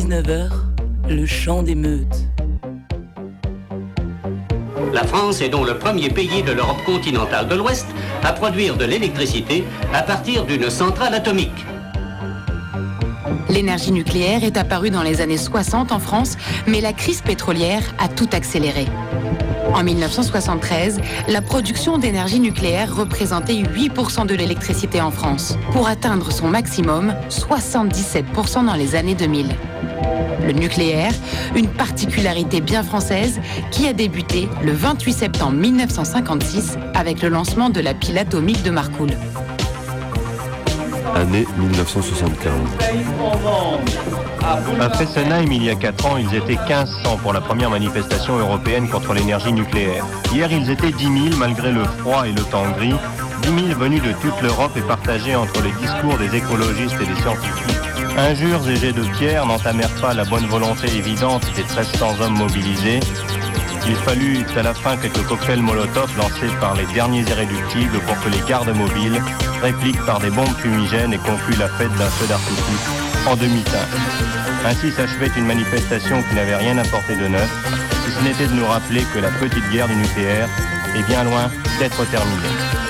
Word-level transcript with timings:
19h, 0.00 0.48
le 1.10 1.26
chant 1.26 1.62
des 1.62 1.74
meutes. 1.74 2.24
La 4.94 5.04
France 5.04 5.42
est 5.42 5.50
donc 5.50 5.66
le 5.66 5.76
premier 5.76 6.08
pays 6.08 6.42
de 6.42 6.52
l'Europe 6.52 6.82
continentale 6.86 7.48
de 7.48 7.54
l'Ouest 7.54 7.86
à 8.22 8.32
produire 8.32 8.78
de 8.78 8.86
l'électricité 8.86 9.62
à 9.92 10.00
partir 10.00 10.46
d'une 10.46 10.70
centrale 10.70 11.12
atomique. 11.12 11.66
L'énergie 13.50 13.92
nucléaire 13.92 14.42
est 14.42 14.56
apparue 14.56 14.88
dans 14.88 15.02
les 15.02 15.20
années 15.20 15.36
60 15.36 15.92
en 15.92 15.98
France, 15.98 16.38
mais 16.66 16.80
la 16.80 16.94
crise 16.94 17.20
pétrolière 17.20 17.82
a 17.98 18.08
tout 18.08 18.28
accéléré. 18.32 18.86
En 19.74 19.84
1973, 19.84 20.98
la 21.28 21.42
production 21.42 21.98
d'énergie 21.98 22.40
nucléaire 22.40 22.96
représentait 22.96 23.54
8% 23.54 24.26
de 24.26 24.34
l'électricité 24.34 25.00
en 25.00 25.10
France, 25.10 25.56
pour 25.72 25.88
atteindre 25.88 26.32
son 26.32 26.48
maximum, 26.48 27.14
77% 27.28 28.64
dans 28.64 28.74
les 28.74 28.94
années 28.94 29.14
2000. 29.14 29.46
Le 30.50 30.58
nucléaire, 30.58 31.12
une 31.54 31.68
particularité 31.68 32.60
bien 32.60 32.82
française 32.82 33.40
qui 33.70 33.86
a 33.86 33.92
débuté 33.92 34.48
le 34.64 34.72
28 34.72 35.12
septembre 35.12 35.52
1956 35.52 36.76
avec 36.92 37.22
le 37.22 37.28
lancement 37.28 37.70
de 37.70 37.80
la 37.80 37.94
pile 37.94 38.18
atomique 38.18 38.60
de 38.64 38.70
Marcoule. 38.70 39.12
Année 41.14 41.46
1975. 41.56 42.52
À 44.80 44.90
Fessenheim, 44.90 45.52
il 45.52 45.62
y 45.62 45.70
a 45.70 45.76
4 45.76 46.06
ans, 46.06 46.16
ils 46.16 46.34
étaient 46.34 46.56
1500 46.56 47.18
pour 47.18 47.32
la 47.32 47.40
première 47.40 47.70
manifestation 47.70 48.36
européenne 48.36 48.88
contre 48.88 49.14
l'énergie 49.14 49.52
nucléaire. 49.52 50.04
Hier, 50.32 50.50
ils 50.50 50.68
étaient 50.68 50.90
10 50.90 51.04
000 51.04 51.14
malgré 51.38 51.70
le 51.70 51.84
froid 51.84 52.26
et 52.26 52.32
le 52.32 52.42
temps 52.42 52.68
gris. 52.76 52.96
10 53.42 53.66
000 53.68 53.78
venus 53.78 54.02
de 54.02 54.12
toute 54.14 54.42
l'Europe 54.42 54.72
et 54.76 54.82
partagés 54.82 55.36
entre 55.36 55.62
les 55.62 55.70
discours 55.80 56.18
des 56.18 56.36
écologistes 56.36 56.96
et 57.00 57.06
des 57.06 57.20
scientifiques. 57.20 57.79
Injures 58.18 58.68
et 58.68 58.76
jets 58.76 58.92
de 58.92 59.02
pierre 59.18 59.46
n'entamèrent 59.46 59.94
pas 60.00 60.14
la 60.14 60.24
bonne 60.24 60.46
volonté 60.46 60.88
évidente 60.88 61.44
des 61.54 61.62
1300 61.62 62.20
hommes 62.20 62.38
mobilisés. 62.38 63.00
Il 63.86 63.96
fallut 63.96 64.44
à 64.56 64.62
la 64.62 64.74
fin 64.74 64.96
quelques 64.96 65.24
cocktails 65.26 65.62
Molotov 65.62 66.16
lancés 66.16 66.52
par 66.60 66.74
les 66.74 66.86
derniers 66.94 67.22
irréductibles 67.22 67.98
pour 68.00 68.20
que 68.20 68.28
les 68.28 68.48
gardes 68.48 68.74
mobiles 68.76 69.20
répliquent 69.62 70.04
par 70.04 70.20
des 70.20 70.30
bombes 70.30 70.56
fumigènes 70.58 71.14
et 71.14 71.18
concluent 71.18 71.58
la 71.58 71.68
fête 71.68 71.92
d'un 71.96 72.10
feu 72.10 72.26
d'artifice 72.26 72.88
en 73.26 73.36
demi-teinte. 73.36 73.88
Ainsi 74.64 74.90
s'achevait 74.90 75.30
une 75.36 75.46
manifestation 75.46 76.22
qui 76.22 76.34
n'avait 76.34 76.56
rien 76.56 76.76
apporté 76.78 77.16
de 77.16 77.28
neuf, 77.28 77.50
si 78.04 78.12
ce 78.12 78.22
n'était 78.22 78.46
de 78.46 78.54
nous 78.54 78.66
rappeler 78.66 79.02
que 79.14 79.18
la 79.18 79.30
petite 79.30 79.68
guerre 79.70 79.88
du 79.88 79.96
nucléaire 79.96 80.48
est 80.96 81.06
bien 81.08 81.24
loin 81.24 81.50
d'être 81.78 82.04
terminée. 82.10 82.89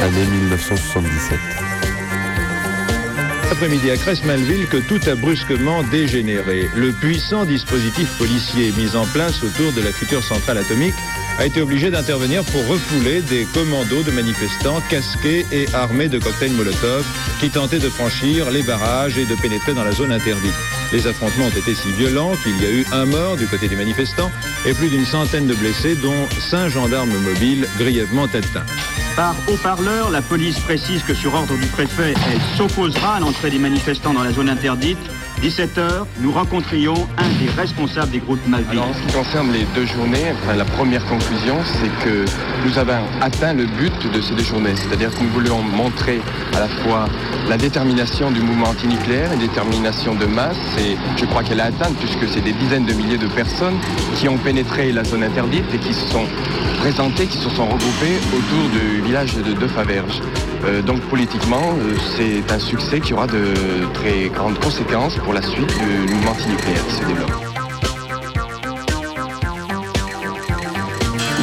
Année 0.00 0.26
1977. 0.26 1.38
Après-midi 3.50 3.90
à 3.90 3.96
Cresmalville 3.96 4.68
que 4.68 4.76
tout 4.76 5.00
a 5.08 5.16
brusquement 5.16 5.82
dégénéré. 5.82 6.68
Le 6.76 6.92
puissant 6.92 7.44
dispositif 7.44 8.16
policier 8.16 8.70
mis 8.72 8.94
en 8.94 9.06
place 9.06 9.42
autour 9.42 9.72
de 9.72 9.80
la 9.80 9.90
future 9.90 10.22
centrale 10.22 10.58
atomique 10.58 10.94
a 11.38 11.46
été 11.46 11.60
obligé 11.60 11.90
d'intervenir 11.90 12.44
pour 12.44 12.66
refouler 12.68 13.22
des 13.22 13.44
commandos 13.52 14.04
de 14.04 14.12
manifestants 14.12 14.80
casqués 14.88 15.44
et 15.50 15.66
armés 15.74 16.08
de 16.08 16.18
cocktails 16.18 16.52
Molotov 16.52 17.04
qui 17.40 17.50
tentaient 17.50 17.80
de 17.80 17.88
franchir 17.88 18.50
les 18.52 18.62
barrages 18.62 19.18
et 19.18 19.26
de 19.26 19.34
pénétrer 19.34 19.74
dans 19.74 19.84
la 19.84 19.92
zone 19.92 20.12
interdite. 20.12 20.54
Les 20.92 21.06
affrontements 21.06 21.46
ont 21.46 21.58
été 21.58 21.74
si 21.74 21.90
violents 21.92 22.32
qu'il 22.42 22.60
y 22.62 22.66
a 22.66 22.70
eu 22.70 22.86
un 22.92 23.04
mort 23.04 23.36
du 23.36 23.46
côté 23.46 23.68
des 23.68 23.76
manifestants 23.76 24.30
et 24.66 24.72
plus 24.72 24.88
d'une 24.88 25.04
centaine 25.04 25.46
de 25.46 25.54
blessés, 25.54 25.94
dont 25.96 26.26
cinq 26.40 26.68
gendarmes 26.68 27.16
mobiles 27.18 27.68
grièvement 27.78 28.24
atteints. 28.24 28.64
Par 29.14 29.36
haut-parleur, 29.48 30.10
la 30.10 30.22
police 30.22 30.58
précise 30.60 31.02
que 31.02 31.12
sur 31.12 31.34
ordre 31.34 31.56
du 31.56 31.66
préfet, 31.66 32.14
elle 32.30 32.40
s'opposera 32.56 33.16
à 33.16 33.20
l'entrée 33.20 33.50
des 33.50 33.58
manifestants 33.58 34.14
dans 34.14 34.22
la 34.22 34.32
zone 34.32 34.48
interdite 34.48 34.98
17h, 35.42 36.04
nous 36.20 36.32
rencontrions 36.32 36.94
un 37.16 37.28
des 37.38 37.48
responsables 37.56 38.10
des 38.10 38.18
groupes 38.18 38.44
Malvis. 38.48 38.72
Alors, 38.72 38.88
en 38.88 38.92
ce 38.92 39.00
qui 39.00 39.12
concerne 39.12 39.52
les 39.52 39.64
deux 39.74 39.86
journées, 39.86 40.34
la 40.56 40.64
première 40.64 41.04
conclusion, 41.06 41.56
c'est 41.64 42.04
que 42.04 42.24
nous 42.66 42.76
avons 42.76 43.04
atteint 43.20 43.54
le 43.54 43.66
but 43.66 44.12
de 44.12 44.20
ces 44.20 44.34
deux 44.34 44.42
journées. 44.42 44.74
C'est-à-dire 44.74 45.14
que 45.14 45.22
nous 45.22 45.30
voulions 45.30 45.62
montrer 45.62 46.20
à 46.56 46.60
la 46.60 46.68
fois 46.68 47.08
la 47.48 47.56
détermination 47.56 48.32
du 48.32 48.40
mouvement 48.40 48.70
antinucléaire, 48.70 49.32
une 49.32 49.38
détermination 49.38 50.16
de 50.16 50.26
masse, 50.26 50.56
et 50.78 50.96
je 51.16 51.24
crois 51.26 51.44
qu'elle 51.44 51.60
a 51.60 51.66
atteint, 51.66 51.92
puisque 52.00 52.28
c'est 52.28 52.42
des 52.42 52.52
dizaines 52.52 52.86
de 52.86 52.92
milliers 52.92 53.18
de 53.18 53.28
personnes 53.28 53.78
qui 54.16 54.28
ont 54.28 54.38
pénétré 54.38 54.90
la 54.90 55.04
zone 55.04 55.22
interdite 55.22 55.64
et 55.72 55.78
qui 55.78 55.94
se 55.94 56.06
sont 56.08 56.26
présentées, 56.80 57.26
qui 57.26 57.38
se 57.38 57.50
sont 57.50 57.66
regroupées 57.66 58.18
autour 58.36 58.68
du 58.70 59.02
village 59.02 59.34
de 59.36 59.52
Deux 59.52 59.68
Faverges. 59.68 60.20
Euh, 60.64 60.82
donc 60.82 61.00
politiquement, 61.08 61.74
euh, 61.78 61.94
c'est 62.16 62.52
un 62.52 62.58
succès 62.58 63.00
qui 63.00 63.14
aura 63.14 63.26
de 63.26 63.54
très 63.94 64.28
grandes 64.28 64.58
conséquences 64.58 65.16
pour 65.16 65.32
la 65.32 65.42
suite 65.42 65.72
du 65.78 66.14
mouvement 66.14 66.32
antinucléaire 66.32 66.86
qui 66.86 66.94
se 66.94 67.04
développe. 67.04 67.47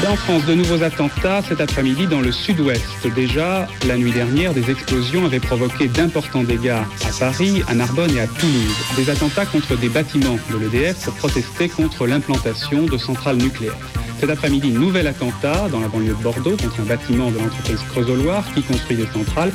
En 0.04 0.16
France, 0.16 0.46
de 0.46 0.54
nouveaux 0.54 0.84
attentats 0.84 1.42
cet 1.42 1.62
après-midi 1.62 2.06
dans 2.06 2.22
le 2.22 2.32
sud-ouest. 2.32 3.08
Déjà, 3.16 3.68
la 3.88 3.98
nuit 3.98 4.12
dernière, 4.12 4.54
des 4.54 4.70
explosions 4.70 5.26
avaient 5.26 5.40
provoqué 5.40 5.88
d'importants 5.88 6.44
dégâts 6.44 6.70
à 6.70 6.86
Paris, 7.20 7.64
à 7.68 7.74
Narbonne 7.74 8.16
et 8.16 8.20
à 8.20 8.28
Toulouse. 8.28 8.76
Des 8.96 9.10
attentats 9.10 9.48
contre 9.48 9.76
des 9.76 9.90
bâtiments 9.90 10.38
de 10.52 10.58
l'EDF 10.58 11.06
pour 11.06 11.14
protester 11.16 11.70
contre 11.70 12.06
l'implantation 12.06 12.84
de 12.84 12.98
centrales 12.98 13.38
nucléaires. 13.38 13.78
Cet 14.20 14.30
après-midi, 14.30 14.70
nouvel 14.70 15.08
attentat 15.08 15.70
dans 15.72 15.80
la 15.80 15.88
banlieue 15.88 16.14
de 16.14 16.24
Bordeaux 16.24 16.56
contre 16.56 16.82
un 16.82 16.86
bâtiment 16.86 17.32
de 17.32 17.40
l'entreprise 17.40 17.80
Creusot-Loire 17.90 18.44
qui 18.54 18.62
construit 18.62 18.98
des 18.98 19.08
centrales. 19.08 19.52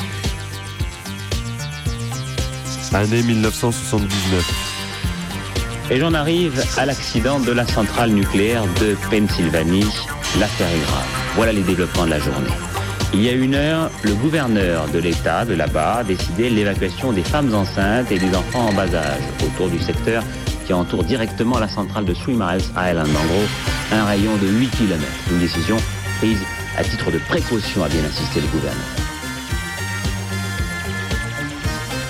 Année 2.93 3.23
1979. 3.23 4.71
Et 5.93 6.01
j'en 6.01 6.13
arrive 6.13 6.61
à 6.77 6.87
l'accident 6.87 7.39
de 7.39 7.53
la 7.53 7.67
centrale 7.67 8.11
nucléaire 8.11 8.65
de 8.81 8.97
Pennsylvanie. 9.11 9.87
L'affaire 10.39 10.69
est 10.69 10.87
grave. 10.87 11.07
Voilà 11.35 11.53
les 11.53 11.63
développements 11.63 12.05
de 12.05 12.11
la 12.11 12.21
journée. 12.21 12.51
Il 13.13 13.23
y 13.23 13.29
a 13.29 13.33
une 13.33 13.57
heure, 13.57 13.91
le 14.05 14.15
gouverneur 14.15 14.87
de 14.87 15.01
l'État 15.01 15.45
de 15.45 15.55
là-bas 15.55 15.97
a 15.97 16.05
décidé 16.05 16.49
l'évacuation 16.49 17.13
des 17.13 17.25
femmes 17.25 17.53
enceintes 17.53 18.13
et 18.13 18.19
des 18.19 18.33
enfants 18.37 18.69
en 18.69 18.73
bas 18.73 18.95
âge 18.95 19.23
autour 19.45 19.69
du 19.69 19.81
secteur 19.81 20.23
qui 20.67 20.73
entoure 20.73 21.03
directement 21.03 21.59
la 21.59 21.69
centrale 21.69 22.05
de 22.05 22.15
Three 22.15 22.35
Miles 22.35 22.63
Island. 22.77 23.09
En 23.09 23.27
gros, 23.27 23.47
un 23.93 24.05
rayon 24.05 24.37
de 24.37 24.47
8 24.47 24.69
km. 24.71 25.03
Une 25.33 25.41
décision 25.41 25.77
prise 26.19 26.39
à 26.79 26.85
titre 26.85 27.11
de 27.11 27.19
précaution, 27.19 27.83
a 27.83 27.89
bien 27.89 28.05
insisté 28.05 28.41
le 28.41 28.47
gouverneur. 28.47 28.87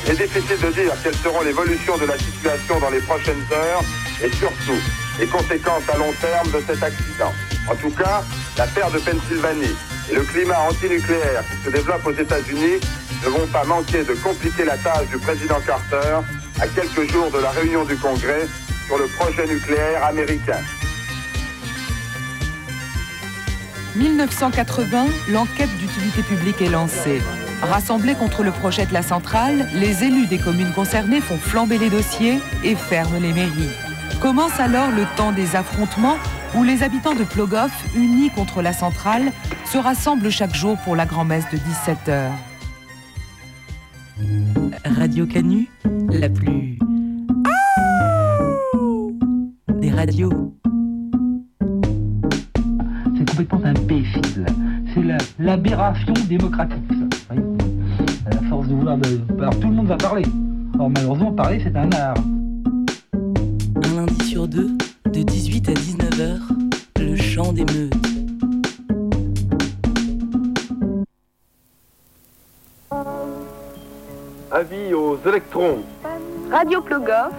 C'est 0.05 0.19
difficile 0.19 0.61
de 0.61 0.73
dire 0.73 0.93
quelles 1.03 1.15
seront 1.15 1.41
l'évolution 1.41 1.97
de 1.97 2.05
la 2.05 2.19
situation 2.19 2.81
dans 2.81 2.91
les 2.91 3.01
prochaines 3.01 3.45
heures 3.51 3.83
et 4.23 4.31
surtout 4.37 4.79
les 5.19 5.27
conséquences 5.27 5.89
à 5.89 5.97
long 5.97 6.13
terme 6.21 6.51
de 6.51 6.61
cet 6.67 6.83
accident. 6.83 7.33
En 7.71 7.77
tout 7.77 7.91
cas, 7.91 8.23
l'affaire 8.59 8.91
de 8.91 8.99
Pennsylvanie 8.99 9.77
et 10.11 10.15
le 10.15 10.23
climat 10.23 10.59
antinucléaire 10.69 11.45
qui 11.49 11.65
se 11.65 11.71
développe 11.71 12.05
aux 12.05 12.13
États-Unis 12.13 12.81
ne 13.25 13.29
vont 13.29 13.47
pas 13.47 13.65
manquer 13.65 14.03
de 14.03 14.13
compliquer 14.15 14.65
la 14.65 14.77
tâche 14.77 15.07
du 15.09 15.19
président 15.19 15.61
Carter 15.65 16.19
à 16.61 16.67
quelques 16.67 17.09
jours 17.13 17.31
de 17.31 17.39
la 17.39 17.51
réunion 17.51 17.85
du 17.85 17.97
Congrès 17.97 18.49
sur 18.87 18.99
le 18.99 19.07
projet 19.07 19.47
nucléaire 19.47 20.05
américain. 20.05 20.59
1980, 23.95 25.07
l'enquête 25.29 25.71
d'utilité 25.79 26.23
publique 26.23 26.63
est 26.63 26.71
lancée. 26.71 27.23
Rassemblés 27.63 28.15
contre 28.15 28.43
le 28.43 28.51
projet 28.51 28.87
de 28.87 28.93
la 28.93 29.03
centrale, 29.03 29.69
les 29.75 30.03
élus 30.03 30.27
des 30.27 30.39
communes 30.39 30.73
concernées 30.73 31.21
font 31.21 31.39
flamber 31.39 31.79
les 31.79 31.91
dossiers 31.91 32.41
et 32.65 32.75
ferment 32.75 33.21
les 33.21 33.33
mairies. 33.33 33.71
Commence 34.21 34.59
alors 34.59 34.91
le 34.91 35.05
temps 35.17 35.33
des 35.33 35.55
affrontements 35.55 36.17
où 36.57 36.63
les 36.65 36.83
habitants 36.83 37.15
de 37.15 37.25
Plogoff, 37.25 37.73
unis 37.97 38.31
contre 38.31 38.63
la 38.63 38.73
centrale, 38.73 39.33
se 39.65 39.79
rassemblent 39.79 40.31
chaque 40.31 40.55
jour 40.55 40.77
pour 40.85 40.97
la 40.97 41.07
grand-messe 41.07 41.45
de 41.53 41.59
17h. 41.59 42.31
Radio 44.85 45.27
Canu, 45.27 45.69
la 46.11 46.29
plus... 46.29 46.79
des 49.81 49.91
radios. 49.91 50.55
C'est 53.17 53.29
complètement 53.31 53.61
imbécile. 53.65 54.47
C'est 54.95 55.03
la- 55.03 55.19
l'aberration 55.39 56.13
démocratique, 56.29 56.83
ça. 56.91 57.35
À 58.27 58.31
la 58.35 58.49
force 58.49 58.67
de 58.69 58.75
vouloir... 58.75 58.99
de- 58.99 59.21
Alors 59.39 59.59
tout 59.59 59.69
le 59.69 59.75
monde 59.75 59.87
va 59.87 59.97
parler. 59.97 60.25
Or 60.79 60.91
malheureusement, 60.91 61.33
parler, 61.33 61.61
c'est 61.63 61.77
un 61.77 61.91
art. 61.93 62.15
Un 63.15 63.95
lundi 63.97 64.25
sur 64.25 64.47
deux, 64.49 64.77
de 65.07 65.23
18 65.23 65.69
à 65.69 65.73
19h, 65.73 66.41
le 66.99 67.17
chant 67.17 67.53
des 67.53 67.65
meutes. 67.65 67.95
Avis 74.51 74.95
aux 74.95 75.19
électrons. 75.27 75.79
Radio 76.51 76.81
Plogoff. 76.83 77.33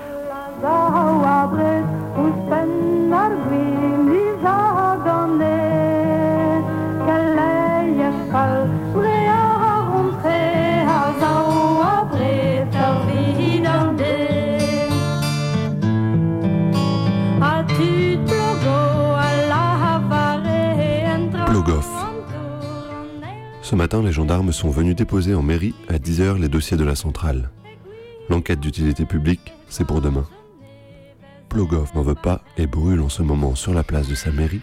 Ce 23.72 23.76
matin, 23.78 24.04
les 24.04 24.12
gendarmes 24.12 24.52
sont 24.52 24.70
venus 24.70 24.98
déposer 24.98 25.34
en 25.34 25.44
mairie 25.44 25.74
à 25.88 25.94
10h 25.94 26.38
les 26.42 26.50
dossiers 26.50 26.76
de 26.76 26.84
la 26.84 26.94
centrale. 26.94 27.52
L'enquête 28.28 28.60
d'utilité 28.60 29.06
publique, 29.06 29.54
c'est 29.70 29.88
pour 29.88 30.02
demain. 30.02 30.28
Plogov 31.48 31.90
n'en 31.96 32.02
veut 32.02 32.14
pas 32.14 32.42
et 32.58 32.68
brûle 32.68 33.00
en 33.00 33.08
ce 33.08 33.22
moment 33.22 33.56
sur 33.56 33.74
la 33.74 33.84
place 33.84 34.10
de 34.10 34.14
sa 34.14 34.30
mairie 34.30 34.60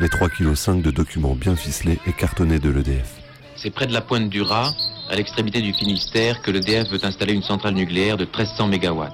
les 0.00 0.08
3,5 0.08 0.78
kg 0.78 0.82
de 0.82 0.90
documents 0.90 1.36
bien 1.36 1.54
ficelés 1.54 2.00
et 2.08 2.12
cartonnés 2.12 2.58
de 2.58 2.68
l'EDF. 2.68 3.20
C'est 3.54 3.70
près 3.70 3.86
de 3.86 3.92
la 3.92 4.00
pointe 4.00 4.28
du 4.28 4.42
Raz, 4.42 4.74
à 5.08 5.14
l'extrémité 5.14 5.62
du 5.62 5.72
Finistère, 5.72 6.42
que 6.42 6.50
l'EDF 6.50 6.90
veut 6.90 7.04
installer 7.04 7.34
une 7.34 7.44
centrale 7.44 7.74
nucléaire 7.74 8.16
de 8.16 8.24
1300 8.24 8.70
MW. 8.70 9.04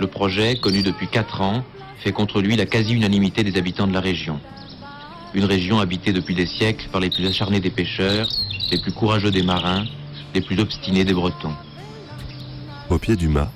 Le 0.00 0.06
projet, 0.06 0.56
connu 0.56 0.82
depuis 0.82 1.08
4 1.08 1.42
ans, 1.42 1.62
fait 1.98 2.12
contre 2.12 2.40
lui 2.40 2.56
la 2.56 2.64
quasi-unanimité 2.64 3.44
des 3.44 3.58
habitants 3.58 3.86
de 3.86 3.92
la 3.92 4.00
région. 4.00 4.40
Une 5.36 5.44
région 5.44 5.80
habitée 5.80 6.14
depuis 6.14 6.34
des 6.34 6.46
siècles 6.46 6.88
par 6.90 6.98
les 6.98 7.10
plus 7.10 7.26
acharnés 7.26 7.60
des 7.60 7.70
pêcheurs, 7.70 8.26
les 8.72 8.80
plus 8.80 8.90
courageux 8.90 9.30
des 9.30 9.42
marins, 9.42 9.84
les 10.34 10.40
plus 10.40 10.58
obstinés 10.58 11.04
des 11.04 11.12
Bretons. 11.12 11.52
Au 12.88 12.96
pied 12.96 13.16
du 13.16 13.28
mât, 13.28 13.52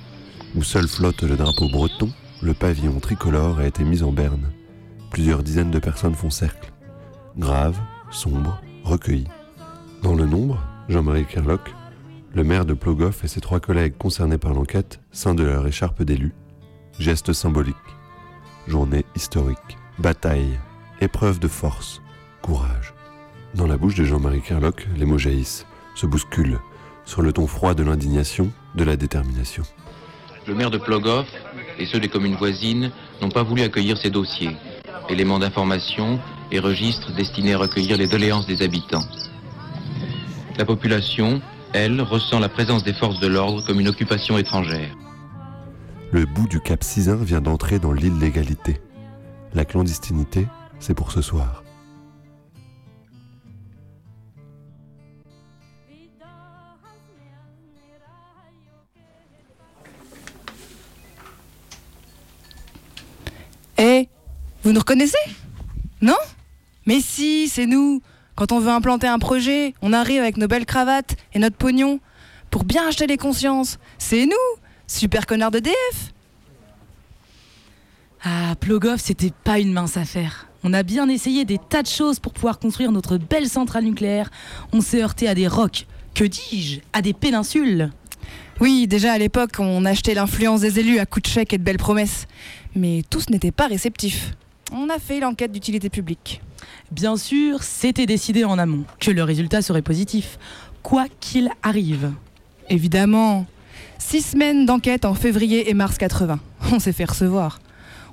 où 0.54 0.62
seul 0.62 0.86
flotte 0.86 1.22
le 1.22 1.38
drapeau 1.38 1.70
breton, 1.70 2.10
le 2.42 2.52
pavillon 2.52 3.00
tricolore 3.00 3.60
a 3.60 3.66
été 3.66 3.82
mis 3.82 4.02
en 4.02 4.12
berne. 4.12 4.52
Plusieurs 5.10 5.42
dizaines 5.42 5.70
de 5.70 5.78
personnes 5.78 6.14
font 6.14 6.28
cercle. 6.28 6.70
Graves, 7.38 7.80
sombres, 8.10 8.60
recueillis. 8.84 9.28
Dans 10.02 10.14
le 10.14 10.26
nombre, 10.26 10.62
Jean-Marie 10.90 11.24
Kerlock, 11.24 11.74
le 12.34 12.44
maire 12.44 12.66
de 12.66 12.74
Plogoff 12.74 13.24
et 13.24 13.28
ses 13.28 13.40
trois 13.40 13.60
collègues 13.60 13.96
concernés 13.96 14.36
par 14.36 14.52
l'enquête, 14.52 15.00
sein 15.12 15.34
de 15.34 15.44
leur 15.44 15.66
écharpe 15.66 16.02
d'élu. 16.02 16.34
Geste 16.98 17.32
symbolique. 17.32 17.74
Journée 18.68 19.06
historique. 19.16 19.78
Bataille. 19.98 20.58
Épreuve 21.02 21.38
de 21.38 21.48
force. 21.48 22.02
Courage. 22.42 22.92
Dans 23.54 23.66
la 23.66 23.78
bouche 23.78 23.94
de 23.94 24.04
Jean-Marie 24.04 24.42
Kerlock, 24.42 24.86
les 24.98 25.06
mots 25.06 25.16
jaillissent, 25.16 25.64
se 25.94 26.04
bousculent, 26.04 26.58
sur 27.06 27.22
le 27.22 27.32
ton 27.32 27.46
froid 27.46 27.72
de 27.72 27.82
l'indignation, 27.82 28.50
de 28.74 28.84
la 28.84 28.98
détermination. 28.98 29.62
Le 30.46 30.54
maire 30.54 30.70
de 30.70 30.76
Plogoff 30.76 31.26
et 31.78 31.86
ceux 31.86 32.00
des 32.00 32.08
communes 32.08 32.36
voisines 32.36 32.90
n'ont 33.22 33.30
pas 33.30 33.42
voulu 33.42 33.62
accueillir 33.62 33.96
ces 33.96 34.10
dossiers, 34.10 34.54
éléments 35.08 35.38
d'information 35.38 36.20
et 36.52 36.58
registres 36.58 37.14
destinés 37.14 37.54
à 37.54 37.58
recueillir 37.58 37.96
les 37.96 38.06
doléances 38.06 38.46
des 38.46 38.60
habitants. 38.60 39.04
La 40.58 40.66
population, 40.66 41.40
elle, 41.72 42.02
ressent 42.02 42.40
la 42.40 42.50
présence 42.50 42.84
des 42.84 42.92
forces 42.92 43.20
de 43.20 43.26
l'ordre 43.26 43.64
comme 43.64 43.80
une 43.80 43.88
occupation 43.88 44.36
étrangère. 44.36 44.94
Le 46.12 46.26
bout 46.26 46.46
du 46.46 46.60
Cap 46.60 46.84
Cisin 46.84 47.16
vient 47.16 47.40
d'entrer 47.40 47.78
dans 47.78 47.92
l'illégalité. 47.92 48.82
La 49.54 49.64
clandestinité, 49.64 50.46
c'est 50.80 50.94
pour 50.94 51.12
ce 51.12 51.22
soir. 51.22 51.62
Eh, 63.78 64.08
vous 64.62 64.72
nous 64.72 64.80
reconnaissez? 64.80 65.16
Non? 66.02 66.16
Mais 66.86 67.00
si, 67.00 67.48
c'est 67.48 67.66
nous. 67.66 68.02
Quand 68.34 68.52
on 68.52 68.60
veut 68.60 68.70
implanter 68.70 69.06
un 69.06 69.18
projet, 69.18 69.74
on 69.80 69.92
arrive 69.92 70.20
avec 70.20 70.36
nos 70.36 70.48
belles 70.48 70.66
cravates 70.66 71.16
et 71.32 71.38
notre 71.38 71.56
pognon 71.56 72.00
pour 72.50 72.64
bien 72.64 72.88
acheter 72.88 73.06
les 73.06 73.16
consciences. 73.16 73.78
C'est 73.96 74.26
nous, 74.26 74.32
super 74.86 75.26
connards 75.26 75.50
de 75.50 75.60
DF. 75.60 76.12
Ah, 78.22 78.54
Plogoff, 78.60 79.00
c'était 79.00 79.32
pas 79.44 79.58
une 79.58 79.72
mince 79.72 79.96
affaire. 79.96 80.49
On 80.62 80.72
a 80.74 80.82
bien 80.82 81.08
essayé 81.08 81.44
des 81.44 81.58
tas 81.58 81.82
de 81.82 81.88
choses 81.88 82.20
pour 82.20 82.32
pouvoir 82.32 82.58
construire 82.58 82.92
notre 82.92 83.16
belle 83.16 83.48
centrale 83.48 83.84
nucléaire. 83.84 84.30
On 84.72 84.80
s'est 84.80 85.02
heurté 85.02 85.26
à 85.26 85.34
des 85.34 85.48
rocs, 85.48 85.86
que 86.14 86.24
dis-je, 86.24 86.80
à 86.92 87.00
des 87.00 87.14
péninsules. 87.14 87.90
Oui, 88.60 88.86
déjà 88.86 89.14
à 89.14 89.18
l'époque, 89.18 89.52
on 89.58 89.86
achetait 89.86 90.12
l'influence 90.12 90.60
des 90.60 90.78
élus 90.80 90.98
à 90.98 91.06
coups 91.06 91.22
de 91.22 91.28
chèques 91.28 91.54
et 91.54 91.58
de 91.58 91.62
belles 91.62 91.78
promesses. 91.78 92.26
Mais 92.76 93.02
tous 93.08 93.30
n'étaient 93.30 93.52
pas 93.52 93.68
réceptifs. 93.68 94.32
On 94.70 94.90
a 94.90 94.98
fait 94.98 95.20
l'enquête 95.20 95.50
d'utilité 95.50 95.88
publique. 95.88 96.42
Bien 96.90 97.16
sûr, 97.16 97.62
c'était 97.62 98.04
décidé 98.04 98.44
en 98.44 98.58
amont 98.58 98.84
que 98.98 99.10
le 99.10 99.22
résultat 99.22 99.62
serait 99.62 99.80
positif, 99.80 100.38
quoi 100.82 101.06
qu'il 101.20 101.50
arrive. 101.62 102.12
Évidemment. 102.68 103.46
Six 103.98 104.32
semaines 104.32 104.66
d'enquête 104.66 105.04
en 105.06 105.14
février 105.14 105.70
et 105.70 105.74
mars 105.74 105.96
80. 105.96 106.38
On 106.72 106.78
s'est 106.78 106.92
fait 106.92 107.04
recevoir. 107.04 107.60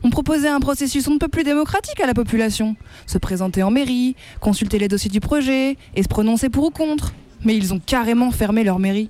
On 0.03 0.09
proposait 0.09 0.47
un 0.47 0.59
processus 0.59 1.07
on 1.07 1.13
ne 1.13 1.19
peut 1.19 1.27
plus 1.27 1.43
démocratique 1.43 1.99
à 1.99 2.05
la 2.05 2.13
population. 2.13 2.75
Se 3.05 3.17
présenter 3.17 3.63
en 3.63 3.71
mairie, 3.71 4.15
consulter 4.39 4.79
les 4.79 4.87
dossiers 4.87 5.09
du 5.09 5.19
projet 5.19 5.77
et 5.95 6.03
se 6.03 6.07
prononcer 6.07 6.49
pour 6.49 6.65
ou 6.65 6.69
contre. 6.69 7.13
Mais 7.43 7.55
ils 7.55 7.73
ont 7.73 7.79
carrément 7.79 8.31
fermé 8.31 8.63
leur 8.63 8.79
mairie. 8.79 9.09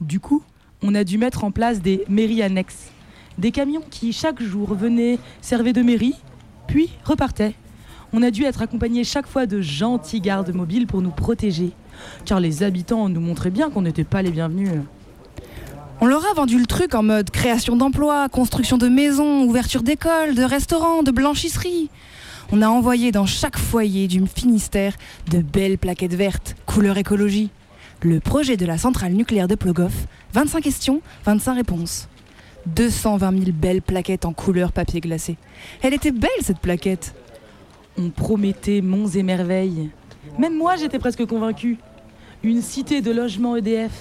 Du 0.00 0.20
coup, 0.20 0.42
on 0.82 0.94
a 0.94 1.04
dû 1.04 1.18
mettre 1.18 1.44
en 1.44 1.50
place 1.50 1.80
des 1.80 2.04
mairies 2.08 2.42
annexes. 2.42 2.90
Des 3.38 3.50
camions 3.50 3.82
qui, 3.90 4.12
chaque 4.12 4.42
jour, 4.42 4.74
venaient, 4.74 5.18
servaient 5.40 5.72
de 5.72 5.82
mairie, 5.82 6.14
puis 6.66 6.90
repartaient. 7.04 7.54
On 8.12 8.22
a 8.22 8.30
dû 8.30 8.44
être 8.44 8.62
accompagnés 8.62 9.02
chaque 9.02 9.26
fois 9.26 9.46
de 9.46 9.60
gentils 9.60 10.20
gardes 10.20 10.54
mobiles 10.54 10.86
pour 10.86 11.02
nous 11.02 11.10
protéger. 11.10 11.72
Car 12.24 12.38
les 12.38 12.62
habitants 12.62 13.08
nous 13.08 13.20
montraient 13.20 13.50
bien 13.50 13.70
qu'on 13.70 13.82
n'était 13.82 14.04
pas 14.04 14.22
les 14.22 14.30
bienvenus. 14.30 14.70
On 16.00 16.06
leur 16.06 16.26
a 16.26 16.34
vendu 16.34 16.58
le 16.58 16.66
truc 16.66 16.94
en 16.94 17.02
mode 17.02 17.30
création 17.30 17.76
d'emplois, 17.76 18.28
construction 18.28 18.78
de 18.78 18.88
maisons, 18.88 19.44
ouverture 19.44 19.82
d'écoles, 19.82 20.34
de 20.34 20.42
restaurants, 20.42 21.02
de 21.02 21.12
blanchisseries. 21.12 21.88
On 22.52 22.62
a 22.62 22.68
envoyé 22.68 23.12
dans 23.12 23.26
chaque 23.26 23.56
foyer 23.56 24.08
du 24.08 24.22
Finistère 24.26 24.94
de 25.30 25.38
belles 25.38 25.78
plaquettes 25.78 26.14
vertes, 26.14 26.56
couleur 26.66 26.98
écologie. 26.98 27.50
Le 28.02 28.20
projet 28.20 28.56
de 28.56 28.66
la 28.66 28.76
centrale 28.76 29.12
nucléaire 29.12 29.48
de 29.48 29.54
Plogoff, 29.54 29.94
25 30.34 30.62
questions, 30.62 31.00
25 31.24 31.54
réponses. 31.54 32.08
220 32.66 33.30
000 33.30 33.52
belles 33.52 33.82
plaquettes 33.82 34.24
en 34.24 34.32
couleur 34.32 34.72
papier 34.72 35.00
glacé. 35.00 35.36
Elle 35.80 35.94
était 35.94 36.12
belle 36.12 36.30
cette 36.42 36.58
plaquette. 36.58 37.14
On 37.96 38.10
promettait 38.10 38.80
monts 38.80 39.08
et 39.08 39.22
merveilles. 39.22 39.90
Même 40.38 40.56
moi, 40.56 40.76
j'étais 40.76 40.98
presque 40.98 41.24
convaincue. 41.24 41.78
Une 42.42 42.62
cité 42.62 43.00
de 43.00 43.10
logement 43.10 43.56
EDF, 43.56 43.92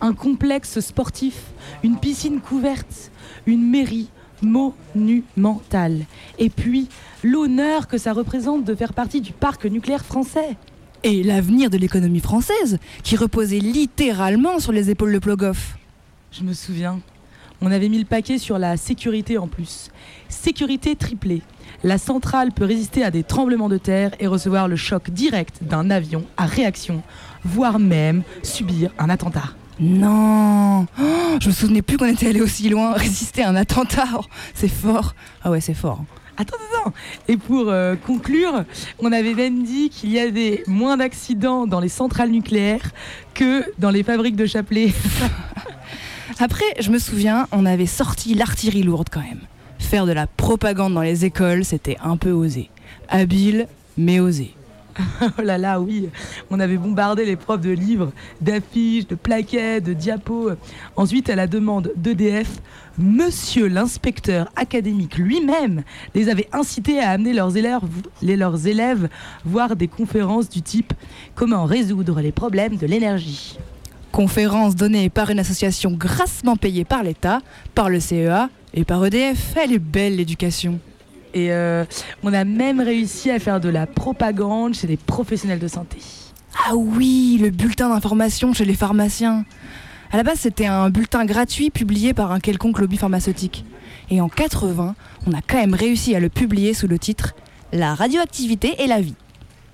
un 0.00 0.12
complexe 0.12 0.80
sportif, 0.80 1.42
une 1.82 1.98
piscine 1.98 2.40
couverte, 2.40 3.10
une 3.46 3.68
mairie 3.68 4.08
monumentale. 4.42 6.04
Et 6.38 6.50
puis, 6.50 6.88
l'honneur 7.22 7.88
que 7.88 7.98
ça 7.98 8.12
représente 8.12 8.64
de 8.64 8.74
faire 8.74 8.92
partie 8.92 9.20
du 9.20 9.32
parc 9.32 9.64
nucléaire 9.64 10.04
français. 10.04 10.56
Et 11.02 11.22
l'avenir 11.22 11.70
de 11.70 11.76
l'économie 11.76 12.20
française, 12.20 12.78
qui 13.02 13.16
reposait 13.16 13.58
littéralement 13.58 14.58
sur 14.58 14.72
les 14.72 14.90
épaules 14.90 15.12
de 15.12 15.18
Plogoff. 15.18 15.76
Je 16.32 16.42
me 16.42 16.52
souviens. 16.52 17.00
On 17.60 17.70
avait 17.70 17.88
mis 17.88 17.98
le 17.98 18.04
paquet 18.04 18.38
sur 18.38 18.58
la 18.58 18.76
sécurité 18.76 19.38
en 19.38 19.48
plus. 19.48 19.90
Sécurité 20.28 20.94
triplée. 20.94 21.42
La 21.82 21.98
centrale 21.98 22.52
peut 22.52 22.64
résister 22.64 23.02
à 23.02 23.10
des 23.10 23.22
tremblements 23.22 23.68
de 23.68 23.78
terre 23.78 24.12
et 24.20 24.26
recevoir 24.26 24.68
le 24.68 24.76
choc 24.76 25.10
direct 25.10 25.62
d'un 25.62 25.90
avion 25.90 26.24
à 26.36 26.46
réaction, 26.46 27.02
voire 27.44 27.78
même 27.78 28.22
subir 28.42 28.92
un 28.98 29.08
attentat. 29.08 29.54
Non 29.78 30.86
oh, 30.98 31.36
Je 31.40 31.48
me 31.48 31.52
souvenais 31.52 31.82
plus 31.82 31.98
qu'on 31.98 32.06
était 32.06 32.28
allé 32.28 32.40
aussi 32.40 32.68
loin. 32.68 32.92
Résister 32.96 33.42
à 33.42 33.50
un 33.50 33.56
attentat, 33.56 34.06
oh, 34.18 34.24
c'est 34.54 34.68
fort. 34.68 35.14
Ah 35.42 35.50
ouais, 35.50 35.60
c'est 35.60 35.74
fort. 35.74 36.04
Attends, 36.38 36.56
attends. 36.70 36.92
Et 37.28 37.36
pour 37.36 37.68
euh, 37.68 37.94
conclure, 37.96 38.64
on 38.98 39.12
avait 39.12 39.34
même 39.34 39.64
dit 39.64 39.90
qu'il 39.90 40.10
y 40.10 40.18
avait 40.18 40.62
moins 40.66 40.96
d'accidents 40.96 41.66
dans 41.66 41.80
les 41.80 41.88
centrales 41.88 42.30
nucléaires 42.30 42.90
que 43.34 43.64
dans 43.78 43.90
les 43.90 44.02
fabriques 44.02 44.36
de 44.36 44.46
Chapelet. 44.46 44.92
Après, 46.38 46.64
je 46.80 46.90
me 46.90 46.98
souviens, 46.98 47.46
on 47.52 47.64
avait 47.64 47.86
sorti 47.86 48.34
l'artillerie 48.34 48.82
lourde 48.82 49.08
quand 49.10 49.22
même. 49.22 49.40
Faire 49.78 50.06
de 50.06 50.12
la 50.12 50.26
propagande 50.26 50.94
dans 50.94 51.02
les 51.02 51.24
écoles, 51.24 51.64
c'était 51.64 51.96
un 52.02 52.16
peu 52.16 52.32
osé. 52.32 52.70
Habile, 53.08 53.66
mais 53.96 54.20
osé. 54.20 54.55
oh 55.38 55.42
là 55.42 55.58
là, 55.58 55.80
oui. 55.80 56.08
On 56.50 56.60
avait 56.60 56.76
bombardé 56.76 57.24
les 57.24 57.36
profs 57.36 57.60
de 57.60 57.70
livres, 57.70 58.12
d'affiches, 58.40 59.06
de 59.06 59.14
plaquettes, 59.14 59.84
de 59.84 59.92
diapos. 59.92 60.50
Ensuite, 60.96 61.30
à 61.30 61.36
la 61.36 61.46
demande 61.46 61.92
d'EDF, 61.96 62.60
monsieur 62.98 63.68
l'inspecteur 63.68 64.48
académique 64.56 65.18
lui-même 65.18 65.82
les 66.14 66.28
avait 66.28 66.48
incités 66.52 66.98
à 67.00 67.10
amener 67.10 67.32
leurs 67.34 67.56
élèves, 67.56 69.08
voir 69.44 69.76
des 69.76 69.88
conférences 69.88 70.48
du 70.48 70.62
type 70.62 70.92
Comment 71.34 71.64
résoudre 71.64 72.20
les 72.20 72.32
problèmes 72.32 72.76
de 72.76 72.86
l'énergie? 72.86 73.58
Conférence 74.12 74.74
donnée 74.76 75.10
par 75.10 75.30
une 75.30 75.38
association 75.38 75.92
grassement 75.92 76.56
payée 76.56 76.84
par 76.84 77.02
l'État, 77.02 77.40
par 77.74 77.90
le 77.90 78.00
CEA 78.00 78.48
et 78.72 78.84
par 78.84 79.04
EDF. 79.04 79.54
Elle 79.56 79.72
est 79.72 79.78
belle 79.78 80.16
l'éducation. 80.16 80.80
Et 81.36 81.52
euh, 81.52 81.84
on 82.22 82.32
a 82.32 82.44
même 82.44 82.80
réussi 82.80 83.30
à 83.30 83.38
faire 83.38 83.60
de 83.60 83.68
la 83.68 83.86
propagande 83.86 84.72
chez 84.72 84.86
des 84.86 84.96
professionnels 84.96 85.58
de 85.58 85.68
santé. 85.68 85.98
Ah 86.66 86.74
oui, 86.74 87.38
le 87.38 87.50
bulletin 87.50 87.90
d'information 87.90 88.54
chez 88.54 88.64
les 88.64 88.72
pharmaciens. 88.72 89.44
À 90.10 90.16
la 90.16 90.22
base, 90.22 90.38
c'était 90.40 90.64
un 90.64 90.88
bulletin 90.88 91.26
gratuit 91.26 91.68
publié 91.68 92.14
par 92.14 92.32
un 92.32 92.40
quelconque 92.40 92.78
lobby 92.78 92.96
pharmaceutique. 92.96 93.66
Et 94.08 94.22
en 94.22 94.30
80, 94.30 94.94
on 95.26 95.32
a 95.34 95.42
quand 95.46 95.58
même 95.58 95.74
réussi 95.74 96.14
à 96.14 96.20
le 96.20 96.30
publier 96.30 96.72
sous 96.72 96.88
le 96.88 96.98
titre 96.98 97.34
La 97.70 97.94
radioactivité 97.94 98.74
et 98.78 98.86
la 98.86 99.02
vie. 99.02 99.16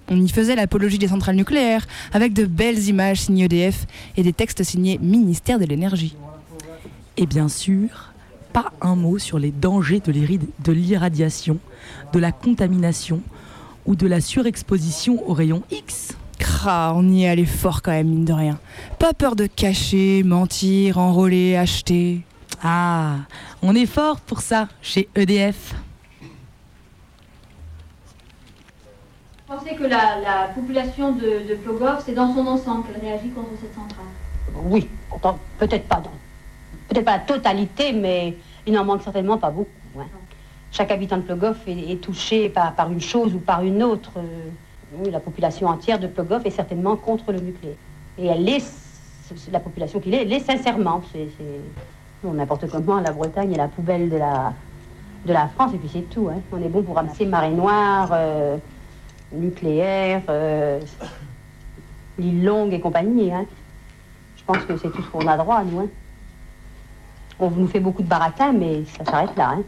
On 0.09 0.21
y 0.21 0.29
faisait 0.29 0.57
l'apologie 0.57 0.99
des 0.99 1.09
centrales 1.09 1.37
nucléaires, 1.37 1.87
avec 2.13 2.33
de 2.33 2.45
belles 2.45 2.89
images 2.89 3.21
signées 3.21 3.45
EDF 3.45 3.87
et 4.17 4.25
des 4.25 4.33
textes 4.33 4.65
signés 4.65 4.99
Ministère 5.01 5.61
de 5.61 5.65
l'énergie. 5.65 6.17
Et 7.17 7.27
bien 7.27 7.49
sûr, 7.49 8.12
pas 8.53 8.73
un 8.81 8.97
mot 8.97 9.19
sur 9.19 9.39
les 9.39 9.51
dangers 9.51 10.01
de 10.01 10.73
l'irradiation, 10.73 11.59
de 12.13 12.19
la 12.19 12.33
contamination 12.33 13.21
ou 13.87 13.97
de 13.97 14.07
la 14.07 14.21
surexposition 14.21 15.29
aux 15.29 15.33
rayons 15.33 15.63
X. 15.71 16.17
Cra, 16.39 16.93
on 16.95 17.09
y 17.09 17.25
est 17.25 17.29
allé 17.29 17.47
fort 17.47 17.83
quand 17.83 17.93
même, 17.93 18.09
mine 18.09 18.25
de 18.25 18.33
rien. 18.33 18.59
Pas 18.99 19.15
peur 19.15 19.37
de 19.37 19.47
cacher, 19.47 20.23
mentir, 20.23 20.99
enrôler, 20.99 21.57
acheter. 21.57 22.23
Ah, 22.63 23.17
on 23.63 23.75
est 23.75 23.87
fort 23.87 24.21
pour 24.21 24.41
ça 24.41 24.69
chez 24.83 25.09
EDF. 25.15 25.75
Vous 29.49 29.59
pensez 29.59 29.75
que 29.75 29.83
la, 29.83 30.21
la 30.21 30.49
population 30.55 31.13
de, 31.13 31.49
de 31.49 31.55
Plogoff, 31.63 32.03
c'est 32.07 32.15
dans 32.15 32.35
son 32.35 32.47
ensemble 32.47 32.87
qu'elle 32.87 33.03
réagit 33.03 33.31
contre 33.31 33.51
cette 33.61 33.75
centrale? 33.75 34.07
Oui, 34.65 34.89
peut-être 35.59 35.89
pas 35.89 36.01
dans, 36.01 36.11
peut-être 36.93 37.05
pas 37.05 37.17
la 37.19 37.25
totalité, 37.25 37.93
mais 37.93 38.37
il 38.67 38.73
n'en 38.73 38.85
manque 38.85 39.03
certainement 39.03 39.39
pas 39.39 39.51
beaucoup. 39.51 39.71
Chaque 40.71 40.91
habitant 40.91 41.19
de 41.19 41.23
Plogoff 41.23 41.67
est, 41.67 41.93
est 41.93 41.97
touché 41.97 42.49
par, 42.49 42.91
une 42.91 43.01
chose 43.01 43.35
ou 43.35 43.39
par 43.41 43.63
une 43.63 43.83
autre. 43.83 44.13
euh, 44.17 45.11
la 45.11 45.21
population 45.21 45.69
entière 45.69 45.99
de 45.99 46.07
Plogoff 46.07 46.45
est 46.45 46.51
certainement 46.51 46.97
contre 46.97 47.33
le 47.33 47.41
nucléaire. 47.41 47.77
Et 48.19 48.27
elle 48.27 48.61
c'est 48.61 49.51
la 49.51 49.61
population 49.61 50.01
qu'il 50.01 50.15
est, 50.15 50.23
elle 50.23 50.29
l'est 50.29 50.41
sincèrement. 50.41 51.01
C'est, 51.13 51.29
n'importe 52.25 52.71
comment, 52.71 53.01
la 53.01 53.13
Bretagne 53.13 53.53
est 53.53 53.57
la 53.57 53.69
poubelle 53.69 54.11
de 54.11 54.17
la, 54.17 54.53
de 55.25 55.33
la 55.33 55.49
France, 55.49 55.73
et 55.75 55.79
puis 55.79 55.89
c'est 55.93 56.03
tout. 56.03 56.29
hein. 56.29 56.41
On 56.53 56.63
est 56.63 56.69
bon 56.69 56.83
pour 56.83 56.97
ramasser 56.97 57.25
marée 57.27 57.51
noire, 57.51 58.11
euh, 58.13 58.57
nucléaire, 59.33 60.23
euh, 60.29 60.79
l'île 62.19 62.45
longue 62.45 62.75
et 62.75 62.81
compagnie. 62.81 63.33
hein. 63.33 63.47
Je 64.37 64.45
pense 64.45 64.65
que 64.65 64.77
c'est 64.77 64.91
tout 64.91 65.03
ce 65.03 65.09
qu'on 65.11 65.27
a 65.27 65.37
droit, 65.37 65.63
nous. 65.65 65.81
hein. 65.81 65.89
On 67.39 67.51
nous 67.51 67.67
fait 67.67 67.81
beaucoup 67.81 68.03
de 68.03 68.09
baratin, 68.09 68.53
mais 68.53 68.85
ça 68.97 69.05
s'arrête 69.05 69.37
là. 69.37 69.55
hein. 69.57 69.63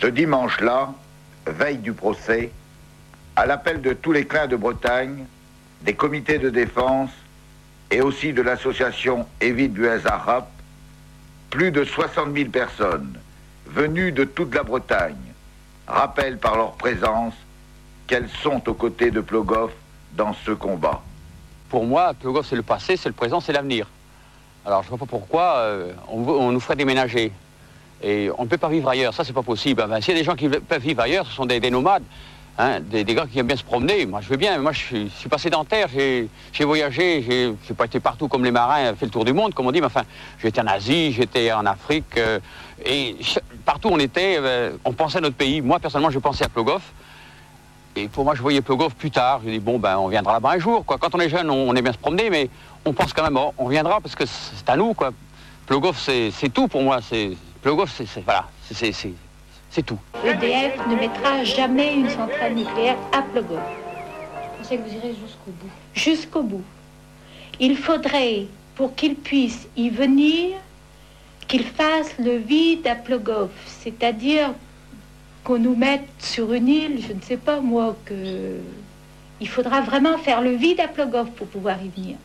Ce 0.00 0.06
dimanche-là, 0.06 0.92
veille 1.46 1.78
du 1.78 1.92
procès, 1.92 2.50
à 3.36 3.46
l'appel 3.46 3.80
de 3.82 3.92
tous 3.92 4.12
les 4.12 4.26
clans 4.26 4.46
de 4.46 4.56
Bretagne, 4.56 5.24
des 5.82 5.94
comités 5.94 6.38
de 6.38 6.48
défense 6.50 7.10
et 7.90 8.00
aussi 8.00 8.32
de 8.32 8.42
l'association 8.42 9.26
Évite 9.40 9.72
Buez-Arap, 9.74 10.48
plus 11.50 11.70
de 11.70 11.84
60 11.84 12.34
000 12.34 12.50
personnes 12.50 13.18
venues 13.70 14.12
de 14.12 14.24
toute 14.24 14.54
la 14.54 14.62
Bretagne 14.62 15.16
rappellent 15.86 16.38
par 16.38 16.56
leur 16.56 16.72
présence 16.72 17.34
qu'elles 18.06 18.28
sont 18.42 18.68
aux 18.68 18.74
côtés 18.74 19.10
de 19.10 19.20
Plogoff 19.20 19.70
dans 20.12 20.34
ce 20.44 20.50
combat. 20.52 21.00
Pour 21.68 21.84
moi, 21.86 22.14
Plogoff, 22.14 22.46
c'est 22.48 22.56
le 22.56 22.62
passé, 22.62 22.96
c'est 22.96 23.08
le 23.08 23.14
présent, 23.14 23.40
c'est 23.40 23.52
l'avenir. 23.52 23.86
Alors, 24.66 24.82
je 24.82 24.86
ne 24.86 24.90
vois 24.90 24.98
pas 24.98 25.06
pourquoi 25.06 25.56
euh, 25.58 25.92
on, 26.08 26.50
nous 26.52 26.60
ferait 26.60 26.76
déménager. 26.76 27.32
Et 28.02 28.30
on 28.38 28.44
ne 28.44 28.48
peut 28.48 28.58
pas 28.58 28.68
vivre 28.68 28.88
ailleurs, 28.88 29.14
ça, 29.14 29.24
c'est 29.24 29.32
pas 29.32 29.42
possible. 29.42 29.84
Ben, 29.88 30.00
S'il 30.00 30.14
y 30.14 30.16
a 30.16 30.20
des 30.20 30.24
gens 30.24 30.34
qui 30.36 30.48
ve- 30.48 30.60
peuvent 30.60 30.82
vivre 30.82 31.00
ailleurs, 31.02 31.26
ce 31.26 31.32
sont 31.32 31.46
des 31.46 31.60
nomades, 31.70 32.02
hein, 32.60 32.80
des, 32.80 33.04
gars 33.04 33.26
qui 33.30 33.38
aiment 33.38 33.46
bien 33.46 33.56
se 33.56 33.64
promener. 33.64 34.06
Moi, 34.06 34.20
je 34.20 34.28
veux 34.28 34.36
bien, 34.36 34.58
moi, 34.58 34.72
je 34.72 34.78
suis, 34.78 35.08
je 35.08 35.14
suis 35.14 35.28
pas 35.28 35.38
sédentaire, 35.38 35.88
j'ai 35.88 36.64
voyagé, 36.64 37.56
j'ai 37.66 37.74
pas 37.74 37.86
été 37.86 38.00
partout 38.00 38.28
comme 38.28 38.44
les 38.44 38.50
marins, 38.50 38.94
fait 38.94 39.06
le 39.06 39.10
tour 39.10 39.24
du 39.24 39.32
monde, 39.32 39.54
comme 39.54 39.66
on 39.66 39.72
dit, 39.72 39.80
mais 39.80 39.86
enfin, 39.86 40.02
j'étais 40.42 40.60
en 40.60 40.66
Asie, 40.66 41.12
j'étais 41.12 41.52
en 41.52 41.64
Afrique, 41.66 42.16
euh, 42.18 42.38
et 42.84 43.16
partout 43.64 43.88
on 43.90 43.98
était, 43.98 44.36
euh, 44.38 44.76
on 44.84 44.92
pensait 44.92 45.18
à 45.18 45.20
notre 45.20 45.36
pays. 45.36 45.60
Moi, 45.60 45.78
personnellement, 45.78 46.10
je 46.10 46.18
pensais 46.18 46.44
à 46.44 46.48
Plogoff. 46.48 46.92
Et 47.96 48.06
pour 48.08 48.24
moi, 48.24 48.34
je 48.34 48.42
voyais 48.42 48.60
Plogoff 48.60 48.94
plus 48.94 49.10
tard. 49.10 49.40
Je 49.44 49.50
dis, 49.50 49.58
bon, 49.58 49.78
ben, 49.78 49.96
on 49.98 50.08
viendra 50.08 50.34
là-bas 50.34 50.52
un 50.52 50.58
jour. 50.58 50.84
Quoi. 50.84 50.96
Quand 50.98 51.14
on 51.14 51.18
est 51.18 51.28
jeune, 51.28 51.50
on, 51.50 51.68
on 51.70 51.74
aime 51.74 51.82
bien 51.82 51.92
se 51.92 51.98
promener, 51.98 52.30
mais 52.30 52.48
on 52.84 52.92
pense 52.92 53.12
quand 53.12 53.24
même, 53.24 53.36
oh, 53.36 53.52
on 53.58 53.68
viendra 53.68 54.00
parce 54.00 54.14
que 54.14 54.24
c'est 54.26 54.68
à 54.68 54.76
nous. 54.76 54.94
Quoi. 54.94 55.10
Plogoff, 55.66 55.98
c'est 55.98 56.48
tout 56.54 56.68
pour 56.68 56.82
moi. 56.82 57.00
Plogoff, 57.62 57.92
c'est- 57.96 58.22
voilà, 58.24 58.48
c'est- 58.70 58.92
c'est- 59.70 59.82
tout. 59.82 59.98
EDF 60.24 60.86
ne 60.88 60.96
mettra 60.96 61.44
jamais 61.44 61.94
une 61.94 62.08
centrale 62.08 62.54
nucléaire 62.54 62.96
à 63.12 63.22
Plogoff. 63.22 63.58
Vous 63.58 64.58
pensez 64.62 64.76
que 64.76 64.82
vous 64.82 64.94
irez 64.96 65.14
jusqu'au 65.14 65.50
bout 65.50 65.70
Jusqu'au 65.94 66.42
bout. 66.42 66.64
Il 67.58 67.76
faudrait, 67.76 68.46
pour 68.74 68.94
qu'il 68.94 69.14
puisse 69.14 69.68
y 69.76 69.90
venir, 69.90 70.56
qu'il 71.48 71.64
fasse 71.64 72.14
le 72.18 72.36
vide 72.36 72.86
à 72.86 72.94
Plogoff, 72.94 73.50
c'est-à-dire 73.66 74.54
qu'on 75.44 75.58
nous 75.58 75.74
mette 75.74 76.08
sur 76.18 76.52
une 76.52 76.68
île, 76.68 77.02
je 77.06 77.12
ne 77.12 77.20
sais 77.20 77.36
pas 77.36 77.60
moi, 77.60 77.96
que... 78.04 78.58
Il 79.42 79.48
faudra 79.48 79.80
vraiment 79.80 80.18
faire 80.18 80.42
le 80.42 80.50
vide 80.50 80.80
à 80.80 80.88
Plogoff 80.88 81.30
pour 81.30 81.46
pouvoir 81.46 81.76
y 81.82 81.88
venir. 81.88 82.16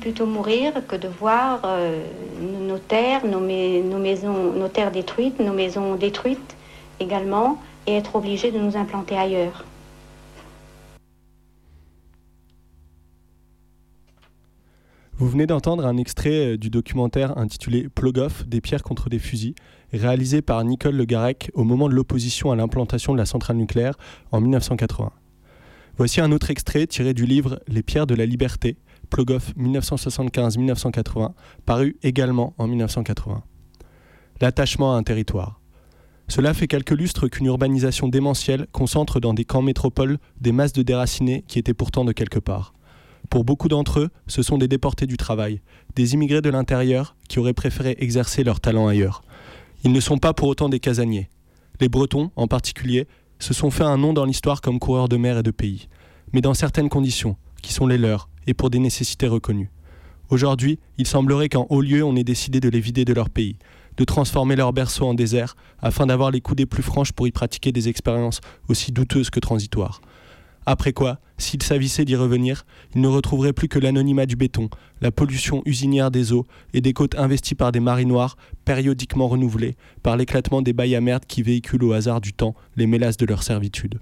Plutôt 0.00 0.26
mourir 0.26 0.72
que 0.86 0.96
de 0.96 1.08
voir 1.08 1.60
euh, 1.64 2.02
nos 2.40 2.78
terres, 2.78 3.24
nos, 3.24 4.68
terres 4.68 4.90
détruites, 4.90 5.40
nos 5.40 5.52
maisons 5.52 5.94
détruites 5.94 6.56
également, 7.00 7.58
et 7.86 7.96
être 7.96 8.16
obligé 8.16 8.50
de 8.50 8.58
nous 8.58 8.76
implanter 8.76 9.16
ailleurs. 9.16 9.64
Vous 15.16 15.28
venez 15.28 15.46
d'entendre 15.46 15.86
un 15.86 15.96
extrait 15.96 16.54
euh, 16.54 16.58
du 16.58 16.70
documentaire 16.70 17.38
intitulé 17.38 17.88
Plogoff, 17.88 18.48
des 18.48 18.60
pierres 18.60 18.82
contre 18.82 19.08
des 19.08 19.20
fusils, 19.20 19.54
réalisé 19.92 20.42
par 20.42 20.62
Nicole 20.64 20.96
Le 20.96 21.04
Garec 21.04 21.52
au 21.54 21.62
moment 21.62 21.88
de 21.88 21.94
l'opposition 21.94 22.50
à 22.50 22.56
l'implantation 22.56 23.12
de 23.12 23.18
la 23.18 23.26
centrale 23.26 23.56
nucléaire 23.56 23.94
en 24.32 24.40
1980. 24.40 25.12
Voici 25.96 26.20
un 26.20 26.32
autre 26.32 26.50
extrait 26.50 26.88
tiré 26.88 27.14
du 27.14 27.24
livre 27.24 27.60
Les 27.68 27.84
pierres 27.84 28.08
de 28.08 28.16
la 28.16 28.26
liberté, 28.26 28.78
Plogoff 29.10 29.54
1975-1980, 29.56 31.34
paru 31.66 31.96
également 32.02 32.52
en 32.58 32.66
1980. 32.66 33.44
L'attachement 34.40 34.94
à 34.94 34.96
un 34.96 35.04
territoire. 35.04 35.60
Cela 36.26 36.52
fait 36.52 36.66
quelques 36.66 36.90
lustres 36.90 37.28
qu'une 37.28 37.46
urbanisation 37.46 38.08
démentielle 38.08 38.66
concentre 38.72 39.20
dans 39.20 39.34
des 39.34 39.44
camps 39.44 39.62
métropoles 39.62 40.18
des 40.40 40.50
masses 40.50 40.72
de 40.72 40.82
déracinés 40.82 41.44
qui 41.46 41.60
étaient 41.60 41.74
pourtant 41.74 42.04
de 42.04 42.10
quelque 42.10 42.40
part. 42.40 42.74
Pour 43.30 43.44
beaucoup 43.44 43.68
d'entre 43.68 44.00
eux, 44.00 44.10
ce 44.26 44.42
sont 44.42 44.58
des 44.58 44.68
déportés 44.68 45.06
du 45.06 45.16
travail, 45.16 45.60
des 45.94 46.14
immigrés 46.14 46.42
de 46.42 46.50
l'intérieur 46.50 47.14
qui 47.28 47.38
auraient 47.38 47.52
préféré 47.52 47.94
exercer 48.00 48.42
leur 48.42 48.58
talent 48.58 48.88
ailleurs. 48.88 49.22
Ils 49.84 49.92
ne 49.92 50.00
sont 50.00 50.18
pas 50.18 50.34
pour 50.34 50.48
autant 50.48 50.68
des 50.68 50.80
casaniers. 50.80 51.28
Les 51.80 51.88
Bretons, 51.88 52.32
en 52.34 52.48
particulier, 52.48 53.06
se 53.44 53.52
sont 53.52 53.70
fait 53.70 53.84
un 53.84 53.98
nom 53.98 54.14
dans 54.14 54.24
l'histoire 54.24 54.62
comme 54.62 54.78
coureurs 54.78 55.08
de 55.08 55.18
mer 55.18 55.38
et 55.38 55.42
de 55.42 55.50
pays, 55.50 55.88
mais 56.32 56.40
dans 56.40 56.54
certaines 56.54 56.88
conditions, 56.88 57.36
qui 57.60 57.74
sont 57.74 57.86
les 57.86 57.98
leurs, 57.98 58.30
et 58.46 58.54
pour 58.54 58.70
des 58.70 58.78
nécessités 58.78 59.28
reconnues. 59.28 59.70
Aujourd'hui, 60.30 60.78
il 60.96 61.06
semblerait 61.06 61.50
qu'en 61.50 61.66
haut 61.68 61.82
lieu, 61.82 62.02
on 62.02 62.16
ait 62.16 62.24
décidé 62.24 62.58
de 62.58 62.70
les 62.70 62.80
vider 62.80 63.04
de 63.04 63.12
leur 63.12 63.28
pays, 63.28 63.56
de 63.98 64.04
transformer 64.04 64.56
leur 64.56 64.72
berceau 64.72 65.06
en 65.06 65.12
désert, 65.12 65.56
afin 65.82 66.06
d'avoir 66.06 66.30
les 66.30 66.40
coudées 66.40 66.64
plus 66.64 66.82
franches 66.82 67.12
pour 67.12 67.26
y 67.26 67.32
pratiquer 67.32 67.70
des 67.70 67.88
expériences 67.88 68.40
aussi 68.68 68.92
douteuses 68.92 69.28
que 69.28 69.40
transitoires. 69.40 70.00
Après 70.64 70.94
quoi, 70.94 71.18
s'il 71.36 71.62
s'avissait 71.62 72.04
d'y 72.04 72.14
revenir, 72.14 72.64
il 72.94 73.00
ne 73.00 73.08
retrouverait 73.08 73.52
plus 73.52 73.68
que 73.68 73.78
l'anonymat 73.78 74.26
du 74.26 74.36
béton, 74.36 74.68
la 75.00 75.10
pollution 75.10 75.62
usinière 75.66 76.10
des 76.10 76.32
eaux 76.32 76.46
et 76.72 76.80
des 76.80 76.92
côtes 76.92 77.16
investies 77.16 77.56
par 77.56 77.72
des 77.72 77.80
marées 77.80 78.04
noires, 78.04 78.36
périodiquement 78.64 79.26
renouvelées 79.26 79.76
par 80.02 80.16
l'éclatement 80.16 80.62
des 80.62 80.72
bails 80.72 80.94
à 80.94 81.00
merde 81.00 81.24
qui 81.26 81.42
véhiculent 81.42 81.84
au 81.84 81.92
hasard 81.92 82.20
du 82.20 82.32
temps 82.32 82.54
les 82.76 82.86
mélasses 82.86 83.16
de 83.16 83.26
leur 83.26 83.42
servitude. 83.42 83.98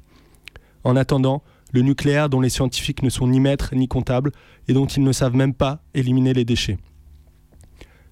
En 0.84 0.94
attendant, 0.94 1.42
le 1.72 1.80
nucléaire 1.80 2.28
dont 2.28 2.40
les 2.40 2.50
scientifiques 2.50 3.02
ne 3.02 3.08
sont 3.08 3.26
ni 3.26 3.40
maîtres 3.40 3.74
ni 3.74 3.88
comptables 3.88 4.32
et 4.68 4.74
dont 4.74 4.86
ils 4.86 5.02
ne 5.02 5.12
savent 5.12 5.36
même 5.36 5.54
pas 5.54 5.82
éliminer 5.94 6.34
les 6.34 6.44
déchets. 6.44 6.78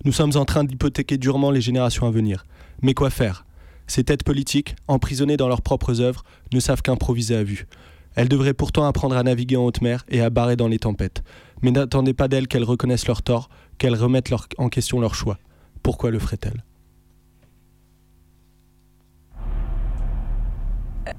Nous 0.07 0.13
sommes 0.13 0.37
en 0.37 0.47
train 0.47 0.65
d'hypothéquer 0.65 1.19
durement 1.19 1.51
les 1.51 1.61
générations 1.61 2.07
à 2.07 2.11
venir. 2.11 2.47
Mais 2.81 2.95
quoi 2.95 3.11
faire? 3.11 3.45
Ces 3.87 4.05
têtes 4.05 4.25
politiques, 4.25 4.77
emprisonnées 4.89 5.37
dans 5.37 5.49
leurs 5.49 5.61
propres 5.61 6.01
œuvres, 6.01 6.25
ne 6.55 6.61
savent 6.61 6.81
qu'improviser 6.81 7.37
à 7.37 7.43
vue. 7.43 7.67
Elles 8.15 8.29
devraient 8.29 8.55
pourtant 8.55 8.85
apprendre 8.87 9.17
à 9.17 9.23
naviguer 9.23 9.57
en 9.57 9.65
haute 9.65 9.81
mer 9.83 10.05
et 10.09 10.21
à 10.21 10.31
barrer 10.31 10.57
dans 10.57 10.69
les 10.69 10.79
tempêtes. 10.79 11.23
Mais 11.63 11.71
n'attendez 11.71 12.15
pas 12.15 12.29
d'elles 12.29 12.49
qu'elles 12.49 12.65
reconnaissent 12.65 13.07
leurs 13.07 13.23
torts, 13.23 13.49
qu'elles 13.79 13.95
remettent 13.95 14.31
leur- 14.31 14.49
en 14.59 14.69
question 14.69 15.01
leur 15.01 15.15
choix. 15.15 15.39
Pourquoi 15.83 16.11
le 16.11 16.19
ferait-elle? 16.19 16.65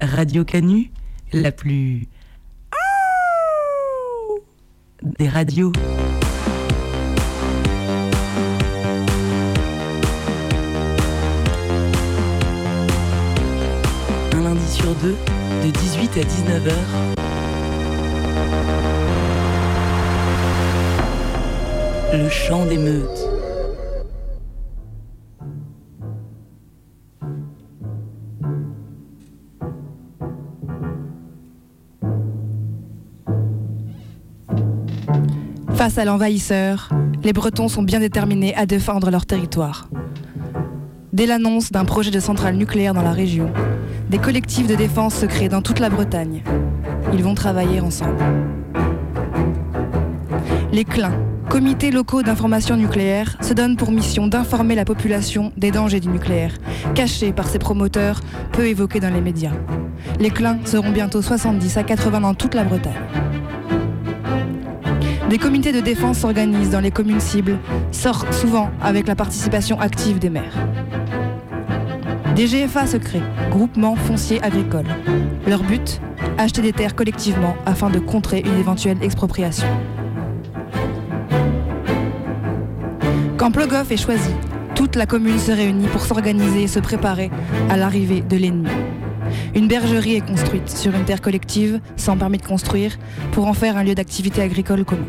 Radio 0.00 0.44
Canu, 0.44 0.90
la 1.32 1.52
plus. 1.52 2.08
des 5.02 5.28
radios. 5.28 5.72
Un 14.34 14.42
lundi 14.42 14.66
sur 14.70 14.94
deux, 14.96 15.16
de 15.60 15.70
18 15.70 16.16
à 16.16 16.20
19h. 16.20 17.22
le 22.12 22.28
chant 22.28 22.66
des 22.66 22.76
meutes. 22.76 23.08
Face 35.74 35.98
à 35.98 36.04
l'envahisseur, 36.04 36.90
les 37.24 37.32
Bretons 37.32 37.68
sont 37.68 37.82
bien 37.82 37.98
déterminés 37.98 38.54
à 38.54 38.66
défendre 38.66 39.10
leur 39.10 39.26
territoire. 39.26 39.88
Dès 41.12 41.26
l'annonce 41.26 41.70
d'un 41.70 41.84
projet 41.84 42.10
de 42.10 42.20
centrale 42.20 42.56
nucléaire 42.56 42.94
dans 42.94 43.02
la 43.02 43.12
région, 43.12 43.50
des 44.08 44.16
collectifs 44.16 44.66
de 44.66 44.74
défense 44.74 45.14
se 45.16 45.26
créent 45.26 45.50
dans 45.50 45.60
toute 45.60 45.78
la 45.78 45.90
Bretagne. 45.90 46.42
Ils 47.12 47.22
vont 47.22 47.34
travailler 47.34 47.80
ensemble. 47.80 48.16
Les 50.72 50.84
CLIN, 50.84 51.12
comités 51.50 51.90
locaux 51.90 52.22
d'information 52.22 52.78
nucléaire, 52.78 53.36
se 53.42 53.52
donnent 53.52 53.76
pour 53.76 53.92
mission 53.92 54.26
d'informer 54.26 54.74
la 54.74 54.86
population 54.86 55.52
des 55.58 55.70
dangers 55.70 56.00
du 56.00 56.08
nucléaire, 56.08 56.54
cachés 56.94 57.34
par 57.34 57.46
ses 57.46 57.58
promoteurs, 57.58 58.22
peu 58.52 58.66
évoqués 58.66 59.00
dans 59.00 59.12
les 59.12 59.20
médias. 59.20 59.52
Les 60.18 60.30
CLIN 60.30 60.60
seront 60.64 60.92
bientôt 60.92 61.20
70 61.20 61.76
à 61.76 61.82
80 61.82 62.22
dans 62.22 62.32
toute 62.32 62.54
la 62.54 62.64
Bretagne. 62.64 62.94
Des 65.28 65.36
comités 65.36 65.72
de 65.72 65.80
défense 65.80 66.20
s'organisent 66.20 66.70
dans 66.70 66.80
les 66.80 66.90
communes 66.90 67.20
cibles, 67.20 67.58
sortent 67.90 68.32
souvent 68.32 68.70
avec 68.80 69.06
la 69.06 69.14
participation 69.14 69.78
active 69.78 70.18
des 70.18 70.30
maires. 70.30 70.56
Des 72.34 72.46
GFA 72.46 72.86
se 72.86 72.96
créent, 72.96 73.22
groupements 73.50 73.94
fonciers 73.94 74.42
agricoles. 74.42 74.86
Leur 75.46 75.62
but 75.62 76.00
Acheter 76.38 76.62
des 76.62 76.72
terres 76.72 76.94
collectivement 76.94 77.54
afin 77.66 77.90
de 77.90 77.98
contrer 77.98 78.40
une 78.40 78.58
éventuelle 78.58 78.96
expropriation. 79.02 79.66
Quand 83.36 83.50
Plogoff 83.50 83.90
est 83.90 83.98
choisi, 83.98 84.30
toute 84.74 84.96
la 84.96 85.04
commune 85.04 85.38
se 85.38 85.52
réunit 85.52 85.88
pour 85.88 86.06
s'organiser 86.06 86.62
et 86.62 86.68
se 86.68 86.78
préparer 86.78 87.30
à 87.68 87.76
l'arrivée 87.76 88.22
de 88.22 88.36
l'ennemi. 88.38 88.70
Une 89.54 89.68
bergerie 89.68 90.14
est 90.14 90.26
construite 90.26 90.70
sur 90.70 90.94
une 90.94 91.04
terre 91.04 91.20
collective, 91.20 91.80
sans 91.96 92.16
permis 92.16 92.38
de 92.38 92.46
construire, 92.46 92.96
pour 93.32 93.46
en 93.46 93.52
faire 93.52 93.76
un 93.76 93.84
lieu 93.84 93.94
d'activité 93.94 94.40
agricole 94.40 94.86
commun. 94.86 95.08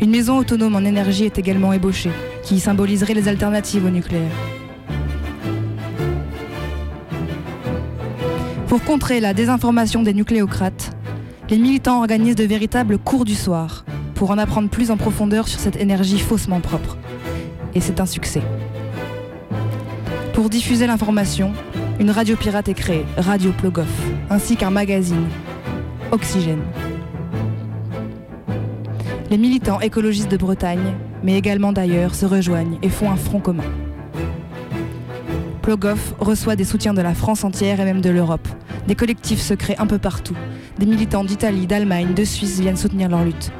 Une 0.00 0.10
maison 0.10 0.38
autonome 0.38 0.74
en 0.74 0.80
énergie 0.80 1.24
est 1.24 1.38
également 1.38 1.72
ébauchée, 1.72 2.10
qui 2.42 2.58
symboliserait 2.58 3.14
les 3.14 3.28
alternatives 3.28 3.84
au 3.84 3.90
nucléaire. 3.90 4.59
Pour 8.70 8.84
contrer 8.84 9.18
la 9.18 9.34
désinformation 9.34 10.04
des 10.04 10.14
nucléocrates, 10.14 10.96
les 11.48 11.58
militants 11.58 11.98
organisent 11.98 12.36
de 12.36 12.44
véritables 12.44 12.98
cours 12.98 13.24
du 13.24 13.34
soir 13.34 13.84
pour 14.14 14.30
en 14.30 14.38
apprendre 14.38 14.68
plus 14.68 14.92
en 14.92 14.96
profondeur 14.96 15.48
sur 15.48 15.58
cette 15.58 15.74
énergie 15.74 16.20
faussement 16.20 16.60
propre. 16.60 16.96
Et 17.74 17.80
c'est 17.80 17.98
un 17.98 18.06
succès. 18.06 18.42
Pour 20.34 20.48
diffuser 20.50 20.86
l'information, 20.86 21.52
une 21.98 22.12
radio 22.12 22.36
pirate 22.36 22.68
est 22.68 22.74
créée, 22.74 23.04
Radio 23.16 23.50
Plogoff, 23.50 23.90
ainsi 24.30 24.56
qu'un 24.56 24.70
magazine, 24.70 25.26
Oxygène. 26.12 26.62
Les 29.32 29.38
militants 29.38 29.80
écologistes 29.80 30.30
de 30.30 30.36
Bretagne, 30.36 30.94
mais 31.24 31.36
également 31.36 31.72
d'ailleurs, 31.72 32.14
se 32.14 32.24
rejoignent 32.24 32.78
et 32.82 32.88
font 32.88 33.10
un 33.10 33.16
front 33.16 33.40
commun. 33.40 33.64
Plogoff 35.60 36.14
reçoit 36.20 36.54
des 36.54 36.64
soutiens 36.64 36.94
de 36.94 37.02
la 37.02 37.14
France 37.14 37.42
entière 37.42 37.80
et 37.80 37.84
même 37.84 38.00
de 38.00 38.10
l'Europe. 38.10 38.46
Des 38.86 38.94
collectifs 38.94 39.40
se 39.40 39.54
créent 39.54 39.78
un 39.78 39.86
peu 39.86 39.98
partout. 39.98 40.36
Des 40.78 40.86
militants 40.86 41.24
d'Italie, 41.24 41.66
d'Allemagne, 41.66 42.14
de 42.14 42.24
Suisse 42.24 42.60
viennent 42.60 42.76
soutenir 42.76 43.08
leur 43.08 43.24
lutte. 43.24 43.52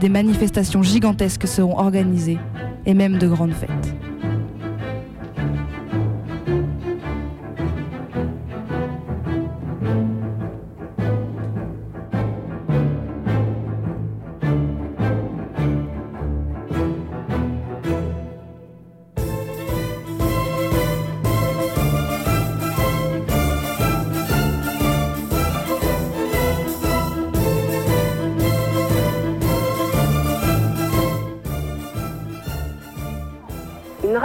Des 0.00 0.08
manifestations 0.08 0.82
gigantesques 0.82 1.46
seront 1.46 1.78
organisées 1.78 2.38
et 2.84 2.94
même 2.94 3.18
de 3.18 3.28
grandes 3.28 3.54
fêtes. 3.54 3.94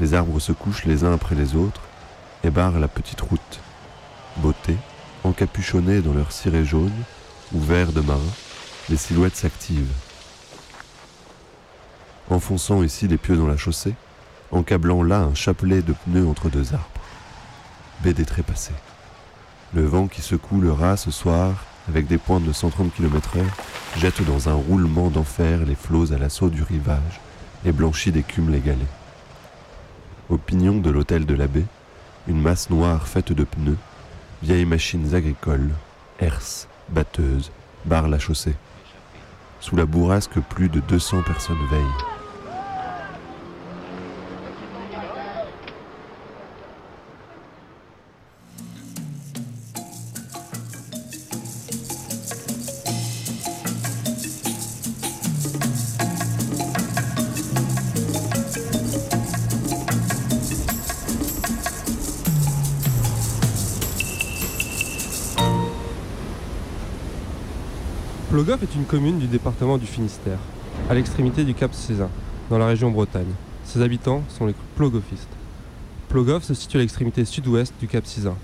Les 0.00 0.14
arbres 0.14 0.40
se 0.40 0.52
couchent 0.52 0.84
les 0.84 1.04
uns 1.04 1.12
après 1.12 1.34
les 1.34 1.54
autres 1.54 1.82
et 2.42 2.50
barrent 2.50 2.78
la 2.78 2.88
petite 2.88 3.20
route. 3.20 3.60
Beauté, 4.38 4.76
encapuchonnés 5.22 6.00
dans 6.00 6.12
leur 6.12 6.32
ciré 6.32 6.64
jaune 6.64 6.92
ou 7.52 7.60
vert 7.60 7.92
de 7.92 8.00
marin, 8.00 8.20
les 8.88 8.96
silhouettes 8.96 9.36
s'activent. 9.36 9.92
Enfonçant 12.30 12.82
ici 12.82 13.06
les 13.06 13.18
pieux 13.18 13.36
dans 13.36 13.46
la 13.46 13.56
chaussée, 13.56 13.94
encablant 14.50 15.02
là 15.02 15.20
un 15.20 15.34
chapelet 15.34 15.82
de 15.82 15.92
pneus 15.92 16.26
entre 16.26 16.48
deux 16.48 16.74
arbres. 16.74 16.88
Des 18.02 18.12
trépassés. 18.24 18.74
Le 19.72 19.86
vent 19.86 20.08
qui 20.08 20.20
secoue 20.20 20.60
le 20.60 20.72
rat 20.72 20.98
ce 20.98 21.10
soir, 21.10 21.64
avec 21.88 22.06
des 22.06 22.18
pointes 22.18 22.44
de 22.44 22.52
130 22.52 22.92
km/h, 22.94 23.40
jette 23.98 24.22
dans 24.26 24.50
un 24.50 24.54
roulement 24.54 25.08
d'enfer 25.08 25.60
les 25.64 25.74
flots 25.74 26.12
à 26.12 26.18
l'assaut 26.18 26.50
du 26.50 26.62
rivage 26.62 27.20
et 27.64 27.72
blanchit 27.72 28.12
d'écume 28.12 28.50
les 28.50 28.60
galets. 28.60 29.03
Au 30.30 30.38
pignon 30.38 30.78
de 30.78 30.90
l'hôtel 30.90 31.26
de 31.26 31.34
l'abbé, 31.34 31.64
une 32.28 32.40
masse 32.40 32.70
noire 32.70 33.06
faite 33.06 33.32
de 33.32 33.44
pneus, 33.44 33.76
vieilles 34.42 34.64
machines 34.64 35.14
agricoles, 35.14 35.70
herses, 36.18 36.66
batteuses, 36.88 37.50
barrent 37.84 38.08
la 38.08 38.18
chaussée. 38.18 38.56
Sous 39.60 39.76
la 39.76 39.84
bourrasque, 39.84 40.40
plus 40.48 40.68
de 40.68 40.80
200 40.80 41.22
personnes 41.22 41.66
veillent. 41.70 42.13
Plogoff 68.44 68.62
est 68.62 68.74
une 68.74 68.84
commune 68.84 69.18
du 69.18 69.26
département 69.26 69.78
du 69.78 69.86
Finistère, 69.86 70.36
à 70.90 70.92
l'extrémité 70.92 71.44
du 71.44 71.54
Cap 71.54 71.72
Cézanne, 71.72 72.10
dans 72.50 72.58
la 72.58 72.66
région 72.66 72.90
Bretagne. 72.90 73.32
Ses 73.64 73.80
habitants 73.80 74.22
sont 74.28 74.44
les 74.44 74.54
plogophistes. 74.76 75.30
Plogoff 76.10 76.42
se 76.42 76.52
situe 76.52 76.76
à 76.76 76.80
l'extrémité 76.80 77.24
sud-ouest 77.24 77.72
du 77.80 77.88
Cap 77.88 78.04
Cézanne. 78.04 78.36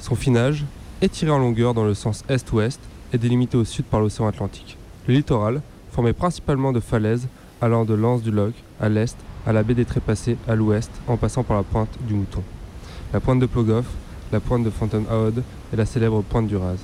Son 0.00 0.16
finage, 0.16 0.64
étiré 1.00 1.30
en 1.30 1.38
longueur 1.38 1.74
dans 1.74 1.84
le 1.84 1.94
sens 1.94 2.24
est-ouest, 2.28 2.80
est 3.12 3.18
délimité 3.18 3.56
au 3.56 3.64
sud 3.64 3.84
par 3.84 4.00
l'océan 4.00 4.26
Atlantique. 4.26 4.76
Le 5.06 5.14
littoral, 5.14 5.62
formé 5.92 6.12
principalement 6.12 6.72
de 6.72 6.80
falaises 6.80 7.28
allant 7.60 7.84
de 7.84 7.94
l'anse 7.94 8.22
du 8.22 8.32
Loch 8.32 8.54
à 8.80 8.88
l'est 8.88 9.16
à 9.46 9.52
la 9.52 9.62
baie 9.62 9.74
des 9.74 9.84
Trépassés 9.84 10.38
à 10.48 10.56
l'ouest, 10.56 10.90
en 11.06 11.16
passant 11.16 11.44
par 11.44 11.56
la 11.56 11.62
pointe 11.62 11.96
du 12.00 12.14
Mouton. 12.14 12.42
La 13.12 13.20
pointe 13.20 13.38
de 13.38 13.46
Plogoff, 13.46 13.86
la 14.32 14.40
pointe 14.40 14.64
de 14.64 14.70
Fountain-Haud 14.70 15.40
et 15.72 15.76
la 15.76 15.86
célèbre 15.86 16.22
pointe 16.22 16.48
du 16.48 16.56
Raz. 16.56 16.78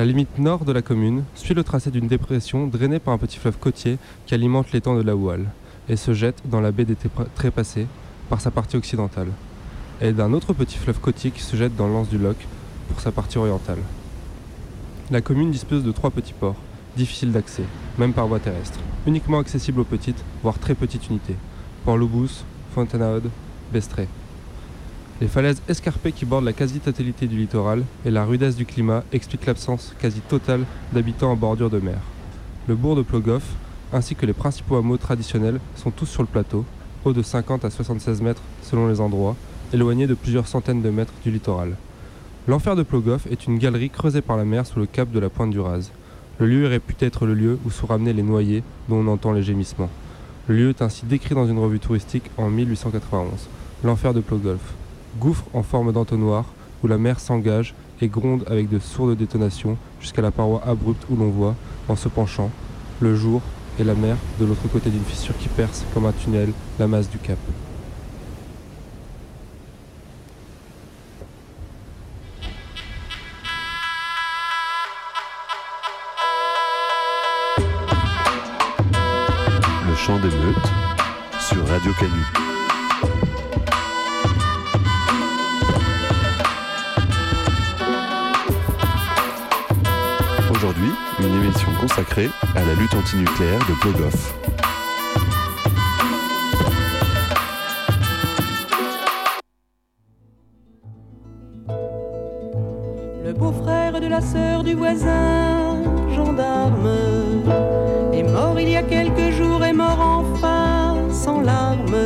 La 0.00 0.06
limite 0.06 0.38
nord 0.38 0.64
de 0.64 0.72
la 0.72 0.80
commune 0.80 1.24
suit 1.34 1.52
le 1.52 1.62
tracé 1.62 1.90
d'une 1.90 2.08
dépression 2.08 2.66
drainée 2.66 3.00
par 3.00 3.12
un 3.12 3.18
petit 3.18 3.36
fleuve 3.36 3.58
côtier 3.58 3.98
qui 4.24 4.32
alimente 4.32 4.72
l'étang 4.72 4.96
de 4.96 5.02
la 5.02 5.14
Oual 5.14 5.44
et 5.90 5.96
se 5.96 6.14
jette 6.14 6.40
dans 6.46 6.62
la 6.62 6.72
baie 6.72 6.86
des 6.86 6.96
Trépassés 7.34 7.86
par 8.30 8.40
sa 8.40 8.50
partie 8.50 8.78
occidentale, 8.78 9.28
et 10.00 10.12
d'un 10.12 10.32
autre 10.32 10.54
petit 10.54 10.78
fleuve 10.78 11.00
côtier 11.00 11.30
qui 11.30 11.42
se 11.42 11.54
jette 11.54 11.76
dans 11.76 11.86
l'anse 11.86 12.08
du 12.08 12.16
Loch 12.16 12.38
pour 12.88 12.98
sa 12.98 13.12
partie 13.12 13.36
orientale. 13.36 13.80
La 15.10 15.20
commune 15.20 15.50
dispose 15.50 15.84
de 15.84 15.92
trois 15.92 16.10
petits 16.10 16.32
ports, 16.32 16.56
difficile 16.96 17.32
d'accès, 17.32 17.64
même 17.98 18.14
par 18.14 18.26
voie 18.26 18.40
terrestre. 18.40 18.80
Uniquement 19.06 19.40
accessible 19.40 19.80
aux 19.80 19.84
petites, 19.84 20.24
voire 20.42 20.58
très 20.58 20.74
petites 20.74 21.10
unités. 21.10 21.36
Port-Loubous, 21.84 22.46
Fontenaude, 22.74 23.28
Bestré. 23.70 24.08
Les 25.20 25.28
falaises 25.28 25.60
escarpées 25.68 26.12
qui 26.12 26.24
bordent 26.24 26.46
la 26.46 26.54
quasi-totalité 26.54 27.26
du 27.26 27.36
littoral 27.36 27.84
et 28.06 28.10
la 28.10 28.24
rudesse 28.24 28.56
du 28.56 28.64
climat 28.64 29.04
expliquent 29.12 29.44
l'absence 29.44 29.94
quasi 29.98 30.20
totale 30.20 30.64
d'habitants 30.94 31.32
en 31.32 31.36
bordure 31.36 31.68
de 31.68 31.78
mer. 31.78 31.98
Le 32.68 32.74
bourg 32.74 32.96
de 32.96 33.02
Plogoff, 33.02 33.42
ainsi 33.92 34.14
que 34.14 34.24
les 34.24 34.32
principaux 34.32 34.76
hameaux 34.76 34.96
traditionnels, 34.96 35.60
sont 35.76 35.90
tous 35.90 36.06
sur 36.06 36.22
le 36.22 36.28
plateau, 36.28 36.64
haut 37.04 37.12
de 37.12 37.20
50 37.20 37.66
à 37.66 37.70
76 37.70 38.22
mètres 38.22 38.40
selon 38.62 38.88
les 38.88 39.02
endroits, 39.02 39.36
éloignés 39.74 40.06
de 40.06 40.14
plusieurs 40.14 40.46
centaines 40.46 40.80
de 40.80 40.88
mètres 40.88 41.12
du 41.22 41.30
littoral. 41.30 41.76
L'enfer 42.48 42.74
de 42.74 42.82
Plogoff 42.82 43.26
est 43.26 43.46
une 43.46 43.58
galerie 43.58 43.90
creusée 43.90 44.22
par 44.22 44.38
la 44.38 44.46
mer 44.46 44.64
sous 44.64 44.78
le 44.78 44.86
cap 44.86 45.10
de 45.10 45.20
la 45.20 45.28
pointe 45.28 45.50
du 45.50 45.60
Raz. 45.60 45.90
Le 46.38 46.46
lieu 46.46 46.64
est 46.64 46.68
réputé 46.68 47.04
être 47.04 47.26
le 47.26 47.34
lieu 47.34 47.58
où 47.66 47.70
sont 47.70 47.86
ramenés 47.86 48.14
les 48.14 48.22
noyés 48.22 48.62
dont 48.88 48.96
on 48.96 49.08
entend 49.08 49.32
les 49.32 49.42
gémissements. 49.42 49.90
Le 50.48 50.56
lieu 50.56 50.68
est 50.70 50.80
ainsi 50.80 51.04
décrit 51.04 51.34
dans 51.34 51.46
une 51.46 51.58
revue 51.58 51.78
touristique 51.78 52.30
en 52.38 52.48
1891. 52.48 53.48
L'enfer 53.84 54.14
de 54.14 54.20
Plogoff. 54.20 54.79
Gouffre 55.18 55.44
en 55.52 55.62
forme 55.62 55.92
d'entonnoir 55.92 56.44
où 56.82 56.86
la 56.86 56.98
mer 56.98 57.20
s'engage 57.20 57.74
et 58.00 58.08
gronde 58.08 58.44
avec 58.46 58.68
de 58.68 58.78
sourdes 58.78 59.16
détonations 59.16 59.76
jusqu'à 60.00 60.22
la 60.22 60.30
paroi 60.30 60.62
abrupte 60.66 61.04
où 61.10 61.16
l'on 61.16 61.30
voit, 61.30 61.54
en 61.88 61.96
se 61.96 62.08
penchant, 62.08 62.50
le 63.00 63.14
jour 63.14 63.42
et 63.78 63.84
la 63.84 63.94
mer 63.94 64.16
de 64.38 64.44
l'autre 64.44 64.68
côté 64.72 64.90
d'une 64.90 65.04
fissure 65.04 65.36
qui 65.38 65.48
perce 65.48 65.84
comme 65.92 66.06
un 66.06 66.12
tunnel 66.12 66.52
la 66.78 66.86
masse 66.86 67.10
du 67.10 67.18
cap. 67.18 67.38
Lutte 92.80 92.94
antinucléaire 92.94 93.58
de 93.68 93.74
Plogoff. 93.74 94.34
Le 103.22 103.32
beau-frère 103.34 104.00
de 104.00 104.06
la 104.06 104.22
sœur 104.22 104.64
du 104.64 104.72
voisin, 104.74 105.76
gendarme, 106.16 106.88
est 108.14 108.22
mort 108.22 108.58
il 108.58 108.70
y 108.70 108.76
a 108.76 108.82
quelques 108.82 109.30
jours, 109.36 109.62
est 109.62 109.74
mort 109.74 110.00
enfin 110.00 110.96
sans 111.12 111.42
larmes. 111.42 111.96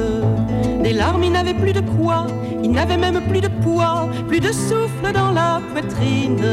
Des 0.83 0.93
larmes, 0.93 1.23
il 1.23 1.33
n'avait 1.33 1.55
plus 1.55 1.73
de 1.73 1.81
quoi, 1.81 2.27
il 2.65 2.73
n'avait 2.73 2.97
même 2.97 3.21
plus 3.29 3.41
de 3.41 3.49
poids, 3.63 4.09
plus 4.27 4.41
de 4.41 4.51
souffle 4.51 5.13
dans 5.13 5.31
la 5.31 5.61
poitrine. 5.73 6.45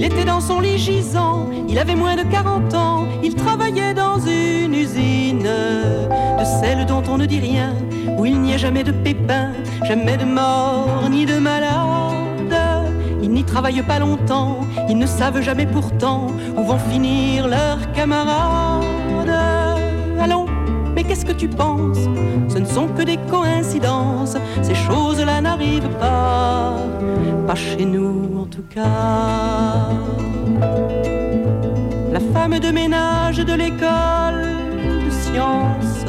Il 0.00 0.06
était 0.06 0.24
dans 0.24 0.40
son 0.40 0.60
lit 0.60 0.78
gisant, 0.78 1.50
il 1.68 1.78
avait 1.78 1.94
moins 1.94 2.16
de 2.16 2.22
40 2.22 2.72
ans, 2.72 3.06
il 3.22 3.34
travaillait 3.34 3.92
dans 3.92 4.18
une 4.18 4.74
usine 4.74 5.42
de 5.42 6.42
celle 6.62 6.86
dont 6.86 7.02
on 7.06 7.18
ne 7.18 7.26
dit 7.26 7.38
rien, 7.38 7.74
où 8.16 8.24
il 8.24 8.40
n'y 8.40 8.54
a 8.54 8.56
jamais 8.56 8.82
de 8.82 8.92
pépins, 8.92 9.50
jamais 9.84 10.16
de 10.16 10.24
mort 10.24 11.06
ni 11.10 11.26
de 11.26 11.38
malade. 11.38 12.56
Ils 13.22 13.30
n'y 13.30 13.44
travaillent 13.44 13.82
pas 13.82 13.98
longtemps, 13.98 14.60
ils 14.88 14.96
ne 14.96 15.04
savent 15.04 15.42
jamais 15.42 15.66
pourtant 15.66 16.28
où 16.56 16.62
vont 16.62 16.78
finir 16.78 17.46
leurs 17.46 17.92
camarades. 17.92 18.80
Allons, 20.18 20.46
qu'est-ce 21.10 21.26
que 21.26 21.32
tu 21.32 21.48
penses? 21.48 22.08
Ce 22.48 22.58
ne 22.58 22.64
sont 22.64 22.86
que 22.86 23.02
des 23.02 23.16
coïncidences, 23.28 24.36
ces 24.62 24.76
choses-là 24.76 25.40
n'arrivent 25.40 25.96
pas, 25.98 26.76
pas 27.48 27.56
chez 27.56 27.84
nous 27.84 28.38
en 28.42 28.46
tout 28.46 28.62
cas. 28.72 29.88
La 32.12 32.20
femme 32.32 32.60
de 32.60 32.70
ménage 32.70 33.38
de 33.38 33.54
l'école 33.54 34.44
de 35.04 35.10
sciences 35.10 36.04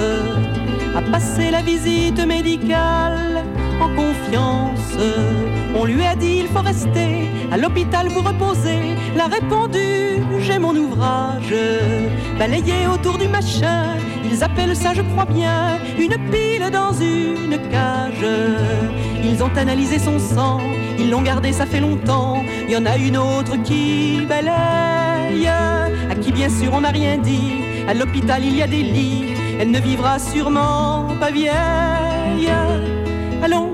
a 0.95 1.01
passé 1.11 1.49
la 1.49 1.63
visite 1.63 2.23
médicale 2.23 3.43
en 3.81 3.89
confiance. 3.95 4.93
On 5.75 5.85
lui 5.85 6.05
a 6.05 6.15
dit 6.15 6.41
il 6.43 6.47
faut 6.47 6.61
rester 6.61 7.27
à 7.51 7.57
l'hôpital 7.57 8.07
vous 8.09 8.21
reposer. 8.21 8.81
Elle 9.15 9.21
a 9.21 9.25
répondu 9.25 10.01
j'ai 10.41 10.59
mon 10.59 10.75
ouvrage. 10.75 11.53
Balayer 12.37 12.87
autour 12.87 13.17
du 13.17 13.27
machin, 13.27 13.95
ils 14.31 14.43
appellent 14.43 14.75
ça 14.75 14.93
je 14.93 15.01
crois 15.01 15.25
bien 15.25 15.77
une 15.97 16.15
pile 16.31 16.69
dans 16.71 16.93
une 16.93 17.57
cage. 17.69 18.25
Ils 19.23 19.43
ont 19.43 19.51
analysé 19.55 19.99
son 19.99 20.17
sang, 20.19 20.59
ils 20.97 21.09
l'ont 21.09 21.21
gardé 21.21 21.51
ça 21.51 21.65
fait 21.65 21.79
longtemps. 21.79 22.43
Il 22.67 22.71
y 22.71 22.77
en 22.77 22.85
a 22.85 22.97
une 22.97 23.17
autre 23.17 23.61
qui 23.63 24.25
balaye, 24.27 25.47
à 25.47 26.15
qui 26.21 26.31
bien 26.31 26.49
sûr 26.49 26.71
on 26.73 26.81
n'a 26.81 26.89
rien 26.89 27.17
dit. 27.17 27.53
À 27.87 27.93
l'hôpital 27.93 28.43
il 28.43 28.55
y 28.55 28.61
a 28.61 28.67
des 28.67 28.83
lits, 28.83 29.33
elle 29.59 29.71
ne 29.71 29.79
vivra 29.79 30.19
sûrement 30.19 31.07
pas 31.19 31.31
vieille. 31.31 32.49
Allons, 33.43 33.71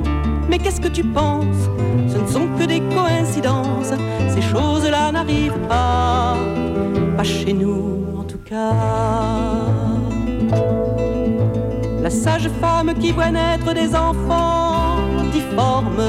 mais 0.49 0.57
qu'est-ce 0.57 0.81
que 0.81 0.87
tu 0.87 1.03
penses? 1.03 1.69
Ce 2.07 2.17
ne 2.17 2.27
sont 2.27 2.47
que 2.57 2.63
des 2.65 2.79
coïncidences, 2.79 3.93
ces 4.33 4.41
choses-là 4.41 5.11
n'arrivent 5.11 5.67
pas, 5.67 6.35
pas 7.15 7.23
chez 7.23 7.53
nous 7.53 8.05
en 8.17 8.23
tout 8.23 8.39
cas. 8.45 9.66
Sage 12.27 12.49
femme 12.59 12.93
qui 12.99 13.13
voit 13.13 13.31
naître 13.31 13.73
des 13.73 13.95
enfants 13.95 14.97
difformes, 15.31 16.03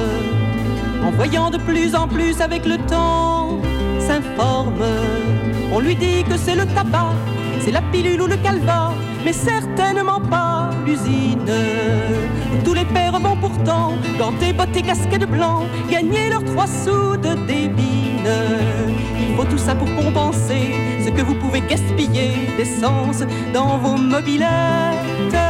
en 1.06 1.12
voyant 1.12 1.48
de 1.48 1.58
plus 1.58 1.94
en 1.94 2.08
plus 2.08 2.40
avec 2.40 2.66
le 2.66 2.76
temps, 2.88 3.60
s'informe. 4.00 4.82
On 5.72 5.78
lui 5.78 5.94
dit 5.94 6.24
que 6.24 6.36
c'est 6.36 6.56
le 6.56 6.66
tabac, 6.66 7.14
c'est 7.60 7.70
la 7.70 7.82
pilule 7.92 8.20
ou 8.20 8.26
le 8.26 8.36
calva, 8.36 8.94
mais 9.24 9.32
certainement 9.32 10.20
pas 10.20 10.70
l'usine. 10.84 11.52
Tous 12.64 12.74
les 12.74 12.84
pères 12.86 13.20
vont 13.20 13.36
pourtant, 13.36 13.92
gantés, 14.18 14.52
bottes 14.52 14.76
et 14.76 14.82
casquettes 14.82 15.30
blancs, 15.30 15.66
gagner 15.88 16.30
leurs 16.30 16.44
trois 16.46 16.66
sous 16.66 17.16
de 17.16 17.34
débine. 17.46 18.28
Il 19.20 19.36
faut 19.36 19.44
tout 19.44 19.56
ça 19.56 19.76
pour 19.76 19.88
compenser 19.94 20.74
ce 21.04 21.10
que 21.10 21.22
vous 21.22 21.36
pouvez 21.36 21.60
gaspiller 21.60 22.48
d'essence 22.56 23.22
dans 23.54 23.78
vos 23.78 23.96
mobilettes. 23.96 25.47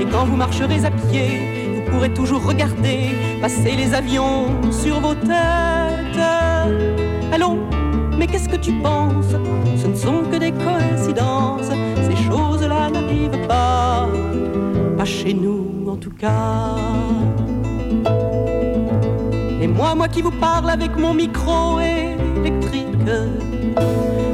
Et 0.00 0.06
quand 0.06 0.24
vous 0.24 0.36
marcherez 0.36 0.82
à 0.86 0.90
pied, 0.90 1.74
vous 1.74 1.90
pourrez 1.90 2.08
toujours 2.08 2.42
regarder 2.42 3.10
passer 3.42 3.72
les 3.76 3.92
avions 3.92 4.46
sur 4.70 4.98
vos 4.98 5.14
têtes. 5.14 6.24
Allons, 7.30 7.58
mais 8.16 8.26
qu'est-ce 8.26 8.48
que 8.48 8.56
tu 8.56 8.72
penses? 8.72 9.34
Ce 9.76 9.86
ne 9.86 9.94
sont 9.94 10.22
que 10.30 10.36
des 10.36 10.52
coïncidences, 10.52 11.70
ces 12.06 12.16
choses-là 12.24 12.88
n'arrivent 12.90 13.46
pas, 13.46 14.08
pas 14.96 15.04
chez 15.04 15.34
nous 15.34 15.86
en 15.86 15.96
tout 15.96 16.12
cas. 16.18 16.76
Et 19.60 19.66
moi, 19.66 19.94
moi 19.94 20.08
qui 20.08 20.22
vous 20.22 20.30
parle 20.30 20.70
avec 20.70 20.96
mon 20.96 21.12
micro 21.12 21.78
électrique, 21.78 22.86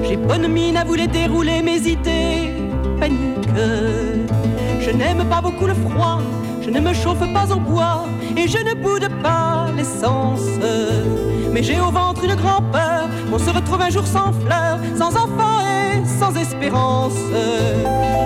j'ai 0.04 0.16
bonne 0.16 0.46
mine 0.46 0.76
à 0.76 0.84
vous 0.84 0.94
les 0.94 1.08
dérouler 1.08 1.60
mes 1.60 1.78
idées 1.78 2.52
paniques. 3.00 4.25
Je 4.86 4.92
n'aime 4.92 5.24
pas 5.28 5.40
beaucoup 5.40 5.66
le 5.66 5.74
froid, 5.74 6.20
je 6.62 6.70
ne 6.70 6.78
me 6.78 6.94
chauffe 6.94 7.18
pas 7.32 7.52
au 7.52 7.58
bois 7.58 8.04
et 8.36 8.46
je 8.46 8.58
ne 8.58 8.72
boude 8.74 9.08
pas 9.20 9.66
l'essence. 9.76 10.46
Mais 11.52 11.60
j'ai 11.60 11.80
au 11.80 11.90
ventre 11.90 12.22
une 12.22 12.36
grande 12.36 12.70
peur 12.70 13.08
qu'on 13.28 13.38
se 13.40 13.50
retrouve 13.50 13.82
un 13.82 13.90
jour 13.90 14.06
sans 14.06 14.32
fleurs, 14.32 14.78
sans 14.96 15.08
enfants 15.16 15.58
et 15.66 16.06
sans 16.06 16.36
espérance. 16.36 17.18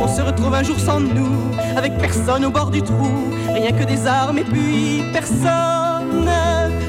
On 0.02 0.06
se 0.06 0.20
retrouve 0.20 0.52
un 0.52 0.62
jour 0.62 0.78
sans 0.78 1.00
nous, 1.00 1.50
avec 1.78 1.96
personne 1.96 2.44
au 2.44 2.50
bord 2.50 2.70
du 2.70 2.82
trou, 2.82 3.08
rien 3.54 3.72
que 3.72 3.84
des 3.84 4.06
armes 4.06 4.36
et 4.36 4.44
puis 4.44 5.02
personne. 5.14 6.28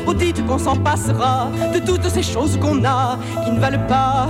Oh, 0.05 0.13
dites 0.13 0.45
qu'on 0.47 0.57
s'en 0.57 0.75
passera 0.75 1.47
de 1.73 1.79
toutes 1.79 2.10
ces 2.10 2.23
choses 2.23 2.60
qu'on 2.60 2.84
a, 2.84 3.17
qui 3.45 3.51
ne 3.51 3.60
valent 3.62 3.88
pas 3.88 4.27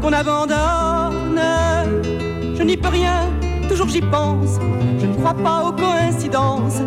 qu'on 0.00 0.14
abandonne. 0.14 1.42
Je 2.56 2.62
n'y 2.62 2.78
peux 2.78 2.88
rien, 2.88 3.28
toujours 3.68 3.88
j'y 3.88 4.00
pense. 4.00 4.58
Je 5.00 5.06
ne 5.06 5.14
crois 5.14 5.34
pas 5.34 5.64
aux 5.68 5.72
coïncidences. 5.72 6.80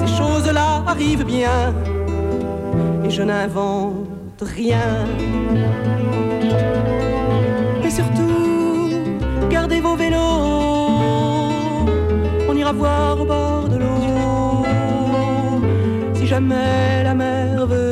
Ces 0.00 0.16
choses-là 0.16 0.84
arrivent 0.86 1.24
bien. 1.24 1.74
Et 3.04 3.10
je 3.10 3.22
n'invente 3.22 4.42
rien. 4.42 5.06
Et 7.84 7.90
surtout, 7.90 8.90
gardez 9.50 9.80
vos 9.80 9.96
vélos. 9.96 10.16
On 12.48 12.54
ira 12.56 12.72
voir 12.72 13.20
au 13.20 13.24
bord 13.24 13.68
de 13.68 13.76
l'eau. 13.76 14.64
Si 16.14 16.26
jamais 16.26 17.02
la 17.02 17.14
mer 17.14 17.66
veut 17.66 17.87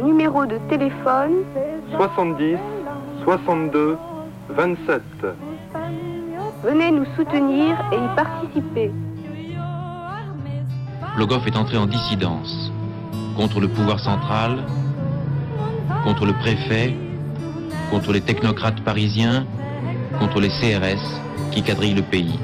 un 0.00 0.04
numéro 0.04 0.46
de 0.46 0.58
téléphone 0.68 1.44
70 1.96 2.56
62 3.24 3.98
27. 4.48 5.02
Venez 6.64 6.90
nous 6.90 7.04
soutenir 7.16 7.76
et 7.92 7.96
y 7.96 8.16
participer. 8.16 8.90
Logov 11.16 11.46
est 11.46 11.56
entré 11.56 11.76
en 11.76 11.86
dissidence 11.86 12.72
contre 13.36 13.60
le 13.60 13.68
pouvoir 13.68 14.00
central, 14.00 14.64
contre 16.04 16.24
le 16.24 16.32
préfet, 16.32 16.94
contre 17.90 18.12
les 18.12 18.20
technocrates 18.20 18.80
parisiens, 18.82 19.44
contre 20.18 20.40
les 20.40 20.48
CRS 20.48 21.20
qui 21.52 21.62
quadrillent 21.62 21.94
le 21.94 22.02
pays. 22.02 22.38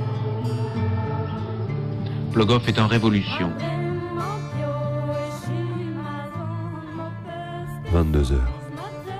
Plogov 2.32 2.68
est 2.68 2.78
en 2.78 2.86
révolution. 2.86 3.50
22 7.96 8.32
heures. 8.32 8.52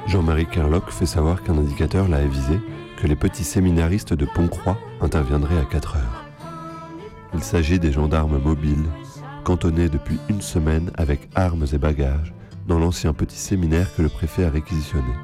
Jean-Marie 0.07 0.45
Kerlock 0.45 0.91
fait 0.91 1.07
savoir 1.07 1.43
qu'un 1.43 1.57
indicateur 1.57 2.09
l'a 2.09 2.19
avisé 2.19 2.61
que 2.99 3.07
les 3.07 3.17
petits 3.17 3.43
séminaristes 3.43 4.13
de 4.13 4.27
Pont-Croix 4.27 4.77
interviendraient 5.01 5.59
à 5.59 5.65
4 5.65 5.97
heures. 5.97 6.27
Il 7.33 7.43
s'agit 7.43 7.79
des 7.79 7.91
gendarmes 7.91 8.39
mobiles, 8.39 8.85
cantonnés 9.45 9.89
depuis 9.89 10.19
une 10.29 10.43
semaine 10.43 10.91
avec 10.99 11.31
armes 11.35 11.65
et 11.73 11.79
bagages 11.79 12.35
dans 12.69 12.79
l'ancien 12.79 13.15
petit 13.15 13.39
séminaire 13.39 13.89
que 13.97 14.03
le 14.03 14.11
préfet 14.11 14.45
a 14.45 14.51
réquisitionné. 14.51 15.15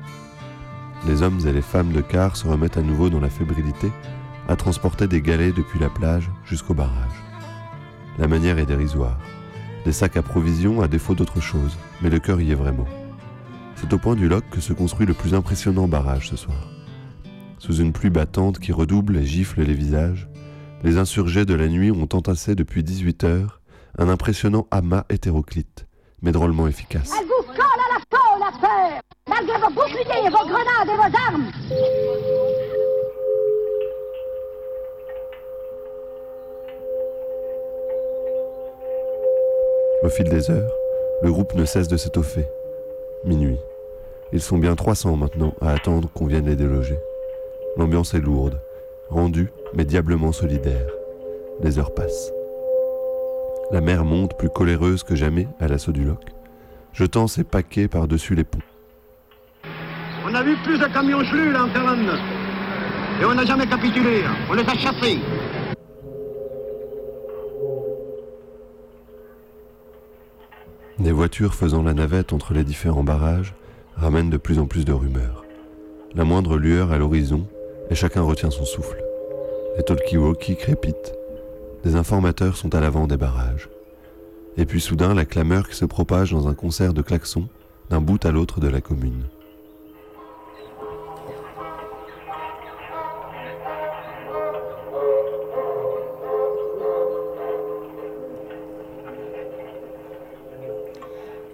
Les 1.06 1.20
hommes 1.20 1.46
et 1.46 1.52
les 1.52 1.60
femmes 1.60 1.92
de 1.92 2.00
car 2.00 2.36
se 2.36 2.48
remettent 2.48 2.78
à 2.78 2.82
nouveau 2.82 3.10
dans 3.10 3.20
la 3.20 3.28
fébrilité 3.28 3.92
à 4.48 4.56
transporter 4.56 5.08
des 5.08 5.20
galets 5.20 5.54
depuis 5.54 5.78
la 5.78 5.90
plage 5.90 6.30
jusqu'au 6.46 6.72
barrage. 6.72 7.22
La 8.18 8.28
manière 8.28 8.58
est 8.58 8.64
dérisoire. 8.64 9.18
Des 9.84 9.92
sacs 9.92 10.16
à 10.16 10.22
provisions 10.22 10.80
à 10.80 10.88
défaut 10.88 11.14
d'autre 11.14 11.42
chose, 11.42 11.76
mais 12.00 12.08
le 12.08 12.18
cœur 12.18 12.40
y 12.40 12.52
est 12.52 12.54
vraiment. 12.54 12.86
C'est 13.82 13.92
au 13.94 13.98
point 13.98 14.14
du 14.14 14.28
loc 14.28 14.44
que 14.48 14.60
se 14.60 14.72
construit 14.72 15.06
le 15.06 15.12
plus 15.12 15.34
impressionnant 15.34 15.88
barrage 15.88 16.28
ce 16.28 16.36
soir. 16.36 16.70
Sous 17.58 17.78
une 17.78 17.92
pluie 17.92 18.10
battante 18.10 18.60
qui 18.60 18.70
redouble 18.70 19.16
et 19.16 19.26
gifle 19.26 19.60
les 19.62 19.74
visages, 19.74 20.28
les 20.84 20.98
insurgés 20.98 21.44
de 21.44 21.54
la 21.54 21.66
nuit 21.66 21.90
ont 21.90 22.08
entassé 22.12 22.54
depuis 22.54 22.84
18 22.84 23.24
heures 23.24 23.60
un 23.98 24.08
impressionnant 24.08 24.68
amas 24.70 25.04
hétéroclite, 25.10 25.88
mais 26.22 26.30
drôlement 26.30 26.68
efficace. 26.68 27.12
Elle 27.20 27.26
vous 27.26 27.42
colle 27.44 27.58
à 27.58 27.98
la 27.98 28.00
peau, 28.08 28.38
la 28.38 28.52
peur, 28.60 29.00
malgré 29.28 29.58
vos 29.58 29.74
boucliers, 29.74 30.30
vos 30.30 30.46
grenades 30.46 30.88
et 30.88 30.96
vos 30.96 31.16
armes. 31.18 31.50
Au 40.04 40.08
fil 40.08 40.28
des 40.28 40.50
heures, 40.52 40.72
le 41.22 41.32
groupe 41.32 41.54
ne 41.54 41.64
cesse 41.64 41.88
de 41.88 41.96
s'étoffer. 41.96 42.46
Minuit. 43.24 43.58
Ils 44.32 44.40
sont 44.40 44.56
bien 44.58 44.74
300 44.74 45.16
maintenant 45.16 45.54
à 45.60 45.70
attendre 45.72 46.08
qu'on 46.10 46.26
vienne 46.26 46.46
les 46.46 46.56
déloger. 46.56 46.98
L'ambiance 47.76 48.14
est 48.14 48.20
lourde, 48.20 48.60
rendue 49.10 49.50
mais 49.74 49.84
diablement 49.84 50.32
solidaire. 50.32 50.86
Les 51.62 51.78
heures 51.78 51.94
passent. 51.94 52.32
La 53.70 53.80
mer 53.80 54.04
monte 54.04 54.36
plus 54.38 54.48
coléreuse 54.48 55.02
que 55.02 55.14
jamais 55.14 55.48
à 55.60 55.68
l'assaut 55.68 55.92
du 55.92 56.04
loch, 56.04 56.24
jetant 56.92 57.26
ses 57.26 57.44
paquets 57.44 57.88
par-dessus 57.88 58.34
les 58.34 58.44
ponts. 58.44 58.58
On 60.26 60.34
a 60.34 60.42
vu 60.42 60.56
plus 60.64 60.78
de 60.78 60.86
camions 60.86 61.22
gelus 61.24 61.52
là 61.52 61.64
en. 61.64 61.70
Et 63.20 63.24
on 63.24 63.34
n'a 63.34 63.44
jamais 63.44 63.66
capitulé. 63.66 64.22
hein. 64.24 64.34
On 64.50 64.54
les 64.54 64.62
a 64.62 64.74
chassés. 64.74 65.18
Des 70.98 71.12
voitures 71.12 71.54
faisant 71.54 71.82
la 71.82 71.94
navette 71.94 72.32
entre 72.32 72.54
les 72.54 72.64
différents 72.64 73.04
barrages 73.04 73.54
ramènent 73.96 74.30
de 74.30 74.36
plus 74.36 74.58
en 74.58 74.66
plus 74.66 74.84
de 74.84 74.92
rumeurs. 74.92 75.44
La 76.14 76.24
moindre 76.24 76.56
lueur 76.56 76.92
à 76.92 76.98
l'horizon, 76.98 77.46
et 77.90 77.94
chacun 77.94 78.22
retient 78.22 78.50
son 78.50 78.64
souffle. 78.64 79.02
Les 79.76 79.82
talkie-walkie 79.82 80.56
crépitent. 80.56 81.14
Des 81.84 81.96
informateurs 81.96 82.56
sont 82.56 82.74
à 82.74 82.80
l'avant 82.80 83.06
des 83.06 83.16
barrages. 83.16 83.68
Et 84.56 84.66
puis 84.66 84.80
soudain, 84.80 85.14
la 85.14 85.24
clameur 85.24 85.68
qui 85.68 85.76
se 85.76 85.84
propage 85.84 86.32
dans 86.32 86.48
un 86.48 86.54
concert 86.54 86.92
de 86.92 87.02
klaxons 87.02 87.48
d'un 87.90 88.00
bout 88.00 88.24
à 88.24 88.30
l'autre 88.30 88.60
de 88.60 88.68
la 88.68 88.80
commune. 88.80 89.24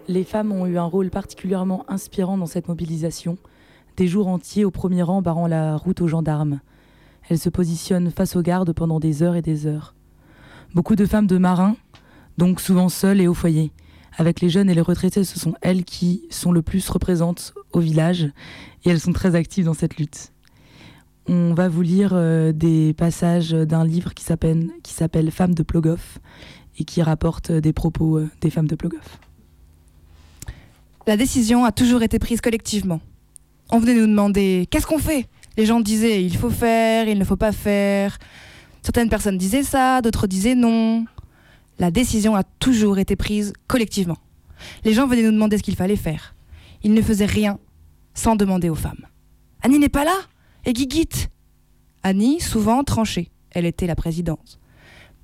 Les 0.08 0.24
femmes 0.24 0.52
ont 0.52 0.64
eu 0.64 0.78
un 0.78 0.84
rôle 0.84 1.10
particulièrement 1.10 1.84
inspirant 1.86 2.38
dans 2.38 2.46
cette 2.46 2.68
mobilisation, 2.68 3.36
des 3.98 4.06
jours 4.06 4.28
entiers 4.28 4.64
au 4.64 4.70
premier 4.70 5.02
rang 5.02 5.20
barrant 5.20 5.46
la 5.46 5.76
route 5.76 6.00
aux 6.00 6.08
gendarmes. 6.08 6.60
Elles 7.28 7.38
se 7.38 7.50
positionnent 7.50 8.10
face 8.10 8.34
aux 8.34 8.40
gardes 8.40 8.72
pendant 8.72 9.00
des 9.00 9.22
heures 9.22 9.36
et 9.36 9.42
des 9.42 9.66
heures. 9.66 9.94
Beaucoup 10.74 10.96
de 10.96 11.04
femmes 11.04 11.26
de 11.26 11.36
marins, 11.36 11.76
donc 12.38 12.58
souvent 12.58 12.88
seules 12.88 13.20
et 13.20 13.28
au 13.28 13.34
foyer. 13.34 13.70
Avec 14.16 14.40
les 14.40 14.48
jeunes 14.48 14.70
et 14.70 14.74
les 14.74 14.80
retraités, 14.80 15.24
ce 15.24 15.38
sont 15.38 15.52
elles 15.60 15.84
qui 15.84 16.22
sont 16.30 16.52
le 16.52 16.62
plus 16.62 16.88
représentes 16.88 17.52
au 17.72 17.80
village 17.80 18.30
et 18.84 18.90
elles 18.90 19.00
sont 19.00 19.12
très 19.12 19.34
actives 19.34 19.66
dans 19.66 19.74
cette 19.74 19.98
lutte. 19.98 20.32
On 21.28 21.52
va 21.52 21.68
vous 21.68 21.82
lire 21.82 22.12
euh, 22.14 22.52
des 22.52 22.94
passages 22.94 23.50
d'un 23.50 23.84
livre 23.84 24.14
qui 24.14 24.24
s'appelle 24.24 25.30
Femmes 25.30 25.54
de 25.54 25.62
Plogoff 25.62 26.18
et 26.78 26.84
qui 26.84 27.02
rapporte 27.02 27.52
des 27.52 27.74
propos 27.74 28.16
euh, 28.16 28.30
des 28.40 28.48
femmes 28.48 28.68
de 28.68 28.74
Plogoff. 28.74 29.20
La 31.08 31.16
décision 31.16 31.64
a 31.64 31.72
toujours 31.72 32.02
été 32.02 32.18
prise 32.18 32.42
collectivement. 32.42 33.00
On 33.70 33.78
venait 33.78 33.94
nous 33.94 34.06
demander 34.06 34.66
qu'est-ce 34.70 34.86
qu'on 34.86 34.98
fait? 34.98 35.26
Les 35.56 35.64
gens 35.64 35.80
disaient 35.80 36.22
il 36.22 36.36
faut 36.36 36.50
faire, 36.50 37.08
il 37.08 37.18
ne 37.18 37.24
faut 37.24 37.34
pas 37.34 37.50
faire. 37.50 38.18
Certaines 38.82 39.08
personnes 39.08 39.38
disaient 39.38 39.62
ça, 39.62 40.02
d'autres 40.02 40.26
disaient 40.26 40.54
non. 40.54 41.06
La 41.78 41.90
décision 41.90 42.36
a 42.36 42.42
toujours 42.42 42.98
été 42.98 43.16
prise 43.16 43.54
collectivement. 43.68 44.18
Les 44.84 44.92
gens 44.92 45.06
venaient 45.06 45.22
nous 45.22 45.32
demander 45.32 45.56
ce 45.56 45.62
qu'il 45.62 45.76
fallait 45.76 45.96
faire. 45.96 46.34
Ils 46.82 46.92
ne 46.92 47.00
faisaient 47.00 47.24
rien 47.24 47.58
sans 48.12 48.36
demander 48.36 48.68
aux 48.68 48.74
femmes. 48.74 49.06
Annie 49.62 49.78
n'est 49.78 49.88
pas 49.88 50.04
là 50.04 50.16
Et 50.66 50.74
Guiguite 50.74 51.30
Annie, 52.02 52.38
souvent 52.38 52.84
tranchée. 52.84 53.30
Elle 53.52 53.64
était 53.64 53.86
la 53.86 53.96
présidente. 53.96 54.60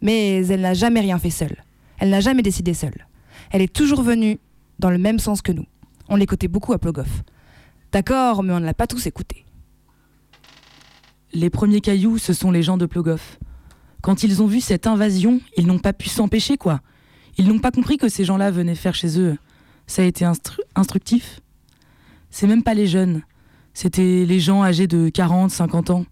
Mais 0.00 0.46
elle 0.46 0.62
n'a 0.62 0.72
jamais 0.72 1.00
rien 1.00 1.18
fait 1.18 1.28
seule. 1.28 1.62
Elle 1.98 2.08
n'a 2.08 2.20
jamais 2.20 2.40
décidé 2.40 2.72
seule. 2.72 3.06
Elle 3.50 3.60
est 3.60 3.70
toujours 3.70 4.00
venue 4.00 4.38
dans 4.78 4.90
le 4.90 4.98
même 4.98 5.18
sens 5.18 5.42
que 5.42 5.52
nous. 5.52 5.66
On 6.08 6.16
l'écoutait 6.16 6.48
beaucoup 6.48 6.72
à 6.72 6.78
Plogoff. 6.78 7.22
D'accord, 7.92 8.42
mais 8.42 8.52
on 8.52 8.60
ne 8.60 8.64
l'a 8.64 8.74
pas 8.74 8.86
tous 8.86 9.06
écouté. 9.06 9.44
Les 11.32 11.50
premiers 11.50 11.80
cailloux, 11.80 12.18
ce 12.18 12.32
sont 12.32 12.50
les 12.50 12.62
gens 12.62 12.76
de 12.76 12.86
Plogoff. 12.86 13.38
Quand 14.02 14.22
ils 14.22 14.42
ont 14.42 14.46
vu 14.46 14.60
cette 14.60 14.86
invasion, 14.86 15.40
ils 15.56 15.66
n'ont 15.66 15.78
pas 15.78 15.92
pu 15.92 16.08
s'empêcher, 16.08 16.56
quoi. 16.56 16.80
Ils 17.38 17.48
n'ont 17.48 17.58
pas 17.58 17.70
compris 17.72 17.96
que 17.96 18.08
ces 18.08 18.24
gens-là 18.24 18.50
venaient 18.50 18.74
faire 18.74 18.94
chez 18.94 19.18
eux. 19.18 19.36
Ça 19.86 20.02
a 20.02 20.04
été 20.04 20.24
instru- 20.24 20.60
instructif. 20.76 21.40
C'est 22.30 22.46
même 22.46 22.62
pas 22.62 22.74
les 22.74 22.86
jeunes. 22.86 23.22
C'était 23.72 24.24
les 24.24 24.38
gens 24.40 24.62
âgés 24.62 24.86
de 24.86 25.08
40, 25.08 25.50
50 25.50 25.90
ans. 25.90 26.04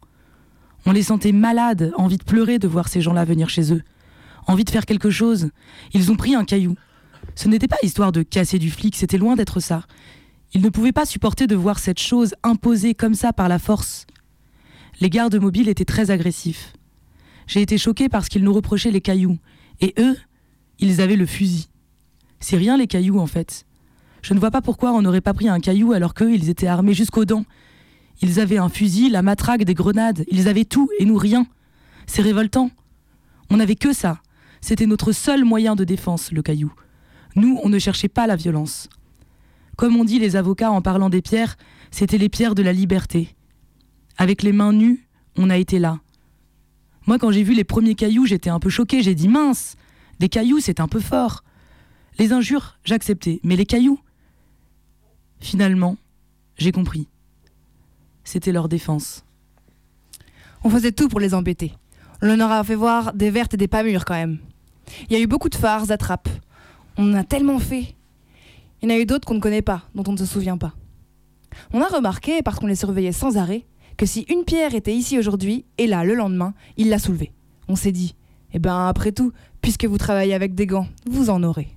On 0.84 0.90
les 0.92 1.02
sentait 1.04 1.30
malades, 1.32 1.92
envie 1.96 2.16
de 2.18 2.24
pleurer 2.24 2.58
de 2.58 2.66
voir 2.66 2.88
ces 2.88 3.00
gens-là 3.00 3.24
venir 3.24 3.48
chez 3.48 3.72
eux. 3.72 3.82
Envie 4.48 4.64
de 4.64 4.70
faire 4.70 4.84
quelque 4.86 5.10
chose. 5.10 5.50
Ils 5.92 6.10
ont 6.10 6.16
pris 6.16 6.34
un 6.34 6.44
caillou. 6.44 6.74
Ce 7.34 7.48
n'était 7.48 7.68
pas 7.68 7.76
histoire 7.82 8.12
de 8.12 8.22
casser 8.22 8.58
du 8.58 8.70
flic, 8.70 8.96
c'était 8.96 9.18
loin 9.18 9.36
d'être 9.36 9.60
ça. 9.60 9.84
Ils 10.54 10.62
ne 10.62 10.68
pouvaient 10.68 10.92
pas 10.92 11.06
supporter 11.06 11.46
de 11.46 11.56
voir 11.56 11.78
cette 11.78 11.98
chose 11.98 12.34
imposée 12.42 12.94
comme 12.94 13.14
ça 13.14 13.32
par 13.32 13.48
la 13.48 13.58
force. 13.58 14.06
Les 15.00 15.08
gardes 15.08 15.40
mobiles 15.40 15.68
étaient 15.68 15.84
très 15.84 16.10
agressifs. 16.10 16.74
J'ai 17.46 17.62
été 17.62 17.78
choquée 17.78 18.08
parce 18.08 18.28
qu'ils 18.28 18.44
nous 18.44 18.52
reprochaient 18.52 18.90
les 18.90 19.00
cailloux. 19.00 19.38
Et 19.80 19.94
eux, 19.98 20.16
ils 20.78 21.00
avaient 21.00 21.16
le 21.16 21.26
fusil. 21.26 21.68
C'est 22.40 22.56
rien 22.56 22.76
les 22.76 22.86
cailloux 22.86 23.18
en 23.18 23.26
fait. 23.26 23.64
Je 24.20 24.34
ne 24.34 24.38
vois 24.38 24.50
pas 24.50 24.62
pourquoi 24.62 24.92
on 24.92 25.02
n'aurait 25.02 25.20
pas 25.20 25.34
pris 25.34 25.48
un 25.48 25.58
caillou 25.58 25.92
alors 25.92 26.14
qu'eux, 26.14 26.32
ils 26.32 26.48
étaient 26.48 26.66
armés 26.66 26.94
jusqu'aux 26.94 27.24
dents. 27.24 27.44
Ils 28.20 28.38
avaient 28.38 28.58
un 28.58 28.68
fusil, 28.68 29.10
la 29.10 29.22
matraque, 29.22 29.64
des 29.64 29.74
grenades. 29.74 30.24
Ils 30.30 30.48
avaient 30.48 30.64
tout 30.64 30.88
et 30.98 31.04
nous 31.04 31.16
rien. 31.16 31.46
C'est 32.06 32.22
révoltant. 32.22 32.70
On 33.50 33.56
n'avait 33.56 33.74
que 33.74 33.92
ça. 33.92 34.20
C'était 34.60 34.86
notre 34.86 35.12
seul 35.12 35.44
moyen 35.44 35.74
de 35.74 35.82
défense, 35.82 36.30
le 36.30 36.42
caillou. 36.42 36.72
Nous, 37.36 37.58
on 37.62 37.68
ne 37.68 37.78
cherchait 37.78 38.08
pas 38.08 38.26
la 38.26 38.36
violence. 38.36 38.88
Comme 39.76 39.96
on 39.96 40.04
dit 40.04 40.18
les 40.18 40.36
avocats 40.36 40.70
en 40.70 40.82
parlant 40.82 41.10
des 41.10 41.22
pierres, 41.22 41.56
c'était 41.90 42.18
les 42.18 42.28
pierres 42.28 42.54
de 42.54 42.62
la 42.62 42.72
liberté. 42.72 43.34
Avec 44.18 44.42
les 44.42 44.52
mains 44.52 44.72
nues, 44.72 45.06
on 45.36 45.50
a 45.50 45.56
été 45.56 45.78
là. 45.78 46.00
Moi, 47.06 47.18
quand 47.18 47.32
j'ai 47.32 47.42
vu 47.42 47.54
les 47.54 47.64
premiers 47.64 47.94
cailloux, 47.94 48.26
j'étais 48.26 48.50
un 48.50 48.60
peu 48.60 48.70
choquée. 48.70 49.02
J'ai 49.02 49.14
dit 49.14 49.28
mince, 49.28 49.76
des 50.20 50.28
cailloux, 50.28 50.60
c'est 50.60 50.80
un 50.80 50.88
peu 50.88 51.00
fort. 51.00 51.42
Les 52.18 52.32
injures, 52.32 52.78
j'acceptais, 52.84 53.40
mais 53.42 53.56
les 53.56 53.66
cailloux. 53.66 53.98
Finalement, 55.40 55.96
j'ai 56.56 56.70
compris. 56.70 57.08
C'était 58.24 58.52
leur 58.52 58.68
défense. 58.68 59.24
On 60.62 60.70
faisait 60.70 60.92
tout 60.92 61.08
pour 61.08 61.18
les 61.18 61.34
embêter. 61.34 61.72
On 62.20 62.36
leur 62.36 62.52
a 62.52 62.62
fait 62.62 62.76
voir 62.76 63.14
des 63.14 63.30
vertes 63.30 63.54
et 63.54 63.56
des 63.56 63.66
pas 63.66 63.82
mûres 63.82 64.04
quand 64.04 64.14
même. 64.14 64.38
Il 65.08 65.12
y 65.12 65.16
a 65.16 65.20
eu 65.20 65.26
beaucoup 65.26 65.48
de 65.48 65.56
phares, 65.56 65.90
attrapes. 65.90 66.28
On 66.96 67.12
en 67.12 67.16
a 67.16 67.24
tellement 67.24 67.58
fait. 67.58 67.94
Il 68.80 68.90
y 68.90 68.92
en 68.92 68.96
a 68.96 68.98
eu 68.98 69.06
d'autres 69.06 69.26
qu'on 69.26 69.34
ne 69.34 69.40
connaît 69.40 69.62
pas, 69.62 69.84
dont 69.94 70.04
on 70.06 70.12
ne 70.12 70.18
se 70.18 70.26
souvient 70.26 70.58
pas. 70.58 70.74
On 71.72 71.80
a 71.80 71.86
remarqué, 71.86 72.42
parce 72.42 72.58
qu'on 72.58 72.66
les 72.66 72.74
surveillait 72.74 73.12
sans 73.12 73.36
arrêt, 73.36 73.64
que 73.96 74.06
si 74.06 74.22
une 74.28 74.44
pierre 74.44 74.74
était 74.74 74.94
ici 74.94 75.18
aujourd'hui 75.18 75.64
et 75.78 75.86
là 75.86 76.04
le 76.04 76.14
lendemain, 76.14 76.54
il 76.76 76.88
l'a 76.88 76.98
soulevée. 76.98 77.32
On 77.68 77.76
s'est 77.76 77.92
dit, 77.92 78.14
eh 78.52 78.58
ben 78.58 78.86
après 78.86 79.12
tout, 79.12 79.32
puisque 79.60 79.84
vous 79.84 79.98
travaillez 79.98 80.34
avec 80.34 80.54
des 80.54 80.66
gants, 80.66 80.88
vous 81.08 81.30
en 81.30 81.42
aurez. 81.42 81.68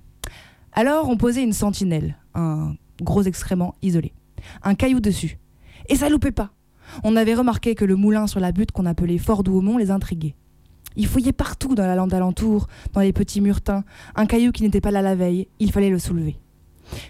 Alors 0.72 1.08
on 1.08 1.16
posait 1.16 1.42
une 1.42 1.52
sentinelle, 1.52 2.16
un 2.34 2.74
gros 3.00 3.22
excrément 3.22 3.74
isolé, 3.82 4.12
un 4.62 4.74
caillou 4.74 5.00
dessus. 5.00 5.38
Et 5.88 5.96
ça 5.96 6.08
loupait 6.08 6.32
pas. 6.32 6.50
On 7.04 7.16
avait 7.16 7.34
remarqué 7.34 7.74
que 7.74 7.84
le 7.84 7.96
moulin 7.96 8.26
sur 8.26 8.40
la 8.40 8.52
butte 8.52 8.72
qu'on 8.72 8.86
appelait 8.86 9.18
Fort 9.18 9.42
Douaumont 9.42 9.78
les 9.78 9.90
intriguait. 9.90 10.34
Ils 10.96 11.06
fouillaient 11.06 11.32
partout 11.32 11.74
dans 11.74 11.86
la 11.86 11.94
lande 11.94 12.14
alentour, 12.14 12.68
dans 12.92 13.00
les 13.00 13.12
petits 13.12 13.40
murtins, 13.40 13.84
un 14.14 14.26
caillou 14.26 14.52
qui 14.52 14.62
n'était 14.62 14.80
pas 14.80 14.90
là 14.90 15.02
la 15.02 15.14
veille, 15.14 15.48
il 15.58 15.72
fallait 15.72 15.90
le 15.90 15.98
soulever. 15.98 16.36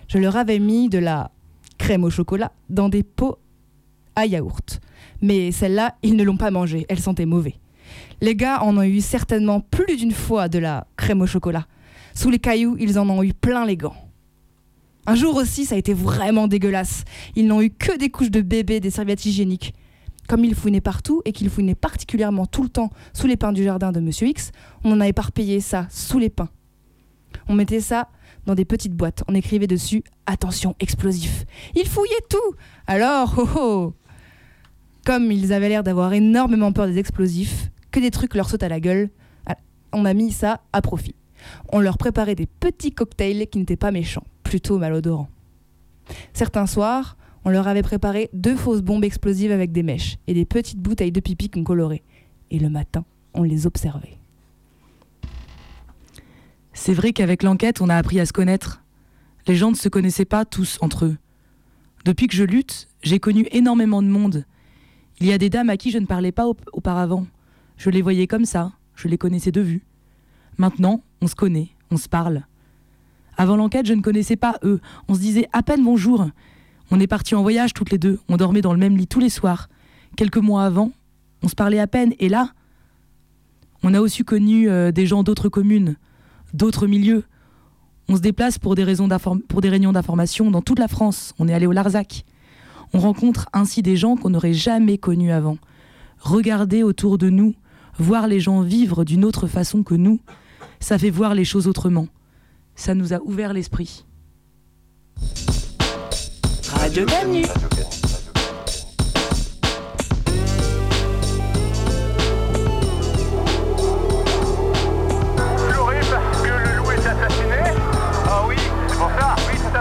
Je 0.08 0.18
leur 0.18 0.36
avais 0.36 0.58
mis 0.58 0.88
de 0.88 0.98
la 0.98 1.30
crème 1.78 2.04
au 2.04 2.10
chocolat 2.10 2.52
dans 2.68 2.88
des 2.88 3.02
pots 3.02 3.38
à 4.14 4.26
yaourt. 4.26 4.80
Mais 5.22 5.52
celle-là, 5.52 5.94
ils 6.02 6.16
ne 6.16 6.24
l'ont 6.24 6.36
pas 6.36 6.50
mangée, 6.50 6.86
elle 6.88 6.98
sentait 6.98 7.26
mauvais. 7.26 7.54
Les 8.20 8.34
gars 8.34 8.62
en 8.62 8.76
ont 8.76 8.82
eu 8.82 9.00
certainement 9.00 9.60
plus 9.60 9.96
d'une 9.96 10.12
fois 10.12 10.48
de 10.48 10.58
la 10.58 10.86
crème 10.96 11.22
au 11.22 11.26
chocolat. 11.26 11.66
Sous 12.14 12.30
les 12.30 12.38
cailloux, 12.38 12.76
ils 12.78 12.98
en 12.98 13.08
ont 13.10 13.22
eu 13.22 13.34
plein 13.34 13.66
les 13.66 13.76
gants. 13.76 13.96
Un 15.06 15.14
jour 15.14 15.36
aussi, 15.36 15.66
ça 15.66 15.76
a 15.76 15.78
été 15.78 15.94
vraiment 15.94 16.48
dégueulasse. 16.48 17.04
Ils 17.36 17.46
n'ont 17.46 17.60
eu 17.60 17.70
que 17.70 17.96
des 17.96 18.08
couches 18.08 18.30
de 18.30 18.40
bébé, 18.40 18.80
des 18.80 18.90
serviettes 18.90 19.24
hygiéniques. 19.24 19.74
Comme 20.28 20.44
ils 20.44 20.54
fouinaient 20.54 20.80
partout 20.80 21.22
et 21.24 21.32
qu'ils 21.32 21.50
fouinaient 21.50 21.74
particulièrement 21.74 22.46
tout 22.46 22.62
le 22.62 22.68
temps 22.68 22.90
sous 23.12 23.26
les 23.26 23.36
pins 23.36 23.52
du 23.52 23.64
jardin 23.64 23.92
de 23.92 24.00
Monsieur 24.00 24.26
X, 24.28 24.52
on 24.84 24.92
en 24.92 25.00
a 25.00 25.08
éparpillé 25.08 25.60
ça 25.60 25.86
sous 25.90 26.18
les 26.18 26.30
pins. 26.30 26.48
On 27.48 27.54
mettait 27.54 27.80
ça 27.80 28.08
dans 28.46 28.54
des 28.54 28.64
petites 28.64 28.94
boîtes. 28.94 29.22
On 29.28 29.34
écrivait 29.34 29.66
dessus 29.66 30.02
Attention, 30.26 30.74
explosif. 30.80 31.44
Ils 31.74 31.88
fouillaient 31.88 32.14
tout 32.28 32.56
Alors, 32.86 33.34
oh 33.38 33.48
oh 33.56 33.94
Comme 35.04 35.30
ils 35.30 35.52
avaient 35.52 35.68
l'air 35.68 35.82
d'avoir 35.82 36.12
énormément 36.12 36.72
peur 36.72 36.86
des 36.86 36.98
explosifs, 36.98 37.70
que 37.90 38.00
des 38.00 38.10
trucs 38.10 38.34
leur 38.34 38.48
sautent 38.48 38.62
à 38.62 38.68
la 38.68 38.80
gueule, 38.80 39.10
on 39.92 40.04
a 40.04 40.14
mis 40.14 40.32
ça 40.32 40.60
à 40.72 40.82
profit. 40.82 41.14
On 41.72 41.80
leur 41.80 41.98
préparait 41.98 42.34
des 42.34 42.46
petits 42.46 42.92
cocktails 42.92 43.46
qui 43.48 43.58
n'étaient 43.58 43.76
pas 43.76 43.92
méchants, 43.92 44.24
plutôt 44.42 44.78
malodorants. 44.78 45.28
Certains 46.32 46.66
soirs, 46.66 47.16
on 47.46 47.50
leur 47.50 47.68
avait 47.68 47.82
préparé 47.82 48.28
deux 48.32 48.56
fausses 48.56 48.82
bombes 48.82 49.04
explosives 49.04 49.52
avec 49.52 49.70
des 49.70 49.84
mèches 49.84 50.18
et 50.26 50.34
des 50.34 50.44
petites 50.44 50.80
bouteilles 50.80 51.12
de 51.12 51.20
pipi 51.20 51.48
qu'on 51.48 51.62
colorait. 51.62 52.02
Et 52.50 52.58
le 52.58 52.68
matin, 52.68 53.04
on 53.34 53.44
les 53.44 53.68
observait. 53.68 54.18
C'est 56.72 56.92
vrai 56.92 57.12
qu'avec 57.12 57.44
l'enquête, 57.44 57.80
on 57.80 57.88
a 57.88 57.94
appris 57.94 58.18
à 58.18 58.26
se 58.26 58.32
connaître. 58.32 58.82
Les 59.46 59.54
gens 59.54 59.70
ne 59.70 59.76
se 59.76 59.88
connaissaient 59.88 60.24
pas 60.24 60.44
tous 60.44 60.78
entre 60.80 61.04
eux. 61.04 61.16
Depuis 62.04 62.26
que 62.26 62.34
je 62.34 62.42
lutte, 62.42 62.88
j'ai 63.04 63.20
connu 63.20 63.46
énormément 63.52 64.02
de 64.02 64.08
monde. 64.08 64.44
Il 65.20 65.28
y 65.28 65.32
a 65.32 65.38
des 65.38 65.48
dames 65.48 65.70
à 65.70 65.76
qui 65.76 65.92
je 65.92 65.98
ne 65.98 66.06
parlais 66.06 66.32
pas 66.32 66.48
auparavant. 66.72 67.28
Je 67.76 67.90
les 67.90 68.02
voyais 68.02 68.26
comme 68.26 68.44
ça, 68.44 68.72
je 68.96 69.06
les 69.06 69.18
connaissais 69.18 69.52
de 69.52 69.60
vue. 69.60 69.84
Maintenant, 70.58 71.00
on 71.20 71.28
se 71.28 71.36
connaît, 71.36 71.68
on 71.92 71.96
se 71.96 72.08
parle. 72.08 72.42
Avant 73.36 73.54
l'enquête, 73.54 73.86
je 73.86 73.94
ne 73.94 74.02
connaissais 74.02 74.34
pas 74.34 74.58
eux. 74.64 74.80
On 75.06 75.14
se 75.14 75.20
disait 75.20 75.48
à 75.52 75.62
peine 75.62 75.84
bonjour. 75.84 76.26
On 76.90 77.00
est 77.00 77.06
partis 77.06 77.34
en 77.34 77.42
voyage 77.42 77.74
toutes 77.74 77.90
les 77.90 77.98
deux. 77.98 78.18
On 78.28 78.36
dormait 78.36 78.62
dans 78.62 78.72
le 78.72 78.78
même 78.78 78.96
lit 78.96 79.06
tous 79.06 79.20
les 79.20 79.30
soirs. 79.30 79.68
Quelques 80.16 80.36
mois 80.36 80.64
avant, 80.64 80.92
on 81.42 81.48
se 81.48 81.54
parlait 81.54 81.80
à 81.80 81.86
peine. 81.86 82.14
Et 82.18 82.28
là, 82.28 82.50
on 83.82 83.94
a 83.94 84.00
aussi 84.00 84.24
connu 84.24 84.68
euh, 84.68 84.92
des 84.92 85.06
gens 85.06 85.22
d'autres 85.22 85.48
communes, 85.48 85.96
d'autres 86.54 86.86
milieux. 86.86 87.24
On 88.08 88.16
se 88.16 88.20
déplace 88.20 88.58
pour 88.58 88.76
des, 88.76 88.84
raisons 88.84 89.08
pour 89.48 89.60
des 89.60 89.68
réunions 89.68 89.92
d'information 89.92 90.50
dans 90.50 90.62
toute 90.62 90.78
la 90.78 90.88
France. 90.88 91.34
On 91.38 91.48
est 91.48 91.54
allé 91.54 91.66
au 91.66 91.72
Larzac. 91.72 92.24
On 92.92 93.00
rencontre 93.00 93.48
ainsi 93.52 93.82
des 93.82 93.96
gens 93.96 94.16
qu'on 94.16 94.30
n'aurait 94.30 94.52
jamais 94.52 94.96
connus 94.96 95.32
avant. 95.32 95.58
Regarder 96.18 96.82
autour 96.84 97.18
de 97.18 97.30
nous, 97.30 97.54
voir 97.98 98.28
les 98.28 98.40
gens 98.40 98.60
vivre 98.60 99.04
d'une 99.04 99.24
autre 99.24 99.48
façon 99.48 99.82
que 99.82 99.94
nous, 99.94 100.20
ça 100.78 100.98
fait 100.98 101.10
voir 101.10 101.34
les 101.34 101.44
choses 101.44 101.66
autrement. 101.66 102.06
Ça 102.76 102.94
nous 102.94 103.12
a 103.12 103.20
ouvert 103.22 103.52
l'esprit. 103.52 104.05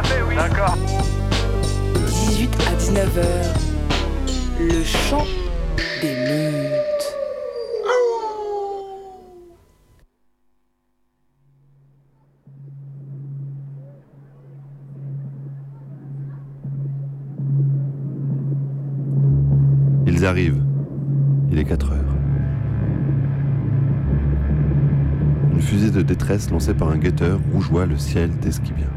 Fait, 0.04 0.22
oui. 0.28 0.36
D'accord. 0.36 0.76
18 2.08 2.50
à 2.68 2.76
19h, 2.76 3.24
le 4.60 4.84
chant 4.84 5.26
Ils 20.26 20.30
arrivent. 20.30 20.64
Il 21.52 21.60
est 21.60 21.66
4 21.66 21.92
heures. 21.92 22.16
Une 25.54 25.62
fusée 25.62 25.92
de 25.92 26.02
détresse 26.02 26.50
lancée 26.50 26.74
par 26.74 26.90
un 26.90 26.98
guetteur 26.98 27.40
rougeoie 27.54 27.86
le 27.86 27.96
ciel 28.00 28.32
d'Esquibien. 28.40 28.90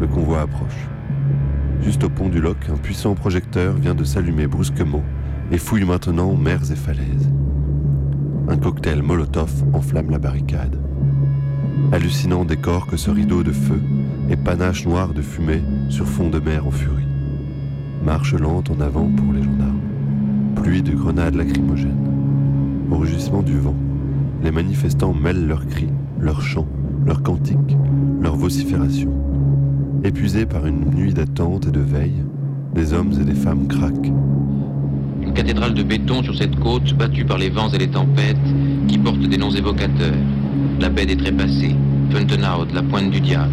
Le 0.00 0.06
convoi 0.06 0.40
approche. 0.40 0.88
Juste 1.82 2.02
au 2.04 2.08
pont 2.08 2.30
du 2.30 2.40
Loc, 2.40 2.56
un 2.72 2.78
puissant 2.78 3.14
projecteur 3.14 3.74
vient 3.74 3.94
de 3.94 4.04
s'allumer 4.04 4.46
brusquement 4.46 5.02
et 5.52 5.58
fouille 5.58 5.84
maintenant 5.84 6.34
mers 6.34 6.72
et 6.72 6.76
falaises. 6.76 7.30
Un 8.48 8.56
cocktail 8.56 9.02
Molotov 9.02 9.52
enflamme 9.74 10.10
la 10.10 10.18
barricade. 10.18 10.80
Hallucinant 11.92 12.46
décor 12.46 12.86
que 12.86 12.96
ce 12.96 13.10
rideau 13.10 13.42
de 13.42 13.52
feu 13.52 13.82
et 14.30 14.36
panache 14.36 14.86
noir 14.86 15.12
de 15.12 15.20
fumée 15.20 15.62
sur 15.90 16.06
fond 16.06 16.30
de 16.30 16.38
mer 16.38 16.66
en 16.66 16.70
furie. 16.70 17.04
Marche 18.02 18.32
lente 18.32 18.70
en 18.70 18.80
avant 18.80 19.10
pour 19.10 19.34
les 19.34 19.42
gendarmes. 19.42 19.87
Pluie 20.62 20.82
de 20.82 20.92
grenades 20.92 21.34
lacrymogènes. 21.34 22.08
Au 22.90 22.96
rugissement 22.96 23.42
du 23.42 23.58
vent, 23.58 23.74
les 24.42 24.50
manifestants 24.50 25.14
mêlent 25.14 25.46
leurs 25.46 25.66
cris, 25.66 25.88
leurs 26.20 26.42
chants, 26.42 26.66
leurs 27.06 27.22
cantiques, 27.22 27.76
leurs 28.20 28.36
vociférations. 28.36 29.12
Épuisés 30.04 30.46
par 30.46 30.66
une 30.66 30.90
nuit 30.94 31.14
d'attente 31.14 31.66
et 31.66 31.70
de 31.70 31.80
veille, 31.80 32.24
des 32.74 32.92
hommes 32.92 33.12
et 33.20 33.24
des 33.24 33.34
femmes 33.34 33.66
craquent. 33.68 34.12
Une 35.22 35.32
cathédrale 35.32 35.74
de 35.74 35.82
béton 35.82 36.22
sur 36.22 36.36
cette 36.36 36.58
côte 36.58 36.94
battue 36.94 37.24
par 37.24 37.38
les 37.38 37.50
vents 37.50 37.70
et 37.70 37.78
les 37.78 37.88
tempêtes 37.88 38.36
qui 38.88 38.98
porte 38.98 39.20
des 39.20 39.38
noms 39.38 39.50
évocateurs. 39.50 40.14
La 40.80 40.88
baie 40.88 41.06
des 41.06 41.16
trépassés, 41.16 41.76
Funtenhout, 42.10 42.72
la 42.74 42.82
pointe 42.82 43.10
du 43.10 43.20
diable. 43.20 43.52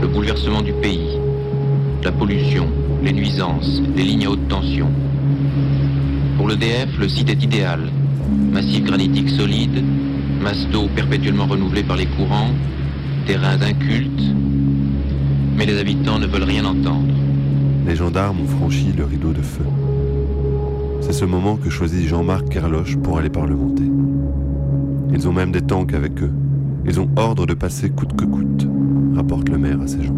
Le 0.00 0.08
bouleversement 0.08 0.62
du 0.62 0.72
pays, 0.72 1.18
la 2.02 2.12
pollution, 2.12 2.66
les 3.02 3.12
nuisances, 3.12 3.82
les 3.96 4.04
lignes 4.04 4.26
à 4.26 4.30
haute 4.30 4.48
tension. 4.48 4.88
Pour 6.48 6.56
l'EDF, 6.56 6.98
le 6.98 7.10
site 7.10 7.28
est 7.28 7.42
idéal. 7.42 7.90
Massif 8.50 8.82
granitique 8.82 9.28
solide, 9.28 9.84
masse 10.42 10.66
d'eau 10.72 10.88
perpétuellement 10.96 11.44
renouvelée 11.44 11.82
par 11.82 11.98
les 11.98 12.06
courants, 12.06 12.52
terrains 13.26 13.60
incultes, 13.60 14.32
mais 15.58 15.66
les 15.66 15.78
habitants 15.78 16.18
ne 16.18 16.26
veulent 16.26 16.44
rien 16.44 16.64
entendre. 16.64 17.12
Les 17.86 17.96
gendarmes 17.96 18.40
ont 18.40 18.46
franchi 18.46 18.94
le 18.96 19.04
rideau 19.04 19.34
de 19.34 19.42
feu. 19.42 19.66
C'est 21.02 21.12
ce 21.12 21.26
moment 21.26 21.56
que 21.56 21.68
choisit 21.68 22.08
Jean-Marc 22.08 22.48
Kerloche 22.48 22.96
pour 22.96 23.18
aller 23.18 23.28
parlementer. 23.28 23.84
Ils 25.12 25.28
ont 25.28 25.34
même 25.34 25.52
des 25.52 25.60
tanks 25.60 25.92
avec 25.92 26.22
eux. 26.22 26.32
Ils 26.86 26.98
ont 26.98 27.10
ordre 27.16 27.44
de 27.44 27.52
passer 27.52 27.90
coûte 27.90 28.16
que 28.16 28.24
coûte, 28.24 28.66
rapporte 29.14 29.50
le 29.50 29.58
maire 29.58 29.82
à 29.82 29.86
ses 29.86 30.02
gens. 30.02 30.16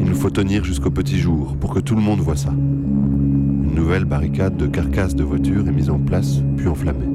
Il 0.00 0.06
nous 0.06 0.16
faut 0.16 0.30
tenir 0.30 0.64
jusqu'au 0.64 0.90
petit 0.90 1.20
jour 1.20 1.56
pour 1.60 1.72
que 1.72 1.78
tout 1.78 1.94
le 1.94 2.02
monde 2.02 2.18
voit 2.18 2.34
ça. 2.34 2.52
Nouvelle 3.80 4.04
barricade 4.04 4.58
de 4.58 4.66
carcasses 4.66 5.16
de 5.16 5.24
voitures 5.24 5.66
est 5.66 5.72
mise 5.72 5.88
en 5.88 5.98
place, 5.98 6.42
puis 6.58 6.68
enflammée. 6.68 7.08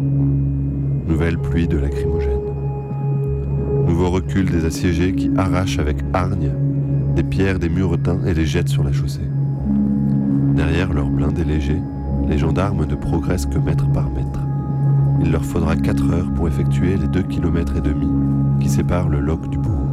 Nouvelle 1.07 1.37
pluie 1.37 1.67
de 1.67 1.77
lacrymogènes. 1.77 2.39
Nouveau 3.87 4.09
recul 4.09 4.49
des 4.49 4.65
assiégés 4.65 5.13
qui 5.13 5.29
arrachent 5.37 5.77
avec 5.77 5.97
hargne 6.11 6.49
des 7.15 7.21
pierres 7.21 7.59
des 7.59 7.69
muretins 7.69 8.17
et 8.25 8.33
les 8.33 8.47
jettent 8.47 8.69
sur 8.69 8.83
la 8.83 8.91
chaussée. 8.91 9.29
Derrière 10.55 10.91
leurs 10.91 11.07
blindés 11.07 11.43
légers, 11.43 11.83
les 12.27 12.39
gendarmes 12.39 12.87
ne 12.87 12.95
progressent 12.95 13.45
que 13.45 13.59
mètre 13.59 13.89
par 13.91 14.09
mètre. 14.09 14.39
Il 15.23 15.31
leur 15.31 15.45
faudra 15.45 15.75
4 15.75 16.13
heures 16.13 16.33
pour 16.33 16.47
effectuer 16.47 16.97
les 16.97 17.07
2 17.07 17.21
km 17.21 17.77
et 17.77 17.81
demi 17.81 18.07
qui 18.59 18.69
séparent 18.69 19.09
le 19.09 19.19
loc 19.19 19.47
du 19.51 19.59
bourg. 19.59 19.85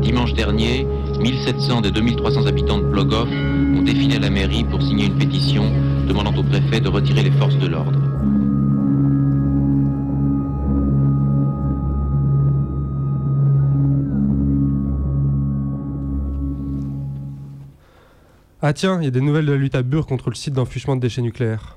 Dimanche 0.00 0.32
dernier, 0.32 0.86
1700 1.20 1.82
des 1.82 1.90
2300 1.90 2.46
habitants 2.46 2.78
de 2.78 2.84
Plogoff 2.84 3.28
ont 3.28 3.65
défilé 3.86 4.16
à 4.16 4.18
la 4.18 4.30
mairie 4.30 4.64
pour 4.64 4.82
signer 4.82 5.06
une 5.06 5.16
pétition 5.16 5.62
demandant 6.08 6.34
au 6.36 6.42
préfet 6.42 6.80
de 6.80 6.88
retirer 6.88 7.22
les 7.22 7.30
forces 7.30 7.56
de 7.56 7.68
l'ordre. 7.68 8.00
Ah 18.60 18.72
tiens, 18.72 18.98
il 19.00 19.04
y 19.04 19.06
a 19.06 19.10
des 19.12 19.20
nouvelles 19.20 19.46
de 19.46 19.52
la 19.52 19.58
lutte 19.58 19.76
à 19.76 19.82
Bure 19.82 20.06
contre 20.06 20.30
le 20.30 20.34
site 20.34 20.54
d'enfouissement 20.54 20.96
de 20.96 21.00
déchets 21.00 21.22
nucléaires. 21.22 21.76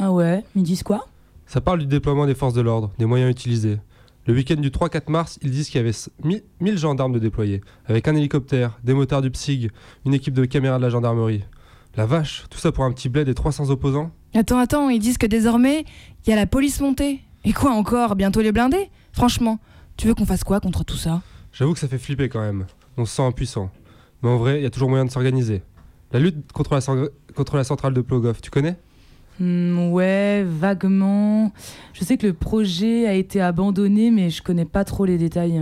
Ah 0.00 0.10
ouais, 0.10 0.42
ils 0.56 0.62
disent 0.62 0.82
quoi? 0.82 1.06
Ça 1.44 1.60
parle 1.60 1.80
du 1.80 1.86
déploiement 1.86 2.24
des 2.24 2.34
forces 2.34 2.54
de 2.54 2.62
l'ordre, 2.62 2.90
des 2.98 3.04
moyens 3.04 3.30
utilisés. 3.30 3.78
Le 4.26 4.34
week-end 4.34 4.56
du 4.56 4.70
3-4 4.70 5.10
mars, 5.10 5.38
ils 5.42 5.50
disent 5.50 5.70
qu'il 5.70 5.78
y 5.78 5.84
avait 5.84 5.96
1000 6.60 6.78
gendarmes 6.78 7.12
de 7.12 7.18
déployés, 7.18 7.62
avec 7.86 8.06
un 8.06 8.14
hélicoptère, 8.14 8.78
des 8.84 8.92
motards 8.92 9.22
du 9.22 9.30
PSIG, 9.30 9.70
une 10.04 10.14
équipe 10.14 10.34
de 10.34 10.44
caméras 10.44 10.76
de 10.76 10.82
la 10.82 10.90
gendarmerie. 10.90 11.42
La 11.96 12.06
vache, 12.06 12.44
tout 12.50 12.58
ça 12.58 12.70
pour 12.70 12.84
un 12.84 12.92
petit 12.92 13.08
bled 13.08 13.28
et 13.28 13.34
300 13.34 13.70
opposants? 13.70 14.12
Attends, 14.34 14.58
attends, 14.58 14.90
ils 14.90 15.00
disent 15.00 15.18
que 15.18 15.26
désormais, 15.26 15.84
il 16.24 16.30
y 16.30 16.32
a 16.32 16.36
la 16.36 16.46
police 16.46 16.80
montée. 16.80 17.20
Et 17.44 17.52
quoi 17.52 17.72
encore? 17.72 18.14
Bientôt 18.14 18.42
les 18.42 18.52
blindés? 18.52 18.90
Franchement, 19.12 19.58
tu 19.96 20.06
veux 20.06 20.14
qu'on 20.14 20.26
fasse 20.26 20.44
quoi 20.44 20.60
contre 20.60 20.84
tout 20.84 20.96
ça? 20.96 21.22
J'avoue 21.52 21.72
que 21.72 21.80
ça 21.80 21.88
fait 21.88 21.98
flipper 21.98 22.28
quand 22.28 22.40
même. 22.40 22.66
On 22.96 23.06
se 23.06 23.16
sent 23.16 23.22
impuissant. 23.22 23.70
Mais 24.22 24.28
en 24.28 24.36
vrai, 24.36 24.60
il 24.60 24.62
y 24.62 24.66
a 24.66 24.70
toujours 24.70 24.90
moyen 24.90 25.06
de 25.06 25.10
s'organiser. 25.10 25.62
La 26.12 26.20
lutte 26.20 26.52
contre 26.52 26.74
la, 26.74 26.80
contre 27.34 27.56
la 27.56 27.64
centrale 27.64 27.94
de 27.94 28.00
Plogoff, 28.02 28.40
tu 28.40 28.50
connais? 28.50 28.76
Hmm, 29.40 29.90
Ouais, 29.90 30.44
vaguement. 30.46 31.52
Je 31.92 32.04
sais 32.04 32.16
que 32.16 32.26
le 32.26 32.32
projet 32.32 33.06
a 33.06 33.14
été 33.14 33.40
abandonné, 33.40 34.10
mais 34.10 34.30
je 34.30 34.42
connais 34.42 34.64
pas 34.64 34.84
trop 34.84 35.04
les 35.04 35.18
détails. 35.18 35.60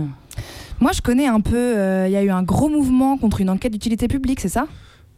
Moi, 0.79 0.91
je 0.93 1.01
connais 1.01 1.27
un 1.27 1.41
peu. 1.41 1.77
Euh, 1.77 2.07
il 2.07 2.11
y 2.11 2.15
a 2.15 2.23
eu 2.23 2.29
un 2.29 2.43
gros 2.43 2.69
mouvement 2.69 3.17
contre 3.17 3.41
une 3.41 3.49
enquête 3.49 3.71
d'utilité 3.71 4.07
publique, 4.07 4.39
c'est 4.39 4.49
ça? 4.49 4.67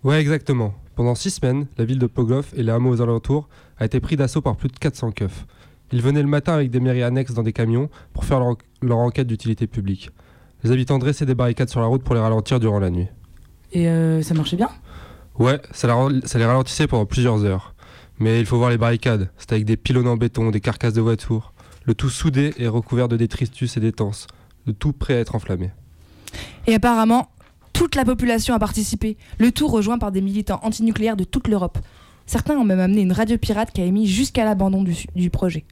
Ouais, 0.04 0.20
exactement. 0.20 0.74
Pendant 0.96 1.16
six 1.16 1.32
semaines, 1.32 1.68
la 1.78 1.86
ville 1.86 2.00
de 2.00 2.08
Plogoff 2.08 2.54
et 2.56 2.64
les 2.64 2.72
hameaux 2.72 2.92
aux 2.92 3.02
alentours 3.02 3.48
a 3.78 3.86
été 3.86 4.00
pris 4.00 4.16
d'assaut 4.16 4.42
par 4.42 4.56
plus 4.56 4.70
de 4.70 4.78
400 4.78 5.12
keufs. 5.12 5.46
Ils 5.92 6.02
venaient 6.02 6.22
le 6.22 6.28
matin 6.28 6.54
avec 6.54 6.72
des 6.72 6.80
mairies 6.80 7.04
annexes 7.04 7.34
dans 7.34 7.44
des 7.44 7.54
camions 7.54 7.90
pour 8.14 8.26
faire 8.26 8.40
leur, 8.82 8.98
enquête 8.98 9.28
d'utilité 9.28 9.68
publique. 9.68 10.10
Les 10.64 10.72
habitants 10.72 11.00
dressaient 11.00 11.26
des 11.26 11.36
barricades 11.36 11.70
sur 11.70 11.82
la 11.82 11.88
route 11.88 12.04
pour 12.04 12.16
les 12.16 12.22
ralentir 12.22 12.60
durant 12.60 12.80
la 12.80 12.90
nuit. 12.90 13.08
Et 13.74 13.88
euh, 13.88 14.22
ça 14.22 14.34
marchait 14.34 14.58
bien? 14.58 14.70
Ouais, 15.38 15.60
ça, 15.72 15.88
ça, 16.26 16.40
les 16.40 16.46
ralentissait 16.46 16.88
pendant 16.88 17.06
plusieurs 17.06 17.44
heures. 17.46 17.71
Mais 18.22 18.40
il 18.40 18.46
faut 18.46 18.58
voir 18.58 18.70
les 18.70 18.78
barricades. 18.78 19.32
C'était 19.36 19.56
avec 19.56 19.66
des 19.66 19.78
pylônes 19.78 20.08
en 20.08 20.16
béton, 20.16 20.52
des 20.52 20.62
carcasses 20.62 20.94
de 20.94 21.02
voitures. 21.02 21.54
Le 21.86 21.96
tout 21.96 22.12
soudé 22.12 22.54
et 22.58 22.68
recouvert 22.68 23.08
de 23.08 23.18
détritus 23.18 23.76
et 23.78 23.80
d'étances. 23.80 24.28
Le 24.68 24.74
tout 24.74 24.94
prêt 24.94 25.16
à 25.16 25.20
être 25.22 25.34
enflammé. 25.34 25.72
Et 26.68 26.76
apparemment, 26.76 27.32
toute 27.74 27.96
la 27.96 28.06
population 28.06 28.54
a 28.54 28.60
participé. 28.60 29.18
Le 29.40 29.52
tout 29.52 29.68
rejoint 29.68 29.98
par 29.98 30.12
des 30.12 30.22
militants 30.22 30.60
antinucléaires 30.62 31.18
de 31.18 31.24
toute 31.24 31.48
l'Europe. 31.48 31.80
Certains 32.28 32.56
ont 32.56 32.64
même 32.64 32.80
amené 32.80 33.02
une 33.02 33.12
radio 33.12 33.40
pirate 33.40 33.72
qui 33.72 33.82
a 33.82 33.86
émis 33.86 34.06
jusqu'à 34.06 34.46
l'abandon 34.46 34.86
du 35.16 35.30
projet. 35.32 35.66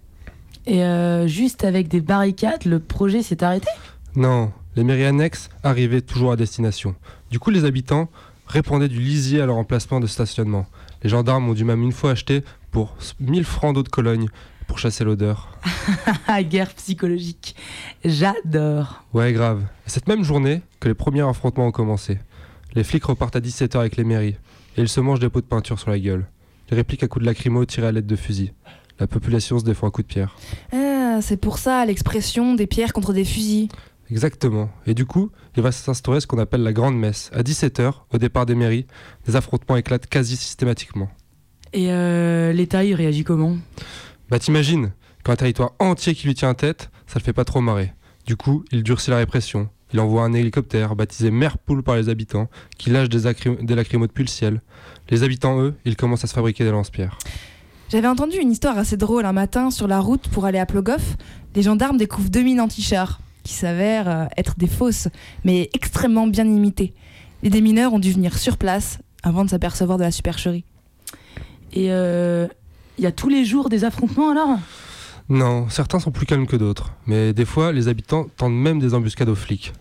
Et 0.65 0.83
euh, 0.83 1.27
juste 1.27 1.63
avec 1.63 1.87
des 1.87 2.01
barricades, 2.01 2.65
le 2.65 2.79
projet 2.79 3.21
s'est 3.21 3.43
arrêté? 3.43 3.67
Non, 4.15 4.51
les 4.75 4.83
mairies 4.83 5.05
annexes 5.05 5.51
arrivaient 5.61 6.01
toujours 6.01 6.31
à 6.31 6.35
destination. 6.35 6.95
Du 7.29 7.37
coup, 7.37 7.51
les 7.51 7.63
habitants 7.63 8.09
répandaient 8.47 8.87
du 8.87 8.99
lisier 8.99 9.39
à 9.39 9.45
leur 9.45 9.57
emplacement 9.57 9.99
de 9.99 10.07
stationnement. 10.07 10.65
Les 11.03 11.09
gendarmes 11.09 11.49
ont 11.49 11.53
dû 11.53 11.63
même 11.63 11.83
une 11.83 11.91
fois 11.91 12.11
acheter 12.11 12.43
pour 12.71 12.95
1000 13.19 13.43
francs 13.43 13.73
d'eau 13.73 13.83
de 13.83 13.89
Cologne 13.89 14.27
pour 14.67 14.79
chasser 14.79 15.03
l'odeur. 15.03 15.49
Guerre 16.41 16.73
psychologique. 16.75 17.55
J'adore. 18.05 19.03
Ouais, 19.13 19.33
grave. 19.33 19.63
cette 19.85 20.07
même 20.07 20.23
journée 20.23 20.61
que 20.79 20.87
les 20.87 20.93
premiers 20.93 21.21
affrontements 21.27 21.67
ont 21.67 21.71
commencé. 21.71 22.19
Les 22.75 22.83
flics 22.83 23.05
repartent 23.05 23.35
à 23.35 23.39
17h 23.39 23.79
avec 23.79 23.97
les 23.97 24.03
mairies 24.03 24.35
et 24.77 24.81
ils 24.81 24.89
se 24.89 24.99
mangent 24.99 25.19
des 25.19 25.29
pots 25.29 25.41
de 25.41 25.45
peinture 25.45 25.79
sur 25.79 25.89
la 25.89 25.99
gueule. 25.99 26.25
Les 26.69 26.77
répliques 26.77 27.03
à 27.03 27.07
coups 27.07 27.23
de 27.23 27.27
lacrymo 27.27 27.65
tirés 27.65 27.87
à 27.87 27.91
l'aide 27.91 28.05
de 28.05 28.15
fusils 28.15 28.53
la 28.99 29.07
population 29.07 29.57
se 29.59 29.63
défend 29.63 29.87
à 29.87 29.91
coups 29.91 30.07
de 30.07 30.13
pierre. 30.13 30.35
Ah, 30.73 31.19
c'est 31.21 31.37
pour 31.37 31.57
ça 31.57 31.85
l'expression 31.85 32.55
des 32.55 32.67
pierres 32.67 32.93
contre 32.93 33.13
des 33.13 33.25
fusils. 33.25 33.69
Exactement. 34.12 34.70
Et 34.88 34.93
du 34.93 35.05
coup, 35.05 35.30
il 35.55 35.62
va 35.62 35.72
s'instaurer 35.72 36.20
ce 36.20 36.28
qu'on 36.28 36.39
appelle 36.39 36.64
la 36.64 36.74
grande 36.74 36.97
messe. 36.97 37.30
À 37.34 37.43
17h, 37.43 37.93
au 38.14 38.18
départ 38.18 38.45
des 38.45 38.55
mairies, 38.55 38.86
des 39.28 39.36
affrontements 39.36 39.76
éclatent 39.76 40.07
quasi 40.07 40.36
systématiquement. 40.36 41.10
Et 41.74 41.91
euh, 41.91 42.51
l'État, 42.51 42.84
il 42.84 42.95
réagit 42.95 43.24
comment? 43.24 43.57
Bah 44.30 44.39
t'imagines, 44.39 44.91
quand 45.24 45.34
un 45.34 45.36
territoire 45.36 45.74
entier 45.80 46.16
qui 46.16 46.28
lui 46.28 46.34
tient 46.34 46.53
tête, 46.53 46.89
ça 47.05 47.20
le 47.20 47.24
fait 47.24 47.34
pas 47.34 47.45
trop 47.45 47.62
marrer. 47.62 47.93
Du 48.26 48.36
coup, 48.36 48.64
il 48.72 48.84
durcit 48.84 49.12
la 49.12 49.18
répression. 49.18 49.70
Il 49.93 49.99
envoie 49.99 50.24
un 50.24 50.34
hélicoptère 50.34 50.95
baptisé 50.95 51.32
Mère 51.32 51.57
Poule 51.57 51.84
par 51.84 51.95
les 51.95 52.10
habitants, 52.10 52.47
qui 52.78 52.89
lâche 52.91 53.10
des, 53.10 53.24
des 53.62 53.76
lacrymos 53.76 54.07
depuis 54.07 54.24
le 54.24 54.30
ciel. 54.30 54.62
Les 55.10 55.24
habitants, 55.24 55.60
eux, 55.62 55.76
ils 55.86 55.95
commencent 55.95 56.24
à 56.24 56.28
se 56.28 56.34
fabriquer 56.34 56.64
des 56.64 56.72
lance-pierres. 56.72 57.18
J'avais 57.89 58.07
entendu 58.07 58.38
une 58.38 58.51
histoire 58.51 58.78
assez 58.78 58.97
drôle 58.97 59.26
un 59.26 59.34
matin 59.34 59.72
sur 59.72 59.88
la 59.88 59.99
route 59.99 60.28
pour 60.28 60.45
aller 60.45 60.60
à 60.60 60.68
Plogoff. 60.68 61.18
Les 61.55 61.64
gendarmes 61.64 61.97
découvrent 61.97 62.30
deux 62.30 62.43
mines 62.43 62.62
anti-chars 62.62 63.20
qui 63.49 63.55
s'avèrent 63.55 64.07
euh, 64.07 64.25
être 64.37 64.59
des 64.59 64.67
fausses, 64.67 65.07
mais 65.43 65.71
extrêmement 65.73 66.27
bien 66.27 66.45
imitées. 66.45 66.93
Les 67.41 67.49
démineurs 67.49 67.93
ont 67.93 67.99
dû 67.99 68.11
venir 68.11 68.37
sur 68.37 68.57
place 68.57 68.99
avant 69.23 69.43
de 69.43 69.49
s'apercevoir 69.49 69.97
de 69.97 70.03
la 70.03 70.11
supercherie. 70.11 70.63
Et 71.73 71.85
il 71.85 71.91
euh, 71.91 72.47
y 72.99 73.07
a 73.07 73.11
tous 73.11 73.27
les 73.27 73.45
jours 73.45 73.69
des 73.69 73.85
affrontements 73.85 74.29
alors? 74.29 74.59
Non, 75.29 75.67
certains 75.69 75.99
sont 75.99 76.11
plus 76.11 76.27
calmes 76.27 76.45
que 76.45 76.55
d'autres. 76.55 76.93
Mais 77.07 77.33
des 77.33 77.45
fois, 77.45 77.71
les 77.71 77.87
habitants 77.87 78.27
tentent 78.37 78.53
même 78.53 78.77
des 78.77 78.93
embuscades 78.93 79.29
aux 79.29 79.35
flics. 79.35 79.73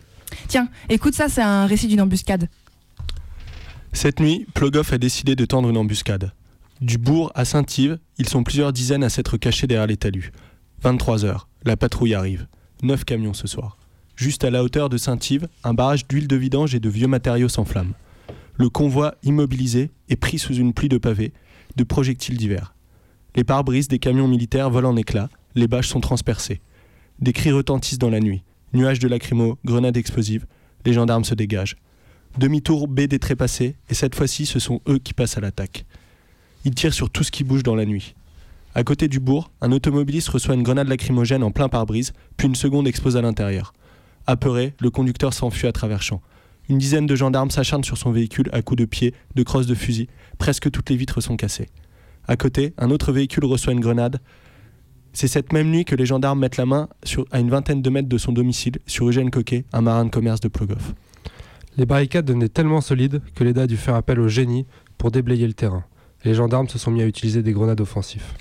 Tiens, 0.46 0.68
écoute 0.88 1.14
ça, 1.14 1.28
c'est 1.28 1.42
un 1.42 1.66
récit 1.66 1.88
d'une 1.88 2.00
embuscade. 2.00 2.48
Cette 3.92 4.18
nuit, 4.18 4.46
Plogoff 4.54 4.94
a 4.94 4.98
décidé 4.98 5.36
de 5.36 5.44
tendre 5.44 5.68
une 5.68 5.76
embuscade. 5.76 6.32
Du 6.80 6.96
bourg 6.96 7.32
à 7.34 7.44
Saint-Yves, 7.44 7.98
ils 8.16 8.28
sont 8.28 8.44
plusieurs 8.44 8.72
dizaines 8.72 9.04
à 9.04 9.10
s'être 9.10 9.36
cachés 9.36 9.66
derrière 9.66 9.86
les 9.86 9.98
talus. 9.98 10.32
23 10.82 11.26
heures, 11.26 11.48
la 11.64 11.76
patrouille 11.76 12.14
arrive. 12.14 12.46
Neuf 12.82 13.04
camions 13.04 13.34
ce 13.34 13.48
soir. 13.48 13.76
Juste 14.14 14.44
à 14.44 14.50
la 14.50 14.62
hauteur 14.62 14.88
de 14.88 14.96
Saint-Yves, 14.96 15.48
un 15.64 15.74
barrage 15.74 16.06
d'huile 16.06 16.28
de 16.28 16.36
vidange 16.36 16.74
et 16.74 16.80
de 16.80 16.88
vieux 16.88 17.08
matériaux 17.08 17.48
s'enflamme. 17.48 17.92
Le 18.56 18.68
convoi, 18.68 19.16
immobilisé, 19.22 19.90
est 20.08 20.16
pris 20.16 20.38
sous 20.38 20.54
une 20.54 20.72
pluie 20.72 20.88
de 20.88 20.98
pavés, 20.98 21.32
de 21.76 21.84
projectiles 21.84 22.36
divers. 22.36 22.74
Les 23.36 23.44
pare-brises 23.44 23.88
des 23.88 23.98
camions 23.98 24.28
militaires 24.28 24.70
volent 24.70 24.90
en 24.90 24.96
éclats, 24.96 25.28
les 25.54 25.68
bâches 25.68 25.88
sont 25.88 26.00
transpercées. 26.00 26.60
Des 27.20 27.32
cris 27.32 27.52
retentissent 27.52 27.98
dans 27.98 28.10
la 28.10 28.20
nuit. 28.20 28.42
Nuages 28.72 28.98
de 29.00 29.08
lacrymo, 29.08 29.58
grenades 29.64 29.96
explosives, 29.96 30.46
les 30.84 30.92
gendarmes 30.92 31.24
se 31.24 31.34
dégagent. 31.34 31.76
Demi-tour 32.38 32.86
B 32.86 33.02
des 33.02 33.18
trépassés, 33.18 33.76
et 33.88 33.94
cette 33.94 34.14
fois-ci, 34.14 34.46
ce 34.46 34.58
sont 34.58 34.80
eux 34.88 34.98
qui 34.98 35.14
passent 35.14 35.36
à 35.36 35.40
l'attaque. 35.40 35.84
Il 36.64 36.74
tire 36.74 36.94
sur 36.94 37.10
tout 37.10 37.24
ce 37.24 37.30
qui 37.30 37.44
bouge 37.44 37.62
dans 37.62 37.74
la 37.74 37.86
nuit. 37.86 38.14
À 38.78 38.84
côté 38.84 39.08
du 39.08 39.18
bourg, 39.18 39.50
un 39.60 39.72
automobiliste 39.72 40.28
reçoit 40.28 40.54
une 40.54 40.62
grenade 40.62 40.86
lacrymogène 40.86 41.42
en 41.42 41.50
plein 41.50 41.68
pare-brise, 41.68 42.12
puis 42.36 42.46
une 42.46 42.54
seconde 42.54 42.86
explose 42.86 43.16
à 43.16 43.20
l'intérieur. 43.20 43.72
Apeuré, 44.28 44.72
le 44.78 44.88
conducteur 44.88 45.34
s'enfuit 45.34 45.66
à 45.66 45.72
travers 45.72 46.00
champs. 46.00 46.22
Une 46.68 46.78
dizaine 46.78 47.06
de 47.06 47.16
gendarmes 47.16 47.50
s'acharnent 47.50 47.82
sur 47.82 47.98
son 47.98 48.12
véhicule 48.12 48.48
à 48.52 48.62
coups 48.62 48.78
de 48.78 48.84
pied, 48.84 49.14
de 49.34 49.42
crosses 49.42 49.66
de 49.66 49.74
fusil. 49.74 50.06
Presque 50.38 50.70
toutes 50.70 50.90
les 50.90 50.96
vitres 50.96 51.20
sont 51.20 51.36
cassées. 51.36 51.66
À 52.28 52.36
côté, 52.36 52.72
un 52.78 52.92
autre 52.92 53.10
véhicule 53.10 53.46
reçoit 53.46 53.72
une 53.72 53.80
grenade. 53.80 54.20
C'est 55.12 55.26
cette 55.26 55.52
même 55.52 55.72
nuit 55.72 55.84
que 55.84 55.96
les 55.96 56.06
gendarmes 56.06 56.38
mettent 56.38 56.56
la 56.56 56.66
main 56.66 56.88
à 57.32 57.40
une 57.40 57.50
vingtaine 57.50 57.82
de 57.82 57.90
mètres 57.90 58.08
de 58.08 58.18
son 58.18 58.30
domicile 58.30 58.78
sur 58.86 59.08
Eugène 59.08 59.32
Coquet, 59.32 59.64
un 59.72 59.80
marin 59.80 60.04
de 60.04 60.10
commerce 60.10 60.38
de 60.38 60.46
Plogoff. 60.46 60.94
Les 61.76 61.84
barricades 61.84 62.26
devenaient 62.26 62.48
tellement 62.48 62.80
solides 62.80 63.22
que 63.34 63.42
l'État 63.42 63.62
a 63.62 63.66
dû 63.66 63.76
faire 63.76 63.96
appel 63.96 64.20
au 64.20 64.28
génie 64.28 64.66
pour 64.98 65.10
déblayer 65.10 65.48
le 65.48 65.54
terrain 65.54 65.82
les 66.24 66.34
gendarmes 66.34 66.68
se 66.68 66.78
sont 66.78 66.90
mis 66.90 67.02
à 67.02 67.06
utiliser 67.06 67.42
des 67.42 67.52
grenades 67.52 67.80
offensives. 67.80 68.34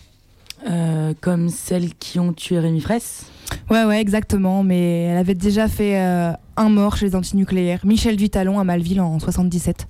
Euh, 0.68 1.14
comme 1.22 1.49
celles 1.49 1.93
qui 1.95 2.20
ont 2.20 2.34
tué 2.34 2.60
Rémi 2.60 2.82
Fraisse 2.82 3.32
Ouais, 3.70 3.86
ouais, 3.86 4.01
exactement. 4.01 4.64
Mais 4.64 5.03
elle 5.03 5.18
avait 5.18 5.36
déjà 5.36 5.68
fait 5.68 5.99
euh, 5.99 6.32
un 6.55 6.70
mort 6.70 6.97
chez 6.97 7.05
les 7.05 7.16
antinucléaires. 7.16 7.86
Michel 7.86 8.16
Dutalon 8.16 8.60
à 8.60 8.64
Malville 8.64 9.01
en 9.01 9.20
77. 9.20 9.88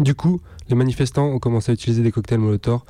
Du 0.00 0.14
coup, 0.14 0.40
les 0.68 0.74
manifestants 0.74 1.26
ont 1.26 1.38
commencé 1.38 1.70
à 1.70 1.74
utiliser 1.74 2.02
des 2.02 2.10
cocktails 2.10 2.40
Molotov, 2.40 2.80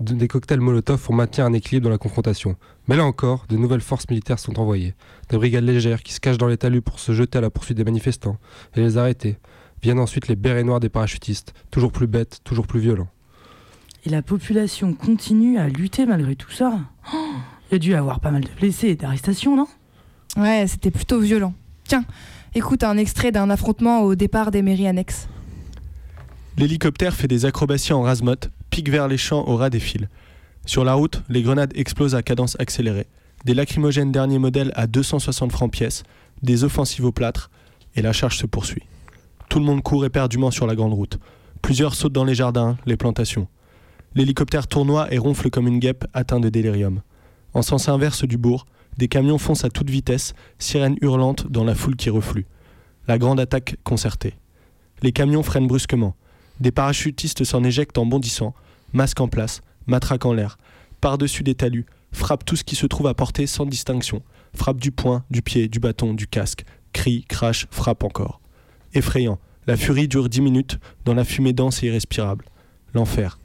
des 0.00 0.28
cocktails 0.28 0.60
Molotov 0.60 1.00
pour 1.00 1.14
maintenir 1.14 1.46
un 1.46 1.52
équilibre 1.52 1.84
dans 1.84 1.90
la 1.90 1.98
confrontation. 1.98 2.56
Mais 2.88 2.96
là 2.96 3.04
encore, 3.04 3.46
de 3.48 3.56
nouvelles 3.56 3.80
forces 3.80 4.08
militaires 4.08 4.38
sont 4.38 4.58
envoyées. 4.58 4.94
Des 5.30 5.36
brigades 5.36 5.64
légères 5.64 6.02
qui 6.02 6.12
se 6.12 6.20
cachent 6.20 6.38
dans 6.38 6.46
les 6.46 6.56
talus 6.56 6.82
pour 6.82 7.00
se 7.00 7.12
jeter 7.12 7.38
à 7.38 7.40
la 7.40 7.50
poursuite 7.50 7.76
des 7.76 7.84
manifestants 7.84 8.38
et 8.76 8.80
les 8.80 8.98
arrêter. 8.98 9.38
Viennent 9.82 9.98
ensuite 9.98 10.28
les 10.28 10.36
bérets 10.36 10.64
noirs 10.64 10.80
des 10.80 10.88
parachutistes, 10.88 11.52
toujours 11.70 11.92
plus 11.92 12.06
bêtes, 12.06 12.40
toujours 12.44 12.66
plus 12.66 12.80
violents. 12.80 13.08
Et 14.06 14.10
la 14.10 14.22
population 14.22 14.92
continue 14.92 15.58
à 15.58 15.68
lutter 15.68 16.04
malgré 16.04 16.36
tout 16.36 16.50
ça. 16.50 16.78
Oh, 17.14 17.32
il 17.70 17.72
y 17.72 17.76
a 17.76 17.78
dû 17.78 17.90
y 17.92 17.94
avoir 17.94 18.20
pas 18.20 18.30
mal 18.30 18.42
de 18.42 18.50
blessés 18.58 18.88
et 18.88 18.96
d'arrestations, 18.96 19.56
non? 19.56 19.66
Ouais, 20.36 20.66
c'était 20.66 20.90
plutôt 20.90 21.20
violent. 21.20 21.54
Tiens, 21.84 22.04
écoute 22.54 22.82
un 22.84 22.98
extrait 22.98 23.32
d'un 23.32 23.48
affrontement 23.48 24.02
au 24.02 24.14
départ 24.14 24.50
des 24.50 24.62
mairies 24.62 24.88
annexes. 24.88 25.28
L'hélicoptère 26.58 27.14
fait 27.14 27.28
des 27.28 27.46
acrobaties 27.46 27.94
en 27.94 28.02
rasemotte, 28.02 28.50
pique 28.70 28.90
vers 28.90 29.08
les 29.08 29.16
champs 29.16 29.44
au 29.48 29.56
ras 29.56 29.70
des 29.70 29.80
fils. 29.80 30.06
Sur 30.66 30.84
la 30.84 30.94
route, 30.94 31.22
les 31.28 31.42
grenades 31.42 31.72
explosent 31.74 32.14
à 32.14 32.22
cadence 32.22 32.56
accélérée. 32.60 33.06
Des 33.44 33.54
lacrymogènes 33.54 34.12
dernier 34.12 34.38
modèle 34.38 34.72
à 34.74 34.86
260 34.86 35.50
francs 35.50 35.70
pièce, 35.70 36.02
des 36.42 36.64
offensives 36.64 37.04
au 37.04 37.12
plâtre, 37.12 37.50
et 37.96 38.02
la 38.02 38.12
charge 38.12 38.36
se 38.36 38.46
poursuit. 38.46 38.82
Tout 39.48 39.58
le 39.58 39.64
monde 39.64 39.82
court 39.82 40.04
éperdument 40.04 40.50
sur 40.50 40.66
la 40.66 40.74
grande 40.74 40.94
route. 40.94 41.18
Plusieurs 41.62 41.94
sautent 41.94 42.12
dans 42.12 42.24
les 42.24 42.34
jardins, 42.34 42.76
les 42.86 42.96
plantations. 42.96 43.48
L'hélicoptère 44.14 44.68
tournoie 44.68 45.12
et 45.12 45.18
ronfle 45.18 45.50
comme 45.50 45.66
une 45.66 45.80
guêpe 45.80 46.04
atteint 46.12 46.38
de 46.38 46.48
délirium. 46.48 47.02
En 47.52 47.62
sens 47.62 47.88
inverse 47.88 48.24
du 48.24 48.36
bourg, 48.36 48.66
des 48.96 49.08
camions 49.08 49.38
foncent 49.38 49.64
à 49.64 49.70
toute 49.70 49.90
vitesse, 49.90 50.34
sirènes 50.58 50.96
hurlantes 51.00 51.50
dans 51.50 51.64
la 51.64 51.74
foule 51.74 51.96
qui 51.96 52.10
reflue. 52.10 52.46
La 53.08 53.18
grande 53.18 53.40
attaque 53.40 53.76
concertée. 53.82 54.34
Les 55.02 55.10
camions 55.10 55.42
freinent 55.42 55.66
brusquement. 55.66 56.14
Des 56.60 56.70
parachutistes 56.70 57.42
s'en 57.42 57.64
éjectent 57.64 57.98
en 57.98 58.06
bondissant, 58.06 58.54
masque 58.92 59.20
en 59.20 59.26
place, 59.26 59.62
matraque 59.86 60.24
en 60.24 60.32
l'air, 60.32 60.58
par-dessus 61.00 61.42
des 61.42 61.56
talus, 61.56 61.86
frappent 62.12 62.44
tout 62.44 62.56
ce 62.56 62.62
qui 62.62 62.76
se 62.76 62.86
trouve 62.86 63.08
à 63.08 63.14
portée 63.14 63.48
sans 63.48 63.66
distinction, 63.66 64.22
frappent 64.54 64.80
du 64.80 64.92
poing, 64.92 65.24
du 65.30 65.42
pied, 65.42 65.66
du 65.66 65.80
bâton, 65.80 66.14
du 66.14 66.28
casque, 66.28 66.64
crient, 66.92 67.24
crachent, 67.28 67.66
frappent 67.72 68.04
encore. 68.04 68.40
Effrayant, 68.94 69.40
la 69.66 69.76
furie 69.76 70.06
dure 70.06 70.28
10 70.28 70.40
minutes 70.40 70.78
dans 71.04 71.14
la 71.14 71.24
fumée 71.24 71.52
dense 71.52 71.82
et 71.82 71.88
irrespirable. 71.88 72.44
L'enfer. 72.94 73.38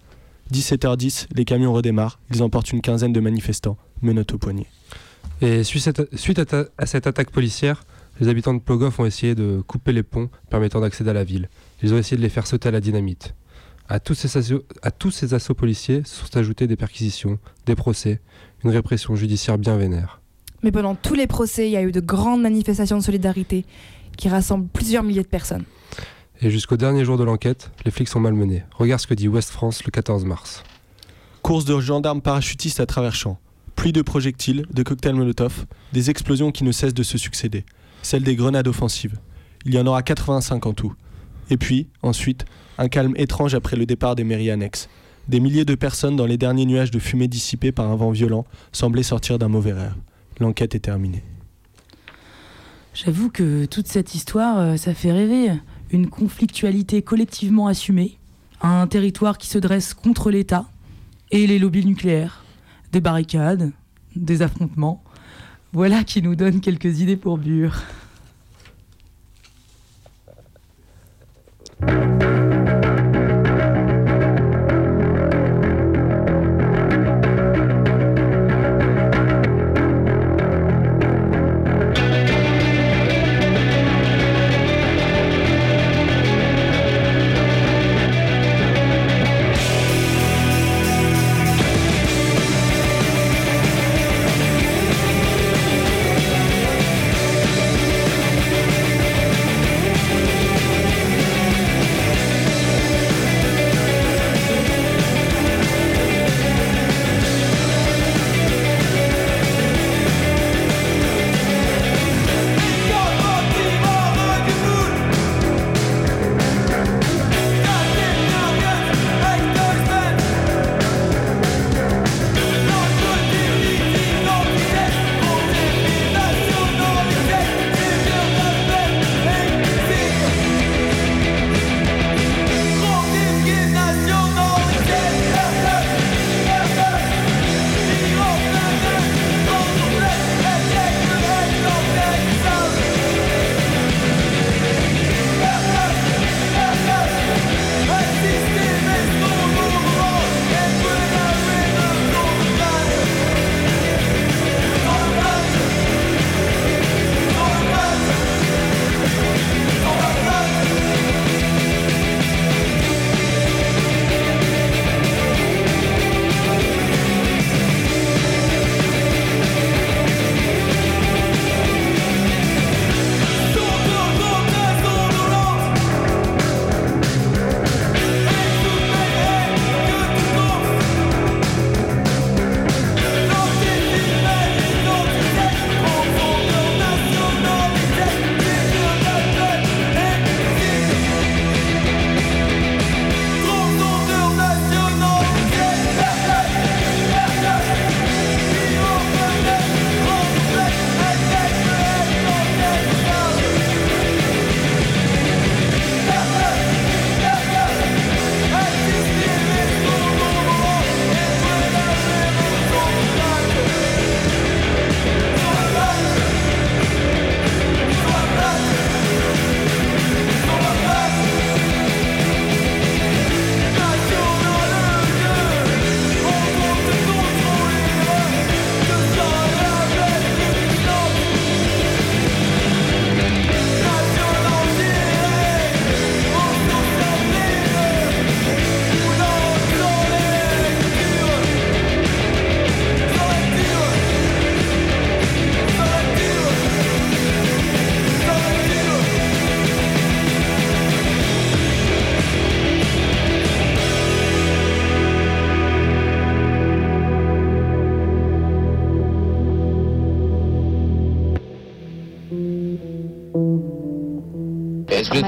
17h10, 0.51 1.27
les 1.35 1.45
camions 1.45 1.73
redémarrent, 1.73 2.19
ils 2.33 2.41
emportent 2.41 2.71
une 2.71 2.81
quinzaine 2.81 3.13
de 3.13 3.19
manifestants, 3.19 3.77
menottes 4.01 4.33
au 4.33 4.37
poignet. 4.37 4.67
Et 5.41 5.63
suite 5.63 5.87
à, 6.77 6.85
cette 6.85 7.07
attaque 7.07 7.31
policière, 7.31 7.83
les 8.19 8.27
habitants 8.27 8.53
de 8.53 8.59
Plogoff 8.59 8.99
ont 8.99 9.05
essayé 9.05 9.35
de 9.35 9.61
couper 9.65 9.93
les 9.93 10.03
ponts 10.03 10.29
permettant 10.49 10.81
d'accéder 10.81 11.11
à 11.11 11.13
la 11.13 11.23
ville. 11.23 11.49
Ils 11.81 11.93
ont 11.93 11.97
essayé 11.97 12.17
de 12.17 12.21
les 12.21 12.29
faire 12.29 12.47
sauter 12.47 12.67
à 12.69 12.71
la 12.71 12.81
dynamite. 12.81 13.35
À 13.87 13.99
tous 13.99 14.13
ces 14.13 14.37
assauts, 14.37 14.63
à 14.81 14.91
tous 14.91 15.11
ces 15.11 15.33
assauts 15.33 15.53
policiers 15.53 16.01
se 16.05 16.25
sont 16.25 16.37
ajoutés 16.37 16.67
des 16.67 16.75
perquisitions, 16.75 17.39
des 17.65 17.75
procès, 17.75 18.19
une 18.63 18.69
répression 18.71 19.15
judiciaire 19.15 19.57
bien 19.57 19.77
vénère. 19.77 20.19
Mais 20.61 20.71
pendant 20.71 20.95
tous 20.95 21.15
les 21.15 21.27
procès, 21.27 21.69
il 21.69 21.71
y 21.71 21.77
a 21.77 21.81
eu 21.81 21.91
de 21.91 22.01
grandes 22.01 22.41
manifestations 22.41 22.97
de 22.97 23.03
solidarité 23.03 23.65
qui 24.17 24.27
rassemblent 24.27 24.67
plusieurs 24.67 25.03
milliers 25.03 25.23
de 25.23 25.27
personnes. 25.27 25.63
Et 26.41 26.49
jusqu'au 26.49 26.77
dernier 26.77 27.03
jour 27.03 27.17
de 27.17 27.25
l'enquête, 27.25 27.69
les 27.83 27.91
flics 27.91 28.07
sont 28.07 28.21
malmenés. 28.21 28.63
Regarde 28.73 29.01
ce 29.01 29.07
que 29.07 29.13
dit 29.13 29.27
Ouest 29.27 29.49
France 29.49 29.83
le 29.83 29.91
14 29.91 30.23
mars. 30.23 30.63
Course 31.41 31.65
de 31.65 31.77
gendarmes 31.81 32.21
parachutistes 32.21 32.79
à 32.79 32.85
travers 32.85 33.13
champs. 33.13 33.39
Pluie 33.75 33.91
de 33.91 34.01
projectiles, 34.01 34.65
de 34.71 34.83
cocktails 34.83 35.15
Molotov, 35.15 35.65
des 35.91 36.09
explosions 36.09 36.51
qui 36.51 36.63
ne 36.63 36.71
cessent 36.71 36.93
de 36.93 37.03
se 37.03 37.17
succéder. 37.17 37.65
Celles 38.03 38.23
des 38.23 38.37
grenades 38.37 38.69
offensives. 38.69 39.19
Il 39.65 39.73
y 39.73 39.79
en 39.79 39.85
aura 39.85 40.01
85 40.01 40.65
en 40.65 40.73
tout. 40.73 40.93
Et 41.49 41.57
puis, 41.57 41.89
ensuite, 42.03 42.45
un 42.77 42.87
calme 42.87 43.13
étrange 43.17 43.53
après 43.53 43.75
le 43.75 43.85
départ 43.85 44.15
des 44.15 44.23
mairies 44.23 44.51
annexes. 44.51 44.87
Des 45.27 45.41
milliers 45.41 45.65
de 45.65 45.75
personnes 45.75 46.15
dans 46.15 46.25
les 46.25 46.37
derniers 46.37 46.65
nuages 46.65 46.91
de 46.91 46.99
fumée 46.99 47.27
dissipés 47.27 47.73
par 47.73 47.91
un 47.91 47.97
vent 47.97 48.11
violent 48.11 48.45
semblaient 48.71 49.03
sortir 49.03 49.39
d'un 49.39 49.49
mauvais 49.49 49.73
rêve. 49.73 49.95
L'enquête 50.39 50.73
est 50.73 50.79
terminée. 50.79 51.23
J'avoue 52.93 53.29
que 53.29 53.65
toute 53.65 53.87
cette 53.87 54.15
histoire, 54.15 54.59
euh, 54.59 54.77
ça 54.77 54.93
fait 54.93 55.11
rêver. 55.11 55.51
Une 55.91 56.07
conflictualité 56.07 57.01
collectivement 57.01 57.67
assumée, 57.67 58.17
un 58.61 58.85
territoire 58.87 59.37
qui 59.37 59.47
se 59.47 59.57
dresse 59.57 59.93
contre 59.93 60.29
l'État 60.29 60.65
et 61.31 61.47
les 61.47 61.59
lobbies 61.59 61.85
nucléaires, 61.85 62.43
des 62.91 63.01
barricades, 63.01 63.71
des 64.15 64.41
affrontements. 64.41 65.03
Voilà 65.73 66.03
qui 66.03 66.21
nous 66.21 66.35
donne 66.35 66.61
quelques 66.61 66.99
idées 66.99 67.17
pour 67.17 67.37
Bure. 67.37 67.81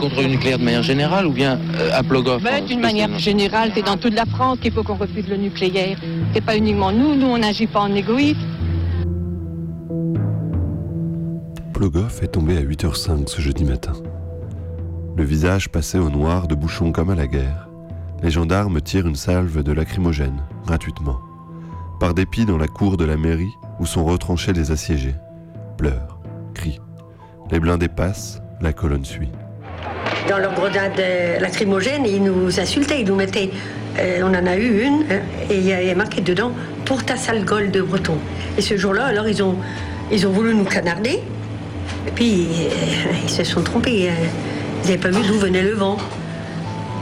Contre 0.01 0.21
le 0.21 0.27
nucléaire 0.29 0.57
de 0.57 0.63
manière 0.63 0.81
générale 0.81 1.27
ou 1.27 1.31
bien 1.31 1.59
euh, 1.75 1.91
à 1.93 2.01
Plogoff 2.01 2.41
Ben, 2.41 2.65
D'une 2.65 2.79
manière 2.79 3.19
générale, 3.19 3.71
c'est 3.75 3.85
dans 3.85 3.97
toute 3.97 4.15
la 4.15 4.25
France 4.25 4.57
qu'il 4.59 4.71
faut 4.73 4.83
qu'on 4.83 4.95
refuse 4.95 5.27
le 5.29 5.37
nucléaire. 5.37 5.97
C'est 6.33 6.43
pas 6.43 6.57
uniquement 6.57 6.91
nous, 6.91 7.15
nous 7.15 7.27
on 7.27 7.37
n'agit 7.37 7.67
pas 7.67 7.81
en 7.81 7.93
égoïste. 7.93 8.39
Plogoff 11.73 12.23
est 12.23 12.29
tombé 12.29 12.57
à 12.57 12.61
8h05 12.61 13.27
ce 13.27 13.41
jeudi 13.41 13.63
matin. 13.63 13.93
Le 15.15 15.23
visage 15.23 15.69
passé 15.69 15.99
au 15.99 16.09
noir 16.09 16.47
de 16.47 16.55
bouchons 16.55 16.91
comme 16.91 17.11
à 17.11 17.15
la 17.15 17.27
guerre, 17.27 17.67
Les 18.23 18.31
gendarmes 18.31 18.81
tirent 18.81 19.07
une 19.07 19.15
salve 19.15 19.63
de 19.63 19.71
lacrymogène, 19.71 20.41
gratuitement. 20.65 21.19
Par 21.99 22.13
dépit 22.13 22.45
dans 22.45 22.57
la 22.57 22.67
cour 22.67 22.97
de 22.97 23.05
la 23.05 23.17
mairie 23.17 23.53
où 23.79 23.85
sont 23.85 24.05
retranchés 24.05 24.53
les 24.53 24.71
assiégés. 24.71 25.15
Pleurs, 25.77 26.19
cris. 26.53 26.79
Les 27.51 27.59
blindés 27.59 27.87
passent, 27.87 28.41
la 28.61 28.73
colonne 28.73 29.05
suit. 29.05 29.31
Dans 30.31 30.37
leur 30.37 30.53
grenade 30.53 30.93
lacrymogène, 31.41 32.05
ils 32.05 32.23
nous 32.23 32.57
insultaient, 32.57 33.01
ils 33.01 33.05
nous 33.05 33.15
mettaient. 33.17 33.49
euh, 33.99 34.21
on 34.23 34.29
en 34.29 34.47
a 34.47 34.55
eu 34.55 34.81
une, 34.81 35.03
hein, 35.11 35.19
et 35.49 35.57
il 35.57 35.65
y 35.65 35.73
a 35.89 35.93
marqué 35.93 36.21
dedans 36.21 36.53
pour 36.85 37.03
ta 37.03 37.17
sale 37.17 37.43
gueule 37.43 37.69
de 37.69 37.81
breton. 37.81 38.17
Et 38.57 38.61
ce 38.61 38.77
jour-là, 38.77 39.07
alors 39.07 39.27
ils 39.27 39.43
ont, 39.43 39.57
ils 40.09 40.25
ont 40.25 40.31
voulu 40.31 40.55
nous 40.55 40.63
canarder. 40.63 41.19
Et 42.07 42.11
puis 42.15 42.47
euh, 42.61 42.69
ils 43.25 43.29
se 43.29 43.43
sont 43.43 43.61
trompés. 43.61 44.07
euh, 44.09 44.13
Ils 44.85 44.91
n'avaient 44.91 45.01
pas 45.01 45.09
vu 45.09 45.21
d'où 45.27 45.33
venait 45.37 45.63
le 45.63 45.73
vent. 45.73 45.97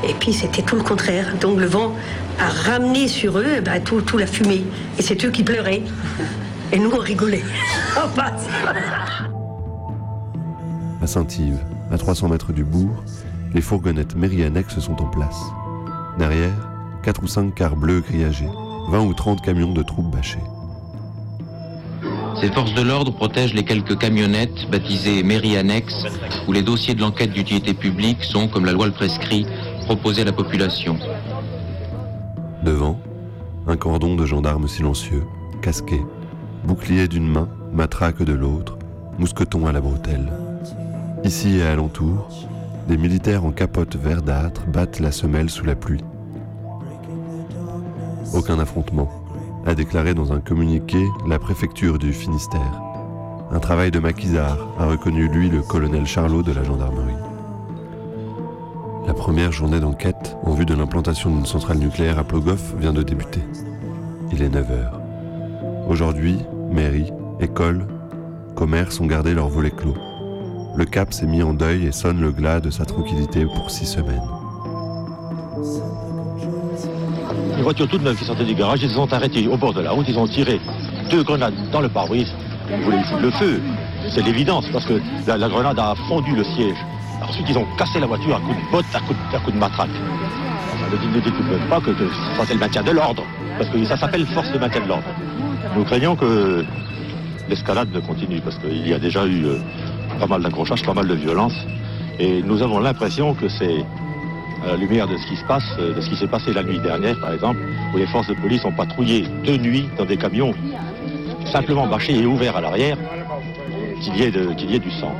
Et 0.09 0.15
puis 0.19 0.33
c'était 0.33 0.63
tout 0.63 0.77
le 0.77 0.81
contraire. 0.83 1.27
Donc 1.39 1.59
le 1.59 1.67
vent 1.67 1.93
a 2.39 2.47
ramené 2.71 3.07
sur 3.07 3.37
eux 3.37 3.61
ben, 3.63 3.79
tout, 3.79 4.01
tout 4.01 4.17
la 4.17 4.25
fumée. 4.25 4.63
Et 4.97 5.03
c'est 5.03 5.23
eux 5.23 5.29
qui 5.29 5.43
pleuraient. 5.43 5.83
Et 6.71 6.79
nous 6.79 6.89
on 6.91 6.97
rigolait. 6.99 7.43
Oh, 7.95 8.07
bah, 8.15 8.31
À 11.01 11.05
Saint-Yves, 11.07 11.59
à 11.91 11.97
300 11.97 12.27
mètres 12.29 12.53
du 12.53 12.63
bourg, 12.63 13.03
les 13.53 13.61
fourgonnettes 13.61 14.15
mairie 14.15 14.43
annexes 14.43 14.79
sont 14.79 15.01
en 15.01 15.07
place. 15.07 15.41
Derrière, 16.17 16.69
4 17.03 17.23
ou 17.23 17.27
5 17.27 17.55
cars 17.55 17.75
bleus 17.75 18.01
grillagés, 18.01 18.49
20 18.89 19.01
ou 19.01 19.13
30 19.13 19.41
camions 19.41 19.73
de 19.73 19.83
troupes 19.83 20.11
bâchés. 20.11 20.39
Ces 22.39 22.49
forces 22.49 22.73
de 22.73 22.81
l'ordre 22.81 23.13
protègent 23.13 23.53
les 23.53 23.65
quelques 23.65 23.97
camionnettes 23.97 24.69
baptisées 24.71 25.23
mairie 25.23 25.57
annexe, 25.57 26.05
où 26.47 26.53
les 26.53 26.61
dossiers 26.61 26.95
de 26.95 27.01
l'enquête 27.01 27.31
d'utilité 27.31 27.73
publique 27.73 28.23
sont, 28.23 28.47
comme 28.47 28.65
la 28.65 28.71
loi 28.71 28.85
le 28.85 28.93
prescrit, 28.93 29.45
proposés 29.85 30.21
à 30.21 30.25
la 30.25 30.31
population. 30.31 30.97
Devant, 32.63 32.99
un 33.67 33.75
cordon 33.75 34.15
de 34.15 34.25
gendarmes 34.25 34.67
silencieux, 34.67 35.23
casqués, 35.61 36.01
bouclier 36.63 37.07
d'une 37.07 37.27
main, 37.27 37.49
matraque 37.73 38.23
de 38.23 38.33
l'autre, 38.33 38.77
mousqueton 39.17 39.67
à 39.67 39.71
la 39.71 39.81
bretelle. 39.81 40.31
Ici 41.25 41.57
et 41.57 41.63
alentour, 41.63 42.29
des 42.89 42.97
militaires 42.97 43.45
en 43.45 43.51
capote 43.51 43.95
verdâtre 43.95 44.65
battent 44.65 44.99
la 44.99 45.11
semelle 45.11 45.51
sous 45.51 45.63
la 45.63 45.75
pluie. 45.75 46.03
Aucun 48.33 48.57
affrontement, 48.57 49.09
a 49.67 49.75
déclaré 49.75 50.15
dans 50.15 50.33
un 50.33 50.39
communiqué 50.39 51.05
la 51.27 51.37
préfecture 51.37 51.99
du 51.99 52.11
Finistère. 52.13 52.81
Un 53.51 53.59
travail 53.59 53.91
de 53.91 53.99
maquisard, 53.99 54.57
a 54.79 54.87
reconnu 54.87 55.27
lui 55.27 55.49
le 55.49 55.61
colonel 55.61 56.07
Charlot 56.07 56.41
de 56.41 56.51
la 56.51 56.63
gendarmerie. 56.63 57.13
La 59.05 59.13
première 59.13 59.51
journée 59.51 59.79
d'enquête 59.79 60.35
en 60.43 60.53
vue 60.53 60.65
de 60.65 60.73
l'implantation 60.73 61.29
d'une 61.29 61.45
centrale 61.45 61.77
nucléaire 61.77 62.17
à 62.17 62.23
Plogoff 62.23 62.73
vient 62.79 62.93
de 62.93 63.03
débuter. 63.03 63.43
Il 64.31 64.41
est 64.41 64.49
9h. 64.49 64.93
Aujourd'hui, 65.87 66.39
mairie, 66.71 67.11
école, 67.39 67.85
commerce 68.55 68.99
ont 68.99 69.05
gardé 69.05 69.35
leur 69.35 69.49
volet 69.49 69.71
clos. 69.71 70.08
Le 70.79 70.85
Cap 70.85 71.11
s'est 71.11 71.25
mis 71.25 71.43
en 71.43 71.53
deuil 71.53 71.87
et 71.87 71.91
sonne 71.91 72.21
le 72.21 72.31
glas 72.31 72.61
de 72.61 72.69
sa 72.69 72.85
tranquillité 72.85 73.43
pour 73.43 73.69
six 73.69 73.85
semaines. 73.85 74.23
Une 77.57 77.63
voiture 77.63 77.85
toute 77.85 78.01
neuve 78.01 78.15
qui 78.15 78.23
sortait 78.23 78.45
du 78.45 78.55
garage, 78.55 78.81
ils 78.81 78.87
se 78.87 78.95
sont 78.95 79.11
arrêtés 79.11 79.45
au 79.49 79.57
bord 79.57 79.73
de 79.73 79.81
la 79.81 79.91
route, 79.91 80.05
ils 80.07 80.17
ont 80.17 80.25
tiré 80.25 80.57
deux 81.11 81.21
grenades 81.23 81.69
dans 81.73 81.81
le 81.81 81.89
pare-brise. 81.89 82.33
Ils 82.71 82.81
voulaient 82.81 83.03
foutre 83.03 83.21
le 83.21 83.31
feu. 83.31 83.61
C'est 84.15 84.21
l'évidence, 84.21 84.67
parce 84.71 84.85
que 84.85 85.01
la, 85.27 85.49
grenade 85.49 85.77
a 85.79 85.95
fondu 86.07 86.33
le 86.33 86.45
siège. 86.45 86.77
Ensuite, 87.27 87.47
ils 87.49 87.57
ont 87.57 87.67
cassé 87.77 87.99
la 87.99 88.07
voiture 88.07 88.37
à 88.37 88.39
coups 88.39 88.55
de 88.55 88.71
botte, 88.71 88.85
à 88.93 89.01
coups 89.01 89.53
de, 89.53 89.59
matraque. 89.59 89.89
Enfin, 90.75 90.85
ne 90.95 91.19
dites 91.19 91.33
même 91.41 91.67
pas 91.69 91.81
que, 91.81 91.91
que 91.91 92.07
ça 92.37 92.45
c'est 92.47 92.53
le 92.53 92.59
maintien 92.61 92.83
de 92.83 92.91
l'ordre, 92.91 93.25
parce 93.57 93.69
que 93.69 93.83
ça 93.83 93.97
s'appelle 93.97 94.25
force 94.27 94.49
de 94.53 94.57
maintien 94.57 94.79
de 94.79 94.87
l'ordre. 94.87 95.09
Nous 95.75 95.83
craignons 95.83 96.15
que 96.15 96.63
l'escalade 97.49 97.89
ne 97.93 97.99
continue, 97.99 98.39
parce 98.39 98.57
qu'il 98.59 98.87
y 98.87 98.93
a 98.93 98.99
déjà 98.99 99.25
eu 99.25 99.43
euh, 99.43 99.57
pas 100.19 100.27
mal 100.27 100.41
d'accrochages, 100.41 100.83
pas 100.83 100.93
mal 100.93 101.07
de 101.07 101.15
violence, 101.15 101.55
et 102.19 102.43
nous 102.43 102.61
avons 102.61 102.79
l'impression 102.79 103.33
que 103.33 103.47
c'est 103.47 103.85
à 104.63 104.71
la 104.71 104.75
lumière 104.75 105.07
de 105.07 105.15
ce 105.15 105.25
qui 105.27 105.37
se 105.37 105.45
passe, 105.45 105.63
euh, 105.79 105.95
de 105.95 106.01
ce 106.01 106.09
qui 106.09 106.17
s'est 106.17 106.27
passé 106.27 106.51
la 106.53 106.63
nuit 106.63 106.79
dernière, 106.79 107.17
par 107.19 107.33
exemple, 107.33 107.59
où 107.93 107.97
les 107.97 108.07
forces 108.07 108.27
de 108.27 108.33
police 108.33 108.65
ont 108.65 108.73
patrouillé 108.73 109.25
de 109.45 109.55
nuit 109.55 109.87
dans 109.97 110.05
des 110.05 110.17
camions 110.17 110.53
simplement 111.51 111.87
bâchés 111.87 112.19
et 112.19 112.25
ouverts 112.25 112.57
à 112.57 112.61
l'arrière, 112.61 112.97
qu'il 114.01 114.17
y, 114.17 114.23
ait 114.23 114.75
y 114.75 114.79
du 114.79 114.91
sang. 114.91 115.13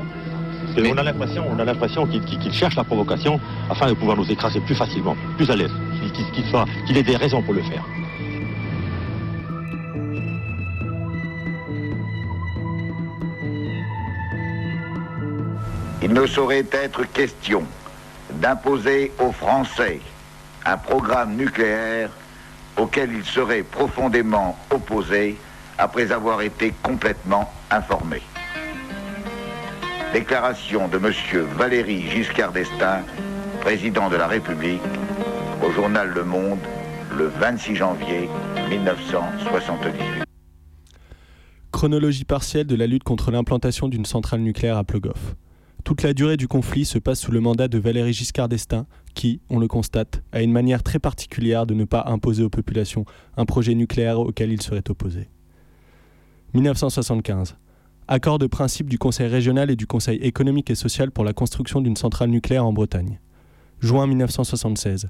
On 0.78 1.60
a 1.60 1.66
l'impression, 1.66 2.06
qu'ils 2.06 2.54
cherchent 2.54 2.76
la 2.76 2.84
provocation 2.84 3.40
afin 3.70 3.88
de 3.88 3.94
pouvoir 3.94 4.18
nous 4.18 4.30
écraser 4.30 4.60
plus 4.60 4.76
facilement, 4.76 5.16
plus 5.38 5.50
à 5.50 5.56
l'aise, 5.56 5.72
qu'il 6.86 6.98
ait 6.98 7.04
des 7.04 7.16
raisons 7.16 7.42
pour 7.42 7.54
le 7.54 7.62
faire. 7.62 7.84
Il 16.02 16.14
ne 16.14 16.26
saurait 16.26 16.66
être 16.72 17.04
question 17.12 17.64
d'imposer 18.34 19.12
aux 19.20 19.34
Français 19.34 20.00
un 20.66 20.78
programme 20.78 21.36
nucléaire 21.36 22.10
auquel 22.78 23.12
ils 23.12 23.26
seraient 23.26 23.64
profondément 23.64 24.58
opposés 24.72 25.38
après 25.78 26.12
avoir 26.12 26.42
été 26.42 26.74
complètement 26.82 27.52
informés. 27.70 28.22
Déclaration 30.14 30.88
de 30.88 30.98
M. 30.98 31.14
Valéry 31.58 32.10
Giscard 32.10 32.54
d'Estaing, 32.54 33.04
président 33.62 34.10
de 34.10 34.16
la 34.16 34.28
République, 34.28 34.82
au 35.66 35.72
journal 35.72 36.10
Le 36.10 36.24
Monde, 36.24 36.60
le 37.18 37.28
26 37.28 37.76
janvier 37.76 38.30
1978. 38.70 40.24
Chronologie 41.72 42.26
partielle 42.26 42.68
de 42.68 42.76
la 42.76 42.88
lutte 42.88 43.04
contre 43.04 43.32
l'implantation 43.32 43.88
d'une 43.88 44.06
centrale 44.06 44.40
nucléaire 44.40 44.78
à 44.78 44.84
Plogoff. 44.84 45.36
Toute 45.90 46.04
la 46.04 46.14
durée 46.14 46.38
du 46.38 46.48
conflit 46.48 46.86
se 46.86 47.00
passe 47.00 47.20
sous 47.20 47.32
le 47.32 47.40
mandat 47.40 47.68
de 47.68 47.80
Valéry 47.80 48.14
Giscard 48.14 48.48
d'Estaing, 48.48 48.86
qui, 49.16 49.42
on 49.50 49.58
le 49.58 49.68
constate, 49.68 50.22
a 50.32 50.44
une 50.44 50.52
manière 50.52 50.84
très 50.84 51.00
particulière 51.00 51.66
de 51.66 51.74
ne 51.74 51.84
pas 51.84 52.04
imposer 52.06 52.44
aux 52.44 52.50
populations 52.52 53.06
un 53.38 53.46
projet 53.48 53.74
nucléaire 53.74 54.20
auquel 54.20 54.52
il 54.52 54.62
serait 54.62 54.88
opposé. 54.88 55.30
1975. 56.54 57.58
Accord 58.08 58.38
de 58.38 58.46
principe 58.46 58.88
du 58.88 59.00
Conseil 59.00 59.26
régional 59.30 59.72
et 59.72 59.76
du 59.76 59.88
Conseil 59.88 60.20
économique 60.20 60.70
et 60.70 60.76
social 60.76 61.10
pour 61.10 61.24
la 61.24 61.34
construction 61.34 61.82
d'une 61.82 61.96
centrale 61.96 62.30
nucléaire 62.30 62.68
en 62.68 62.72
Bretagne. 62.72 63.20
Juin 63.80 64.06
1976. 64.06 65.10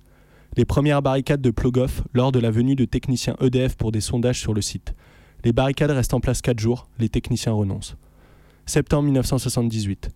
Les 0.56 0.64
premières 0.64 1.02
barricades 1.02 1.42
de 1.42 1.52
Plogoff 1.52 2.04
lors 2.14 2.32
de 2.32 2.40
la 2.40 2.52
venue 2.52 2.78
de 2.78 2.86
techniciens 2.86 3.36
EDF 3.42 3.76
pour 3.76 3.92
des 3.92 4.00
sondages 4.00 4.40
sur 4.40 4.54
le 4.54 4.62
site. 4.62 4.94
Les 5.44 5.52
barricades 5.52 5.92
restent 5.92 6.14
en 6.14 6.22
place 6.22 6.42
4 6.42 6.58
jours, 6.58 6.88
les 7.00 7.10
techniciens 7.10 7.52
renoncent. 7.52 7.98
Septembre 8.66 9.04
1978. 9.04 10.10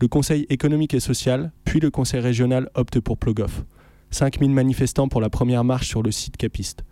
Le 0.00 0.06
Conseil 0.06 0.46
économique 0.48 0.94
et 0.94 1.00
social, 1.00 1.50
puis 1.64 1.80
le 1.80 1.90
Conseil 1.90 2.20
régional 2.20 2.70
optent 2.74 3.00
pour 3.00 3.18
Plogoff. 3.18 3.64
5000 4.10 4.48
manifestants 4.48 5.08
pour 5.08 5.20
la 5.20 5.28
première 5.28 5.64
marche 5.64 5.88
sur 5.88 6.04
le 6.04 6.12
site 6.12 6.36
capiste. 6.36 6.84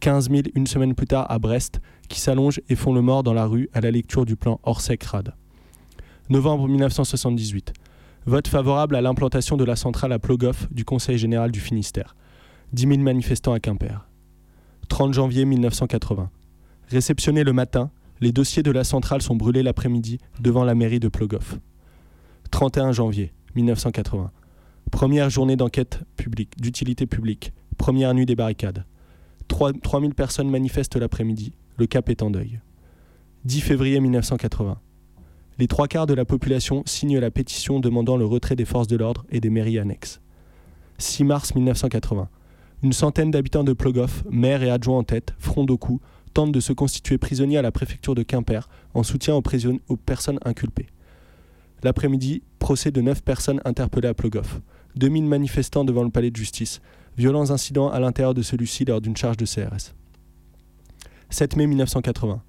15 0.00 0.28
000 0.28 0.42
une 0.56 0.66
semaine 0.66 0.96
plus 0.96 1.06
tard 1.06 1.30
à 1.30 1.38
Brest, 1.38 1.80
qui 2.08 2.18
s'allongent 2.20 2.60
et 2.68 2.74
font 2.74 2.92
le 2.92 3.00
mort 3.00 3.22
dans 3.22 3.32
la 3.32 3.46
rue 3.46 3.68
à 3.74 3.80
la 3.80 3.92
lecture 3.92 4.26
du 4.26 4.34
plan 4.34 4.58
Orsec-Rad. 4.64 5.34
Novembre 6.30 6.66
1978. 6.66 7.72
Vote 8.26 8.48
favorable 8.48 8.96
à 8.96 9.02
l'implantation 9.02 9.56
de 9.56 9.64
la 9.64 9.76
centrale 9.76 10.12
à 10.12 10.18
Plogoff 10.18 10.68
du 10.72 10.84
Conseil 10.84 11.16
général 11.16 11.52
du 11.52 11.60
Finistère. 11.60 12.16
10 12.72 12.88
000 12.88 12.98
manifestants 12.98 13.52
à 13.52 13.60
Quimper. 13.60 14.08
30 14.88 15.14
janvier 15.14 15.44
1980. 15.44 16.28
Réceptionnés 16.88 17.44
le 17.44 17.52
matin, 17.52 17.92
les 18.20 18.32
dossiers 18.32 18.64
de 18.64 18.72
la 18.72 18.82
centrale 18.82 19.22
sont 19.22 19.36
brûlés 19.36 19.62
l'après-midi 19.62 20.18
devant 20.40 20.64
la 20.64 20.74
mairie 20.74 20.98
de 20.98 21.08
Plogoff. 21.08 21.58
31 22.50 22.92
janvier 22.92 23.32
1980. 23.56 24.30
Première 24.90 25.30
journée 25.30 25.56
d'enquête 25.56 26.00
publique, 26.16 26.58
d'utilité 26.58 27.06
publique. 27.06 27.52
Première 27.76 28.14
nuit 28.14 28.26
des 28.26 28.36
barricades. 28.36 28.84
3 29.48 29.72
3000 29.82 30.14
personnes 30.14 30.50
manifestent 30.50 30.96
l'après-midi. 30.96 31.52
Le 31.76 31.86
cap 31.86 32.08
est 32.08 32.22
en 32.22 32.30
deuil. 32.30 32.60
10 33.44 33.60
février 33.60 34.00
1980. 34.00 34.78
Les 35.58 35.66
trois 35.66 35.88
quarts 35.88 36.06
de 36.06 36.14
la 36.14 36.24
population 36.24 36.82
signent 36.86 37.18
la 37.18 37.30
pétition 37.30 37.80
demandant 37.80 38.16
le 38.16 38.24
retrait 38.24 38.56
des 38.56 38.64
forces 38.64 38.86
de 38.86 38.96
l'ordre 38.96 39.26
et 39.30 39.40
des 39.40 39.50
mairies 39.50 39.78
annexes. 39.78 40.20
6 40.98 41.24
mars 41.24 41.54
1980. 41.54 42.28
Une 42.82 42.92
centaine 42.92 43.30
d'habitants 43.30 43.64
de 43.64 43.72
Plogoff, 43.72 44.24
maires 44.30 44.62
et 44.62 44.70
adjoints 44.70 44.98
en 44.98 45.04
tête, 45.04 45.34
front 45.38 45.66
au 45.66 45.76
cou, 45.76 46.00
tentent 46.32 46.52
de 46.52 46.60
se 46.60 46.72
constituer 46.72 47.18
prisonniers 47.18 47.58
à 47.58 47.62
la 47.62 47.72
préfecture 47.72 48.14
de 48.14 48.22
Quimper 48.22 48.68
en 48.94 49.02
soutien 49.02 49.34
aux 49.34 49.96
personnes 49.96 50.38
inculpées. 50.44 50.86
L'après-midi, 51.82 52.42
procès 52.58 52.90
de 52.90 53.00
9 53.00 53.22
personnes 53.22 53.60
interpellées 53.64 54.08
à 54.08 54.14
Plogoff. 54.14 54.60
2000 54.96 55.24
manifestants 55.26 55.84
devant 55.84 56.02
le 56.02 56.10
palais 56.10 56.30
de 56.30 56.36
justice. 56.36 56.80
Violents 57.16 57.50
incidents 57.50 57.88
à 57.88 58.00
l'intérieur 58.00 58.34
de 58.34 58.42
celui-ci 58.42 58.84
lors 58.84 59.00
d'une 59.00 59.16
charge 59.16 59.36
de 59.36 59.44
CRS. 59.44 59.94
7 61.30 61.56
mai 61.56 61.66
1980. 61.66 62.42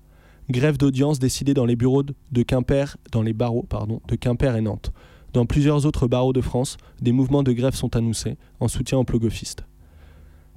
Grève 0.50 0.78
d'audience 0.78 1.20
décidée 1.20 1.54
dans 1.54 1.66
les 1.66 1.76
bureaux 1.76 2.02
de- 2.04 2.44
Quimper, 2.44 2.98
dans 3.12 3.22
les 3.22 3.34
barreaux 3.34 3.68
de 4.08 4.16
Quimper 4.16 4.56
et 4.56 4.62
Nantes. 4.62 4.92
Dans 5.34 5.46
plusieurs 5.46 5.86
autres 5.86 6.08
barreaux 6.08 6.34
de 6.34 6.42
France, 6.42 6.78
des 7.02 7.12
mouvements 7.12 7.44
de 7.44 7.52
grève 7.52 7.76
sont 7.76 7.96
annoncés 7.96 8.38
en 8.60 8.68
soutien 8.68 8.98
aux 8.98 9.04
plogophistes. 9.04 9.64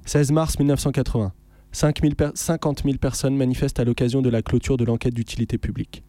16 0.05 0.31
mars 0.31 0.57
1980. 0.57 1.31
50 1.71 2.83
000 2.83 2.97
personnes 2.97 3.35
manifestent 3.35 3.79
à 3.79 3.83
l'occasion 3.83 4.21
de 4.21 4.29
la 4.29 4.41
clôture 4.41 4.77
de 4.77 4.85
l'enquête 4.85 5.13
d'utilité 5.13 5.57
publique. 5.59 6.03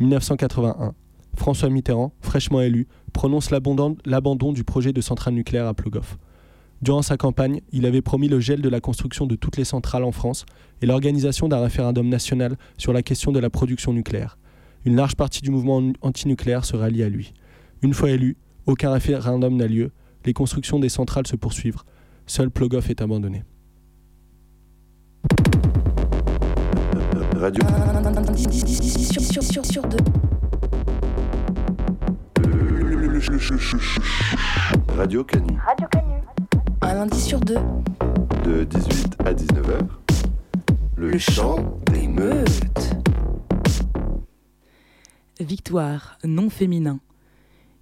1981. 0.00 0.94
François 1.36 1.70
Mitterrand, 1.70 2.12
fraîchement 2.20 2.60
élu, 2.60 2.86
prononce 3.12 3.50
l'abandon 3.50 4.52
du 4.52 4.64
projet 4.64 4.92
de 4.92 5.00
centrale 5.00 5.34
nucléaire 5.34 5.66
à 5.66 5.74
Plogoff. 5.74 6.18
Durant 6.82 7.02
sa 7.02 7.16
campagne, 7.16 7.60
il 7.72 7.86
avait 7.86 8.02
promis 8.02 8.28
le 8.28 8.40
gel 8.40 8.60
de 8.60 8.68
la 8.68 8.80
construction 8.80 9.26
de 9.26 9.36
toutes 9.36 9.56
les 9.56 9.64
centrales 9.64 10.04
en 10.04 10.12
France 10.12 10.44
et 10.82 10.86
l'organisation 10.86 11.48
d'un 11.48 11.60
référendum 11.60 12.08
national 12.08 12.56
sur 12.76 12.92
la 12.92 13.02
question 13.02 13.32
de 13.32 13.38
la 13.38 13.48
production 13.50 13.92
nucléaire. 13.92 14.38
Une 14.84 14.96
large 14.96 15.16
partie 15.16 15.40
du 15.40 15.50
mouvement 15.50 15.82
antinucléaire 16.02 16.64
se 16.64 16.76
rallie 16.76 17.02
à 17.02 17.08
lui. 17.08 17.32
Une 17.82 17.94
fois 17.94 18.10
élu, 18.10 18.36
aucun 18.66 18.92
référendum 18.92 19.56
n'a 19.56 19.66
lieu, 19.66 19.92
les 20.26 20.32
constructions 20.32 20.78
des 20.78 20.88
centrales 20.88 21.26
se 21.26 21.36
poursuivent. 21.36 21.82
Seul 22.26 22.50
Plogoff 22.50 22.90
est 22.90 23.00
abandonné. 23.00 23.44
Radio. 27.36 27.62
Radio 33.26 35.24
Canu. 35.24 35.58
Radio 35.66 35.86
Canu. 35.90 36.14
Un 36.82 36.94
lundi 36.94 37.18
sur 37.18 37.40
deux. 37.40 37.56
De 38.44 38.64
18 38.64 39.16
à 39.24 39.32
19h. 39.32 39.78
Le, 40.96 41.16
chant 41.16 41.80
des 41.90 42.06
meutes. 42.06 42.96
Victoire, 45.40 46.18
non 46.22 46.50
féminin. 46.50 47.00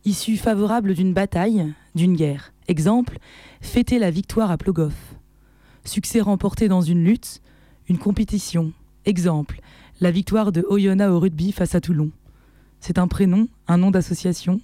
Issue 0.05 0.37
favorable 0.37 0.95
d'une 0.95 1.13
bataille, 1.13 1.75
d'une 1.97 2.15
guerre. 2.15 2.53
Exemple, 2.69 3.19
fêter 3.61 3.99
la 3.99 4.13
victoire 4.13 4.53
à 4.53 4.57
Plogoff. 4.57 5.17
Succès 5.85 6.21
remporté 6.21 6.69
dans 6.69 6.83
une 6.83 7.03
lutte, 7.03 7.43
une 7.89 7.99
compétition. 7.99 8.73
Exemple, 9.07 9.61
la 10.01 10.13
victoire 10.13 10.53
de 10.53 10.65
Oyonnax 10.69 11.11
au 11.11 11.19
rugby 11.19 11.51
face 11.51 11.75
à 11.75 11.81
Toulon. 11.81 12.13
C'est 12.79 12.99
un 12.99 13.09
prénom, 13.09 13.49
un 13.67 13.79
nom 13.79 13.91
d'association, 13.91 14.61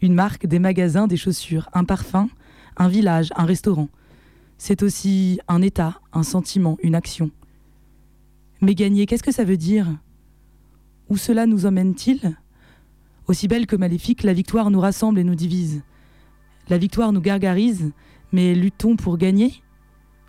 une 0.00 0.14
marque, 0.14 0.46
des 0.46 0.58
magasins, 0.58 1.06
des 1.06 1.16
chaussures, 1.16 1.68
un 1.72 1.84
parfum, 1.84 2.28
un 2.76 2.88
village, 2.88 3.30
un 3.36 3.44
restaurant. 3.44 3.88
C'est 4.58 4.82
aussi 4.82 5.40
un 5.48 5.62
état, 5.62 6.00
un 6.12 6.22
sentiment, 6.22 6.76
une 6.82 6.94
action. 6.94 7.30
Mais 8.60 8.74
gagner, 8.74 9.06
qu'est-ce 9.06 9.22
que 9.22 9.32
ça 9.32 9.44
veut 9.44 9.56
dire? 9.56 9.86
Où 11.08 11.16
cela 11.16 11.46
nous 11.46 11.66
emmène-t-il? 11.66 12.36
Aussi 13.26 13.48
belle 13.48 13.66
que 13.66 13.76
maléfique, 13.76 14.22
la 14.22 14.32
victoire 14.32 14.70
nous 14.70 14.80
rassemble 14.80 15.18
et 15.18 15.24
nous 15.24 15.34
divise. 15.34 15.82
La 16.68 16.78
victoire 16.78 17.12
nous 17.12 17.20
gargarise, 17.20 17.92
mais 18.32 18.54
luttons 18.54 18.96
pour 18.96 19.18
gagner 19.18 19.62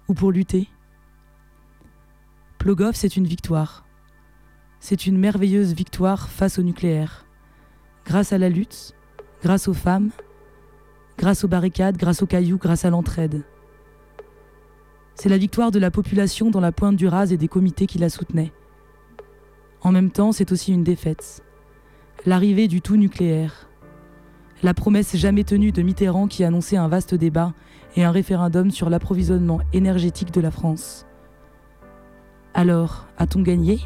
ou 0.07 0.13
pour 0.13 0.31
lutter? 0.31 0.67
Plogoff, 2.57 2.95
c'est 2.95 3.17
une 3.17 3.27
victoire. 3.27 3.85
C'est 4.79 5.05
une 5.05 5.17
merveilleuse 5.17 5.73
victoire 5.73 6.29
face 6.29 6.57
au 6.57 6.63
nucléaire. 6.63 7.25
Grâce 8.05 8.33
à 8.33 8.37
la 8.37 8.49
lutte, 8.49 8.95
grâce 9.41 9.67
aux 9.67 9.73
femmes, 9.73 10.11
grâce 11.17 11.43
aux 11.43 11.47
barricades, 11.47 11.97
grâce 11.97 12.21
aux 12.21 12.27
cailloux, 12.27 12.57
grâce 12.57 12.85
à 12.85 12.89
l'entraide. 12.89 13.43
C'est 15.15 15.29
la 15.29 15.37
victoire 15.37 15.71
de 15.71 15.79
la 15.79 15.91
population 15.91 16.49
dans 16.49 16.59
la 16.59 16.71
pointe 16.71 16.95
du 16.95 17.07
Raz 17.07 17.31
et 17.31 17.37
des 17.37 17.47
comités 17.47 17.85
qui 17.85 17.99
la 17.99 18.09
soutenaient. 18.09 18.51
En 19.81 19.91
même 19.91 20.11
temps, 20.11 20.31
c'est 20.31 20.51
aussi 20.51 20.73
une 20.73 20.83
défaite. 20.83 21.43
L'arrivée 22.25 22.67
du 22.67 22.81
tout 22.81 22.97
nucléaire. 22.97 23.67
La 24.63 24.73
promesse 24.73 25.15
jamais 25.15 25.43
tenue 25.43 25.71
de 25.71 25.81
Mitterrand 25.81 26.27
qui 26.27 26.43
annonçait 26.43 26.77
un 26.77 26.87
vaste 26.87 27.15
débat 27.15 27.53
et 27.95 28.03
un 28.03 28.11
référendum 28.11 28.69
sur 28.71 28.89
l'approvisionnement 28.89 29.59
énergétique 29.73 30.31
de 30.31 30.41
la 30.41 30.51
France. 30.51 31.07
Alors, 32.53 33.07
a-t-on 33.17 33.41
gagné? 33.41 33.79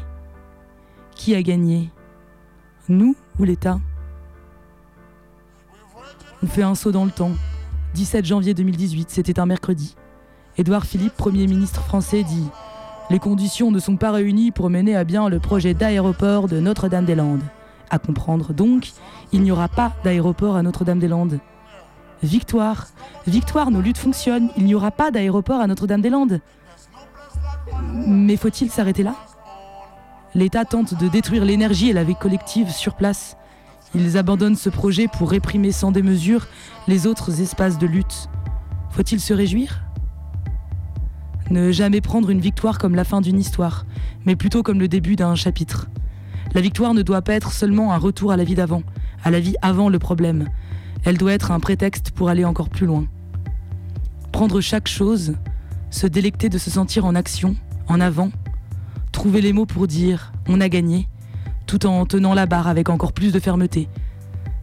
Qui 1.14 1.34
a 1.34 1.42
gagné? 1.42 1.90
Nous 2.88 3.16
ou 3.38 3.44
l'État? 3.44 3.80
On 6.42 6.46
fait 6.46 6.62
un 6.62 6.74
saut 6.74 6.92
dans 6.92 7.04
le 7.04 7.10
temps. 7.10 7.32
17 7.94 8.26
janvier 8.26 8.52
2018, 8.52 9.10
c'était 9.10 9.40
un 9.40 9.46
mercredi. 9.46 9.96
Édouard 10.58 10.84
Philippe, 10.84 11.14
Premier 11.14 11.46
ministre 11.46 11.82
français, 11.82 12.24
dit 12.24 12.46
Les 13.08 13.18
conditions 13.18 13.70
ne 13.70 13.78
sont 13.78 13.96
pas 13.96 14.10
réunies 14.10 14.50
pour 14.50 14.68
mener 14.68 14.96
à 14.96 15.04
bien 15.04 15.28
le 15.28 15.40
projet 15.40 15.72
d'aéroport 15.72 16.46
de 16.48 16.60
Notre-Dame-des-Landes. 16.60 17.42
À 17.88 17.98
comprendre 17.98 18.52
donc, 18.52 18.90
il 19.32 19.42
n'y 19.42 19.50
aura 19.50 19.68
pas 19.68 19.92
d'aéroport 20.04 20.56
à 20.56 20.62
Notre-Dame-des-Landes. 20.62 21.40
Victoire, 22.22 22.88
victoire, 23.26 23.70
nos 23.70 23.80
luttes 23.80 23.98
fonctionnent, 23.98 24.50
il 24.56 24.64
n'y 24.64 24.74
aura 24.74 24.90
pas 24.90 25.10
d'aéroport 25.10 25.60
à 25.60 25.66
Notre-Dame-des-Landes. 25.66 26.40
Mais 28.06 28.36
faut-il 28.36 28.70
s'arrêter 28.70 29.02
là? 29.02 29.14
L'État 30.34 30.66
tente 30.66 30.94
de 30.94 31.08
détruire 31.08 31.46
l'énergie 31.46 31.88
et 31.88 31.94
la 31.94 32.04
vie 32.04 32.14
collective 32.14 32.70
sur 32.70 32.94
place. 32.94 33.36
Ils 33.94 34.18
abandonnent 34.18 34.56
ce 34.56 34.68
projet 34.68 35.08
pour 35.08 35.30
réprimer 35.30 35.72
sans 35.72 35.92
démesure 35.92 36.46
les 36.88 37.06
autres 37.06 37.40
espaces 37.40 37.78
de 37.78 37.86
lutte. 37.86 38.28
Faut-il 38.90 39.20
se 39.20 39.32
réjouir? 39.32 39.82
Ne 41.50 41.70
jamais 41.70 42.00
prendre 42.00 42.30
une 42.30 42.40
victoire 42.40 42.78
comme 42.78 42.94
la 42.94 43.04
fin 43.04 43.20
d'une 43.20 43.38
histoire, 43.38 43.86
mais 44.24 44.36
plutôt 44.36 44.62
comme 44.62 44.80
le 44.80 44.88
début 44.88 45.16
d'un 45.16 45.34
chapitre. 45.34 45.88
La 46.54 46.60
victoire 46.60 46.94
ne 46.94 47.02
doit 47.02 47.22
pas 47.22 47.34
être 47.34 47.52
seulement 47.52 47.92
un 47.92 47.98
retour 47.98 48.32
à 48.32 48.36
la 48.36 48.44
vie 48.44 48.54
d'avant, 48.54 48.82
à 49.22 49.30
la 49.30 49.40
vie 49.40 49.56
avant 49.62 49.88
le 49.88 49.98
problème. 49.98 50.48
Elle 51.04 51.18
doit 51.18 51.32
être 51.32 51.52
un 51.52 51.60
prétexte 51.60 52.10
pour 52.10 52.28
aller 52.28 52.44
encore 52.44 52.68
plus 52.68 52.86
loin. 52.86 53.06
Prendre 54.32 54.60
chaque 54.60 54.88
chose, 54.88 55.34
se 55.90 56.06
délecter 56.06 56.48
de 56.48 56.58
se 56.58 56.70
sentir 56.70 57.04
en 57.04 57.14
action, 57.14 57.56
en 57.88 58.00
avant, 58.00 58.30
trouver 59.12 59.40
les 59.40 59.52
mots 59.52 59.66
pour 59.66 59.86
dire 59.86 60.32
on 60.48 60.60
a 60.60 60.68
gagné, 60.68 61.08
tout 61.66 61.86
en 61.86 62.06
tenant 62.06 62.34
la 62.34 62.46
barre 62.46 62.68
avec 62.68 62.88
encore 62.88 63.12
plus 63.12 63.32
de 63.32 63.40
fermeté. 63.40 63.88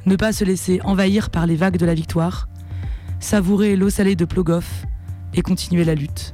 Ne 0.05 0.15
pas 0.15 0.33
se 0.33 0.43
laisser 0.43 0.81
envahir 0.83 1.29
par 1.29 1.45
les 1.45 1.55
vagues 1.55 1.77
de 1.77 1.85
la 1.85 1.93
victoire, 1.93 2.47
savourer 3.19 3.75
l'eau 3.75 3.89
salée 3.89 4.15
de 4.15 4.25
Plogoff 4.25 4.85
et 5.33 5.41
continuer 5.41 5.85
la 5.85 5.95
lutte. 5.95 6.33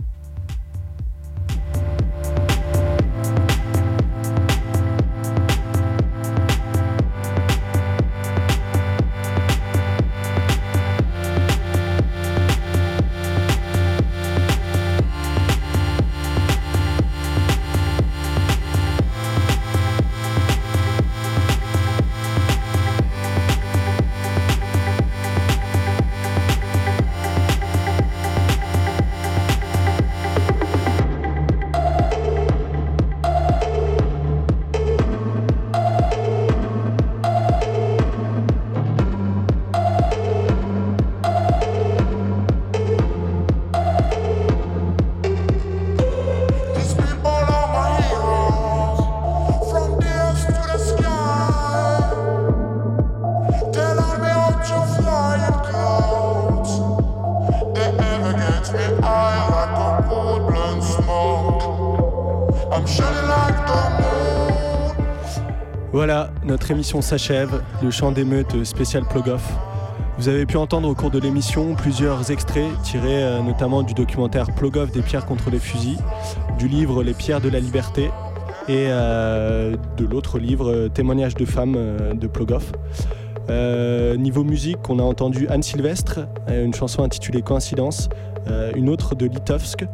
Notre 66.69 66.77
émission 66.77 67.01
s'achève, 67.01 67.63
le 67.81 67.89
chant 67.89 68.11
d'émeute 68.11 68.63
spécial 68.63 69.03
Plogoff. 69.03 69.41
Vous 70.19 70.29
avez 70.29 70.45
pu 70.45 70.55
entendre 70.55 70.87
au 70.87 70.93
cours 70.93 71.09
de 71.09 71.17
l'émission 71.17 71.73
plusieurs 71.73 72.29
extraits 72.29 72.69
tirés 72.83 73.23
euh, 73.23 73.41
notamment 73.41 73.81
du 73.81 73.95
documentaire 73.95 74.53
Plogoff 74.53 74.91
des 74.91 75.01
pierres 75.01 75.25
contre 75.25 75.49
les 75.49 75.57
fusils, 75.57 75.97
du 76.59 76.67
livre 76.67 77.01
Les 77.01 77.15
pierres 77.15 77.41
de 77.41 77.49
la 77.49 77.59
liberté 77.59 78.11
et 78.67 78.85
euh, 78.89 79.77
de 79.97 80.05
l'autre 80.05 80.37
livre 80.37 80.71
euh, 80.71 80.89
Témoignages 80.89 81.33
de 81.33 81.45
femmes 81.45 81.75
de 82.13 82.27
Plogoff. 82.27 82.71
niveau 84.19 84.43
musique, 84.43 84.87
on 84.89 84.99
a 84.99 85.03
entendu 85.03 85.47
Anne 85.47 85.63
Sylvestre, 85.63 86.19
une 86.49 86.75
chanson 86.75 87.01
intitulée 87.01 87.41
Coïncidence, 87.41 88.09
une 88.75 88.89
autre 88.89 89.15
de 89.15 89.25
Litovsk, 89.25 89.85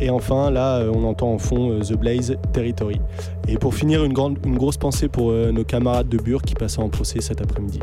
et 0.00 0.10
enfin, 0.10 0.50
là, 0.50 0.78
euh, 0.78 0.92
on 0.94 1.04
entend 1.04 1.32
en 1.32 1.38
fond 1.38 1.70
euh, 1.70 1.80
The 1.80 1.94
Blaze 1.94 2.36
Territory. 2.52 3.00
Et 3.48 3.56
pour 3.56 3.74
finir, 3.74 4.04
une, 4.04 4.12
grosse 4.12 4.76
pensée 4.76 5.08
pour 5.08 5.30
euh, 5.30 5.52
nos 5.52 5.64
camarades 5.64 6.08
de 6.08 6.18
Bure 6.18 6.42
qui 6.42 6.54
passent 6.54 6.78
en 6.78 6.88
procès 6.88 7.20
cet 7.20 7.40
après-midi. 7.40 7.80